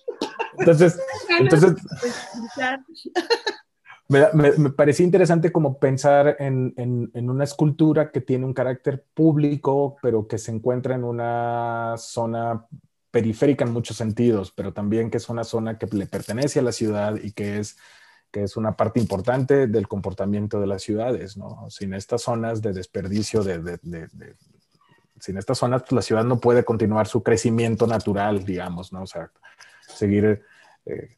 Entonces, 0.57 0.97
entonces 1.37 1.73
me, 4.07 4.21
me- 4.33 4.51
me 4.53 4.69
parecía 4.71 5.05
interesante 5.05 5.51
como 5.51 5.77
pensar 5.79 6.37
en, 6.39 6.73
en- 6.77 7.11
en 7.13 7.29
una 7.29 7.43
escultura 7.43 8.09
que 8.11 8.21
tiene 8.21 8.45
un 8.45 8.53
carácter 8.53 9.05
público, 9.13 9.97
pero 10.01 10.27
que 10.27 10.37
se 10.37 10.51
encuentra 10.51 10.95
en 10.95 11.03
una 11.03 11.95
zona 11.97 12.65
periférica 13.11 13.65
en 13.65 13.73
muchos 13.73 13.97
sentidos, 13.97 14.51
pero 14.51 14.73
también 14.73 15.11
que 15.11 15.17
es 15.17 15.27
una 15.29 15.43
zona 15.43 15.77
que 15.77 15.87
le 15.87 16.05
pertenece 16.07 16.59
a 16.59 16.63
la 16.63 16.71
ciudad 16.71 17.15
y 17.21 17.33
que 17.33 17.59
es, 17.59 17.77
que 18.31 18.43
es 18.43 18.55
una 18.57 18.75
parte 18.77 18.99
importante 18.99 19.67
del 19.67 19.87
comportamiento 19.87 20.59
de 20.59 20.67
las 20.67 20.81
ciudades, 20.81 21.37
¿no? 21.37 21.69
Sin 21.69 21.93
estas 21.93 22.21
zonas 22.21 22.61
de 22.61 22.73
desperdicio, 22.73 23.43
de, 23.43 23.59
de- 23.59 23.79
de- 23.81 24.07
de- 24.07 24.35
sin 25.19 25.37
estas 25.37 25.57
zonas, 25.59 25.81
pues 25.83 25.91
la 25.91 26.01
ciudad 26.01 26.23
no 26.23 26.39
puede 26.39 26.63
continuar 26.63 27.07
su 27.07 27.21
crecimiento 27.21 27.85
natural, 27.85 28.43
digamos, 28.45 28.91
¿no? 28.93 29.03
O 29.03 29.07
sea, 29.07 29.31
seguir... 29.87 30.41
eh, 30.85 31.15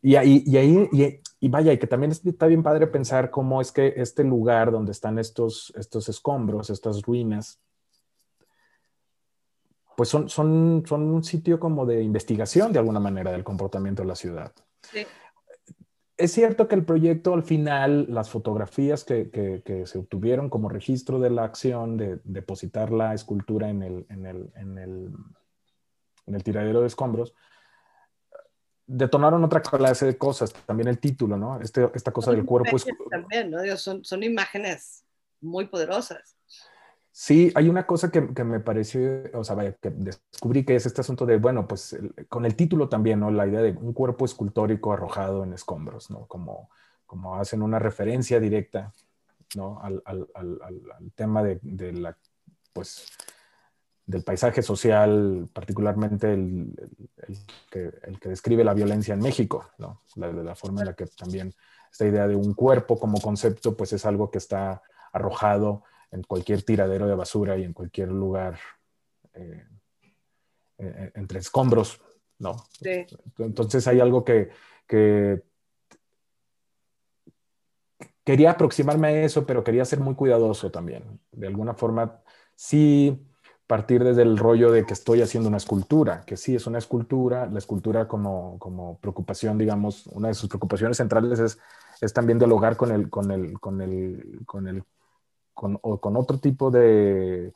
y 0.00 0.16
ahí, 0.16 0.42
y 0.46 0.56
ahí, 0.56 0.88
y, 0.90 1.20
y 1.38 1.48
vaya, 1.50 1.72
y 1.72 1.78
que 1.78 1.86
también 1.86 2.10
está 2.10 2.46
bien 2.46 2.62
padre 2.62 2.86
pensar 2.86 3.30
cómo 3.30 3.60
es 3.60 3.70
que 3.70 3.92
este 3.98 4.24
lugar 4.24 4.70
donde 4.72 4.92
están 4.92 5.18
estos, 5.18 5.72
estos 5.76 6.08
escombros, 6.08 6.70
estas 6.70 7.02
ruinas, 7.02 7.60
pues 9.96 10.08
son, 10.08 10.28
son, 10.28 10.82
son 10.86 11.02
un 11.02 11.22
sitio 11.22 11.60
como 11.60 11.86
de 11.86 12.02
investigación 12.02 12.72
de 12.72 12.78
alguna 12.78 13.00
manera 13.00 13.32
del 13.32 13.44
comportamiento 13.44 14.02
de 14.02 14.08
la 14.08 14.14
ciudad. 14.16 14.52
Sí. 14.82 15.06
Es 16.18 16.32
cierto 16.32 16.66
que 16.66 16.74
el 16.74 16.84
proyecto 16.84 17.34
al 17.34 17.42
final, 17.42 18.06
las 18.08 18.30
fotografías 18.30 19.04
que, 19.04 19.30
que- 19.30 19.62
que 19.64 19.86
se 19.86 19.98
obtuvieron 19.98 20.48
como 20.48 20.68
registro 20.70 21.18
de 21.20 21.28
la 21.30 21.44
acción 21.44 21.96
de 21.98 22.20
depositar 22.24 22.90
la 22.90 23.12
escultura 23.12 23.68
en 23.68 23.82
el, 23.82 24.06
en 24.08 24.24
el, 24.26 24.50
en 24.56 24.78
el, 24.78 25.10
en 26.26 26.34
el 26.34 26.42
tiradero 26.42 26.80
de 26.80 26.86
escombros, 26.86 27.34
detonaron 28.86 29.42
otra 29.44 29.60
clase 29.60 30.06
de 30.06 30.16
cosas, 30.16 30.52
también 30.64 30.88
el 30.88 30.98
título, 31.00 31.36
¿no? 31.36 31.60
Este, 31.60 31.90
esta 31.94 32.12
cosa 32.12 32.30
del 32.30 32.44
cuerpo. 32.46 32.76
es- 32.76 32.86
También, 33.10 33.50
¿no? 33.50 33.60
Digo, 33.60 33.76
son, 33.76 34.04
son 34.04 34.22
imágenes 34.22 35.04
muy 35.40 35.66
poderosas. 35.66 36.35
Sí, 37.18 37.50
hay 37.54 37.70
una 37.70 37.86
cosa 37.86 38.10
que, 38.10 38.34
que, 38.34 38.44
me 38.44 38.60
pareció, 38.60 39.00
o 39.32 39.42
sea, 39.42 39.56
vaya, 39.56 39.72
que 39.72 39.88
descubrí 39.88 40.66
que 40.66 40.76
es 40.76 40.84
este 40.84 41.00
asunto 41.00 41.24
de, 41.24 41.38
bueno, 41.38 41.66
pues 41.66 41.96
con 42.28 42.44
el 42.44 42.54
título 42.56 42.90
también, 42.90 43.20
¿no? 43.20 43.30
La 43.30 43.46
idea 43.46 43.62
de 43.62 43.70
un 43.70 43.94
cuerpo 43.94 44.26
escultórico 44.26 44.92
arrojado 44.92 45.42
en 45.42 45.54
escombros, 45.54 46.10
¿no? 46.10 46.26
Como, 46.26 46.68
como 47.06 47.36
hacen 47.36 47.62
una 47.62 47.78
referencia 47.78 48.38
directa, 48.38 48.92
¿no? 49.54 49.80
Al, 49.80 50.02
al, 50.04 50.28
al, 50.34 51.12
tema 51.14 51.42
de, 51.42 51.58
la, 51.94 52.14
pues, 52.74 53.06
del 54.04 54.22
paisaje 54.22 54.60
social, 54.60 55.48
particularmente 55.54 56.34
el, 56.34 56.74
el, 57.28 58.20
que, 58.20 58.28
describe 58.28 58.62
la 58.62 58.74
violencia 58.74 59.14
en 59.14 59.20
México, 59.20 59.70
¿no? 59.78 60.02
La, 60.16 60.30
la 60.30 60.54
forma 60.54 60.82
en 60.82 60.88
la 60.88 60.92
que 60.94 61.06
también 61.06 61.54
esta 61.90 62.04
idea 62.04 62.28
de 62.28 62.36
un 62.36 62.52
cuerpo 62.52 63.00
como 63.00 63.18
concepto, 63.22 63.74
pues 63.74 63.94
es 63.94 64.04
algo 64.04 64.30
que 64.30 64.36
está 64.36 64.82
arrojado 65.14 65.82
en 66.16 66.22
cualquier 66.22 66.62
tiradero 66.62 67.06
de 67.06 67.14
basura 67.14 67.56
y 67.56 67.64
en 67.64 67.72
cualquier 67.72 68.08
lugar 68.08 68.58
eh, 69.34 69.64
entre 71.14 71.38
escombros, 71.38 72.00
¿no? 72.38 72.56
Sí. 72.70 73.06
Entonces 73.38 73.86
hay 73.86 74.00
algo 74.00 74.24
que, 74.24 74.50
que, 74.86 75.42
quería 78.24 78.50
aproximarme 78.50 79.08
a 79.08 79.22
eso, 79.22 79.46
pero 79.46 79.62
quería 79.62 79.84
ser 79.84 80.00
muy 80.00 80.14
cuidadoso 80.14 80.70
también. 80.70 81.20
De 81.32 81.46
alguna 81.46 81.74
forma, 81.74 82.22
sí 82.54 83.26
partir 83.66 84.04
desde 84.04 84.22
el 84.22 84.38
rollo 84.38 84.70
de 84.70 84.84
que 84.84 84.92
estoy 84.94 85.22
haciendo 85.22 85.48
una 85.48 85.58
escultura, 85.58 86.22
que 86.24 86.36
sí 86.36 86.54
es 86.54 86.66
una 86.66 86.78
escultura, 86.78 87.46
la 87.46 87.58
escultura 87.58 88.06
como, 88.06 88.58
como 88.58 88.98
preocupación, 88.98 89.58
digamos, 89.58 90.06
una 90.08 90.28
de 90.28 90.34
sus 90.34 90.48
preocupaciones 90.48 90.96
centrales 90.96 91.38
es, 91.40 91.58
es 92.00 92.12
también 92.12 92.38
dialogar 92.38 92.76
con 92.76 92.92
el, 92.92 93.10
con 93.10 93.30
el, 93.30 93.58
con 93.58 93.80
el, 93.80 94.42
con 94.46 94.68
el, 94.68 94.84
con, 95.56 95.78
o 95.80 95.98
con 95.98 96.16
otro 96.16 96.38
tipo 96.38 96.70
de, 96.70 97.52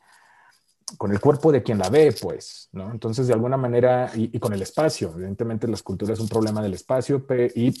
con 0.97 1.11
el 1.11 1.19
cuerpo 1.19 1.51
de 1.51 1.61
quien 1.61 1.77
la 1.77 1.89
ve, 1.89 2.13
pues, 2.19 2.67
¿no? 2.71 2.91
Entonces, 2.91 3.27
de 3.27 3.33
alguna 3.33 3.57
manera, 3.57 4.11
y, 4.15 4.35
y 4.35 4.39
con 4.39 4.53
el 4.53 4.61
espacio, 4.63 5.11
evidentemente 5.13 5.67
la 5.67 5.75
escultura 5.75 6.13
es 6.13 6.19
un 6.19 6.27
problema 6.27 6.61
del 6.61 6.73
espacio 6.73 7.25
y 7.55 7.73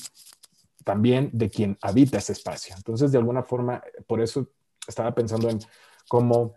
también 0.85 1.31
de 1.33 1.49
quien 1.49 1.77
habita 1.81 2.19
ese 2.19 2.33
espacio. 2.33 2.75
Entonces, 2.77 3.11
de 3.11 3.17
alguna 3.17 3.41
forma, 3.41 3.81
por 4.07 4.21
eso 4.21 4.47
estaba 4.87 5.13
pensando 5.13 5.49
en 5.49 5.59
cómo 6.07 6.53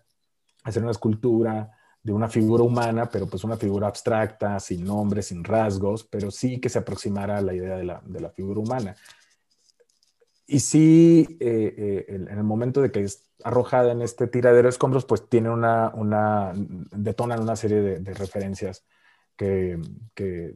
hacer 0.63 0.83
una 0.83 0.93
escultura 0.93 1.71
de 2.03 2.13
una 2.13 2.29
figura 2.29 2.63
humana, 2.63 3.09
pero 3.09 3.27
pues 3.27 3.45
una 3.45 3.57
figura 3.57 3.89
abstracta, 3.89 4.61
sin 4.61 4.85
nombre, 4.85 5.23
sin 5.23 5.43
rasgos, 5.43 6.05
pero 6.05 6.31
sí 6.31 6.61
que 6.61 6.69
se 6.69 6.79
aproximara 6.79 7.39
a 7.39 7.43
la 7.43 7.55
idea 7.55 7.77
de 7.77 7.85
la, 7.85 8.03
de 8.05 8.21
la 8.21 8.29
figura 8.29 8.61
humana. 8.61 8.95
Y 10.47 10.61
sí, 10.61 11.39
eh, 11.41 11.75
eh, 11.79 12.05
en 12.09 12.39
el 12.39 12.45
momento 12.45 12.83
de 12.83 12.91
que 12.91 13.07
arrojada 13.45 13.93
en 13.93 14.03
este 14.03 14.27
tiradero 14.27 14.65
de 14.65 14.71
escombros, 14.71 15.05
pues 15.05 15.29
tiene 15.29 15.51
una, 15.51 15.91
una 15.95 16.53
detonan 16.57 17.41
una 17.41 17.55
serie 17.55 17.81
de, 17.81 18.15
referencias 18.15 18.85
que, 19.37 19.79
que, 20.15 20.55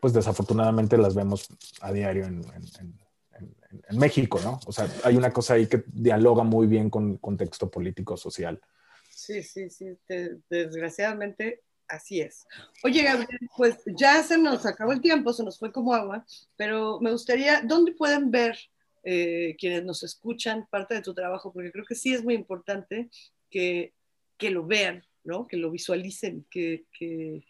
pues 0.00 0.14
desafortunadamente 0.14 0.96
las 0.96 1.14
vemos 1.14 1.48
a 1.80 1.92
diario 1.92 2.24
en, 2.24 2.42
México, 3.92 4.40
¿no? 4.42 4.58
O 4.66 4.72
sea, 4.72 4.88
hay 5.04 5.14
una 5.14 5.30
cosa 5.30 5.54
ahí 5.54 5.66
que 5.66 5.84
dialoga 5.92 6.42
muy 6.42 6.66
bien 6.66 6.88
con 6.88 7.18
contexto 7.18 7.70
político, 7.70 8.16
social. 8.16 8.60
Sí, 9.10 9.42
sí, 9.42 9.68
sí, 9.68 9.98
desgraciadamente 10.48 11.62
así 11.86 12.20
es. 12.20 12.46
Oye, 12.82 13.02
Gabriel, 13.02 13.50
pues 13.56 13.76
ya 13.86 14.22
se 14.22 14.38
nos 14.38 14.64
acabó 14.64 14.92
el 14.92 15.02
tiempo, 15.02 15.32
se 15.32 15.44
nos 15.44 15.58
fue 15.58 15.70
como 15.70 15.92
agua, 15.94 16.24
pero 16.56 16.98
me 17.00 17.12
gustaría, 17.12 17.60
¿dónde 17.62 17.92
pueden 17.92 18.30
ver 18.30 18.56
eh, 19.10 19.56
quienes 19.58 19.86
nos 19.86 20.02
escuchan 20.02 20.66
parte 20.70 20.94
de 20.94 21.00
tu 21.00 21.14
trabajo? 21.14 21.50
Porque 21.50 21.72
creo 21.72 21.86
que 21.86 21.94
sí 21.94 22.12
es 22.12 22.22
muy 22.22 22.34
importante 22.34 23.08
que, 23.48 23.94
que 24.36 24.50
lo 24.50 24.66
vean, 24.66 25.02
¿no? 25.24 25.46
Que 25.46 25.56
lo 25.56 25.70
visualicen, 25.70 26.46
que, 26.50 26.84
que, 26.92 27.42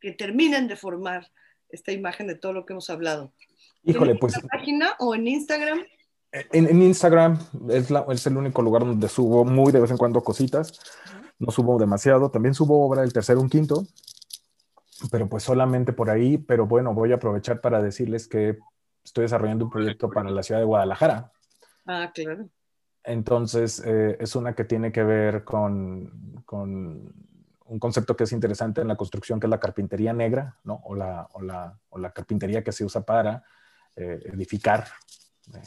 que, 0.00 0.10
terminen 0.10 0.66
de 0.66 0.74
formar 0.74 1.30
esta 1.68 1.92
imagen 1.92 2.26
de 2.26 2.34
todo 2.34 2.52
lo 2.52 2.66
que 2.66 2.72
hemos 2.72 2.90
hablado. 2.90 3.32
Híjole, 3.84 4.16
pues... 4.16 4.34
¿En 4.34 4.42
la 4.42 4.48
página 4.48 4.96
o 4.98 5.14
en 5.14 5.28
Instagram? 5.28 5.84
En, 6.32 6.66
en 6.66 6.82
Instagram 6.82 7.38
es, 7.68 7.88
la, 7.92 8.04
es, 8.10 8.26
el 8.26 8.36
único 8.36 8.60
lugar 8.60 8.84
donde 8.84 9.08
subo 9.08 9.44
muy 9.44 9.70
de 9.70 9.78
vez 9.78 9.92
en 9.92 9.96
cuando 9.96 10.24
cositas. 10.24 10.80
No 11.38 11.52
subo 11.52 11.78
demasiado. 11.78 12.32
También 12.32 12.54
subo 12.54 12.84
obra 12.84 13.02
del 13.02 13.12
tercero, 13.12 13.40
un 13.40 13.48
quinto. 13.48 13.86
Pero 15.12 15.28
pues 15.28 15.44
solamente 15.44 15.92
por 15.92 16.10
ahí. 16.10 16.36
Pero 16.36 16.66
bueno, 16.66 16.94
voy 16.94 17.12
a 17.12 17.14
aprovechar 17.14 17.60
para 17.60 17.80
decirles 17.80 18.26
que 18.26 18.58
estoy 19.10 19.22
desarrollando 19.22 19.64
un 19.64 19.70
proyecto 19.70 20.08
para 20.08 20.30
la 20.30 20.42
ciudad 20.42 20.60
de 20.60 20.66
Guadalajara. 20.66 21.32
Ah, 21.86 22.10
claro. 22.14 22.48
Entonces, 23.02 23.82
eh, 23.84 24.16
es 24.20 24.36
una 24.36 24.54
que 24.54 24.64
tiene 24.64 24.92
que 24.92 25.02
ver 25.02 25.44
con, 25.44 26.42
con, 26.44 27.12
un 27.64 27.78
concepto 27.78 28.16
que 28.16 28.24
es 28.24 28.32
interesante 28.32 28.80
en 28.80 28.88
la 28.88 28.96
construcción, 28.96 29.38
que 29.40 29.46
es 29.46 29.50
la 29.50 29.60
carpintería 29.60 30.12
negra, 30.12 30.58
¿no? 30.64 30.80
O 30.84 30.94
la, 30.94 31.28
o 31.32 31.42
la, 31.42 31.78
o 31.88 31.98
la 31.98 32.10
carpintería 32.12 32.62
que 32.62 32.72
se 32.72 32.84
usa 32.84 33.04
para 33.04 33.42
eh, 33.96 34.20
edificar. 34.24 34.86
Eh, 35.54 35.60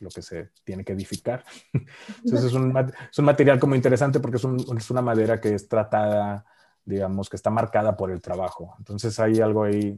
lo 0.00 0.08
que 0.08 0.22
se 0.22 0.50
tiene 0.64 0.84
que 0.84 0.92
edificar. 0.92 1.44
Entonces 2.24 2.46
es 2.46 2.52
un, 2.54 2.74
es 3.10 3.18
un 3.18 3.24
material 3.24 3.58
como 3.58 3.74
interesante 3.74 4.18
porque 4.18 4.38
es, 4.38 4.44
un, 4.44 4.58
es, 4.76 4.90
una 4.90 5.02
madera 5.02 5.40
que 5.40 5.54
es 5.54 5.68
tratada, 5.68 6.44
digamos, 6.84 7.28
que 7.28 7.36
está 7.36 7.50
marcada 7.50 7.96
por 7.96 8.10
el 8.10 8.20
trabajo. 8.20 8.74
Entonces 8.78 9.18
hay 9.20 9.40
algo 9.40 9.64
ahí, 9.64 9.96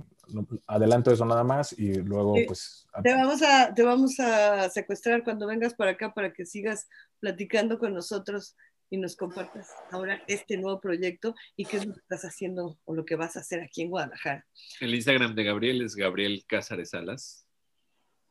adelanto 0.66 1.10
eso 1.10 1.24
nada 1.24 1.44
más 1.44 1.72
y 1.78 1.94
luego 1.94 2.36
sí. 2.36 2.44
pues... 2.46 2.86
Te 3.02 3.14
vamos, 3.14 3.42
a, 3.42 3.74
te 3.74 3.82
vamos 3.82 4.20
a 4.20 4.68
secuestrar 4.70 5.24
cuando 5.24 5.46
vengas 5.46 5.74
para 5.74 5.92
acá 5.92 6.12
para 6.12 6.32
que 6.32 6.44
sigas 6.44 6.88
platicando 7.20 7.78
con 7.78 7.94
nosotros 7.94 8.56
y 8.90 8.98
nos 8.98 9.16
compartas 9.16 9.70
ahora 9.90 10.22
este 10.26 10.58
nuevo 10.58 10.78
proyecto 10.78 11.34
y 11.56 11.64
qué 11.64 11.78
es 11.78 11.86
lo 11.86 11.94
que 11.94 12.00
estás 12.00 12.24
haciendo 12.24 12.78
o 12.84 12.94
lo 12.94 13.06
que 13.06 13.16
vas 13.16 13.36
a 13.36 13.40
hacer 13.40 13.62
aquí 13.62 13.82
en 13.82 13.88
Guadalajara. 13.88 14.46
El 14.80 14.94
Instagram 14.94 15.34
de 15.34 15.44
Gabriel 15.44 15.80
es 15.80 15.94
Gabriel 15.94 16.44
Cázares 16.46 16.90
Salas 16.90 17.46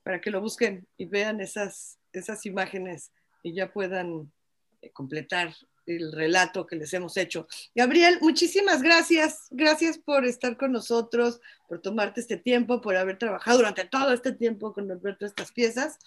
para 0.03 0.21
que 0.21 0.31
lo 0.31 0.41
busquen 0.41 0.87
y 0.97 1.05
vean 1.05 1.41
esas, 1.41 1.99
esas 2.13 2.45
imágenes 2.45 3.11
y 3.43 3.53
ya 3.53 3.71
puedan 3.71 4.31
eh, 4.81 4.91
completar 4.91 5.53
el 5.85 6.11
relato 6.11 6.65
que 6.65 6.75
les 6.75 6.93
hemos 6.93 7.17
hecho. 7.17 7.47
Gabriel, 7.75 8.19
muchísimas 8.21 8.81
gracias. 8.81 9.47
Gracias 9.51 9.97
por 9.97 10.25
estar 10.25 10.57
con 10.57 10.71
nosotros, 10.71 11.39
por 11.67 11.81
tomarte 11.81 12.21
este 12.21 12.37
tiempo, 12.37 12.81
por 12.81 12.95
haber 12.95 13.17
trabajado 13.17 13.57
durante 13.57 13.85
todo 13.85 14.13
este 14.13 14.31
tiempo 14.31 14.73
con 14.73 14.91
Alberto 14.91 15.25
estas 15.25 15.51
piezas, 15.51 15.97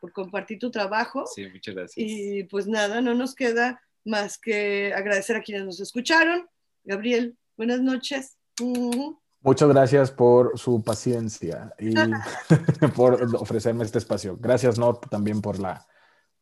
por 0.00 0.12
compartir 0.12 0.58
tu 0.58 0.70
trabajo. 0.70 1.26
Sí, 1.26 1.46
muchas 1.48 1.74
gracias. 1.74 1.96
Y 1.96 2.44
pues 2.44 2.66
nada, 2.66 3.00
no 3.00 3.14
nos 3.14 3.34
queda 3.34 3.82
más 4.04 4.38
que 4.38 4.92
agradecer 4.94 5.36
a 5.36 5.42
quienes 5.42 5.64
nos 5.64 5.80
escucharon. 5.80 6.48
Gabriel, 6.84 7.36
buenas 7.56 7.80
noches. 7.80 8.36
Uh 8.60 8.90
-huh. 8.90 9.18
Muchas 9.40 9.68
gracias 9.68 10.10
por 10.10 10.58
su 10.58 10.82
paciencia 10.82 11.72
y 11.78 11.94
por 12.96 13.22
ofrecerme 13.36 13.84
este 13.84 13.98
espacio. 13.98 14.36
Gracias, 14.38 14.78
Not, 14.78 15.08
también 15.08 15.40
por, 15.40 15.58
la, 15.58 15.86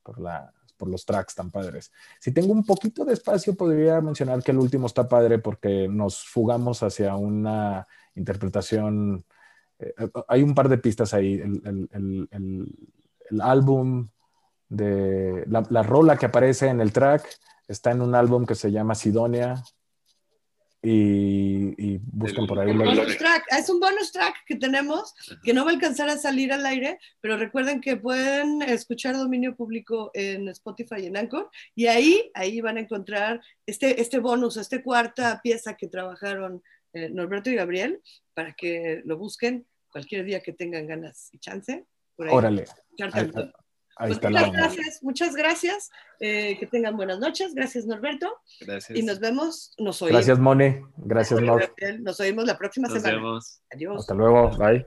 por, 0.02 0.18
la, 0.20 0.52
por 0.76 0.88
los 0.88 1.04
tracks 1.04 1.34
tan 1.34 1.50
padres. 1.50 1.92
Si 2.20 2.32
tengo 2.32 2.52
un 2.52 2.64
poquito 2.64 3.04
de 3.04 3.14
espacio, 3.14 3.54
podría 3.54 4.00
mencionar 4.00 4.42
que 4.42 4.52
el 4.52 4.58
último 4.58 4.86
está 4.86 5.08
padre 5.08 5.38
porque 5.38 5.88
nos 5.88 6.24
fugamos 6.24 6.82
hacia 6.82 7.16
una 7.16 7.86
interpretación. 8.14 9.24
Eh, 9.78 9.94
hay 10.28 10.42
un 10.42 10.54
par 10.54 10.68
de 10.68 10.78
pistas 10.78 11.14
ahí. 11.14 11.40
El, 11.40 12.68
álbum 13.40 14.08
de 14.68 15.44
la 15.46 15.82
rola 15.82 16.16
que 16.16 16.26
aparece 16.26 16.68
en 16.68 16.80
el 16.80 16.92
track 16.92 17.28
está 17.68 17.90
en 17.90 18.02
un 18.02 18.14
álbum 18.14 18.46
que 18.46 18.54
se 18.54 18.70
llama 18.70 18.94
Sidonia, 18.94 19.62
y, 20.82 21.74
y, 21.78 22.00
buscan 22.12 22.46
por 22.46 22.60
ahí. 22.60 22.76
Bonus 22.76 23.16
track. 23.18 23.44
Es 23.50 23.68
un 23.68 23.80
bonus 23.80 24.12
track 24.12 24.36
que 24.46 24.56
tenemos 24.56 25.14
que 25.42 25.52
no 25.52 25.64
va 25.64 25.70
a 25.70 25.74
alcanzar 25.74 26.08
a 26.08 26.16
salir 26.16 26.52
al 26.52 26.64
aire, 26.64 26.98
pero 27.20 27.36
recuerden 27.36 27.80
que 27.80 27.96
pueden 27.96 28.62
escuchar 28.62 29.16
dominio 29.16 29.56
público 29.56 30.10
en 30.14 30.48
Spotify 30.48 30.96
y 31.00 31.06
en 31.06 31.16
Anchor 31.16 31.50
y 31.74 31.86
ahí, 31.86 32.30
ahí 32.34 32.60
van 32.60 32.76
a 32.76 32.80
encontrar 32.80 33.40
este, 33.66 34.00
este 34.00 34.18
bonus, 34.18 34.56
esta 34.56 34.82
cuarta 34.82 35.40
pieza 35.42 35.76
que 35.76 35.88
trabajaron 35.88 36.62
eh, 36.92 37.08
Norberto 37.10 37.50
y 37.50 37.56
Gabriel 37.56 38.00
para 38.34 38.52
que 38.52 39.02
lo 39.04 39.18
busquen 39.18 39.66
cualquier 39.90 40.24
día 40.24 40.40
que 40.40 40.52
tengan 40.52 40.86
ganas 40.86 41.30
y 41.32 41.38
chance. 41.38 41.84
Por 42.14 42.28
ahí. 42.28 42.34
Órale. 42.34 42.64
Ahí, 43.12 43.30
Ahí 43.98 44.14
pues 44.14 44.30
muchas 44.30 44.52
gracias, 44.52 45.02
muchas 45.02 45.34
gracias. 45.34 45.90
Eh, 46.20 46.58
que 46.58 46.66
tengan 46.66 46.96
buenas 46.96 47.18
noches. 47.18 47.54
Gracias, 47.54 47.86
Norberto. 47.86 48.30
Gracias. 48.60 48.98
Y 48.98 49.02
nos 49.02 49.20
vemos, 49.20 49.74
nos 49.78 50.02
oímos. 50.02 50.18
Gracias, 50.18 50.38
Mone. 50.38 50.84
Gracias, 50.98 51.40
Nor. 51.40 51.74
Nos 52.00 52.20
oímos 52.20 52.44
la 52.44 52.58
próxima 52.58 52.88
nos 52.88 52.98
semana. 52.98 53.16
Vemos. 53.16 53.62
Adiós. 53.72 54.00
Hasta 54.00 54.14
luego. 54.14 54.50
Bye. 54.58 54.86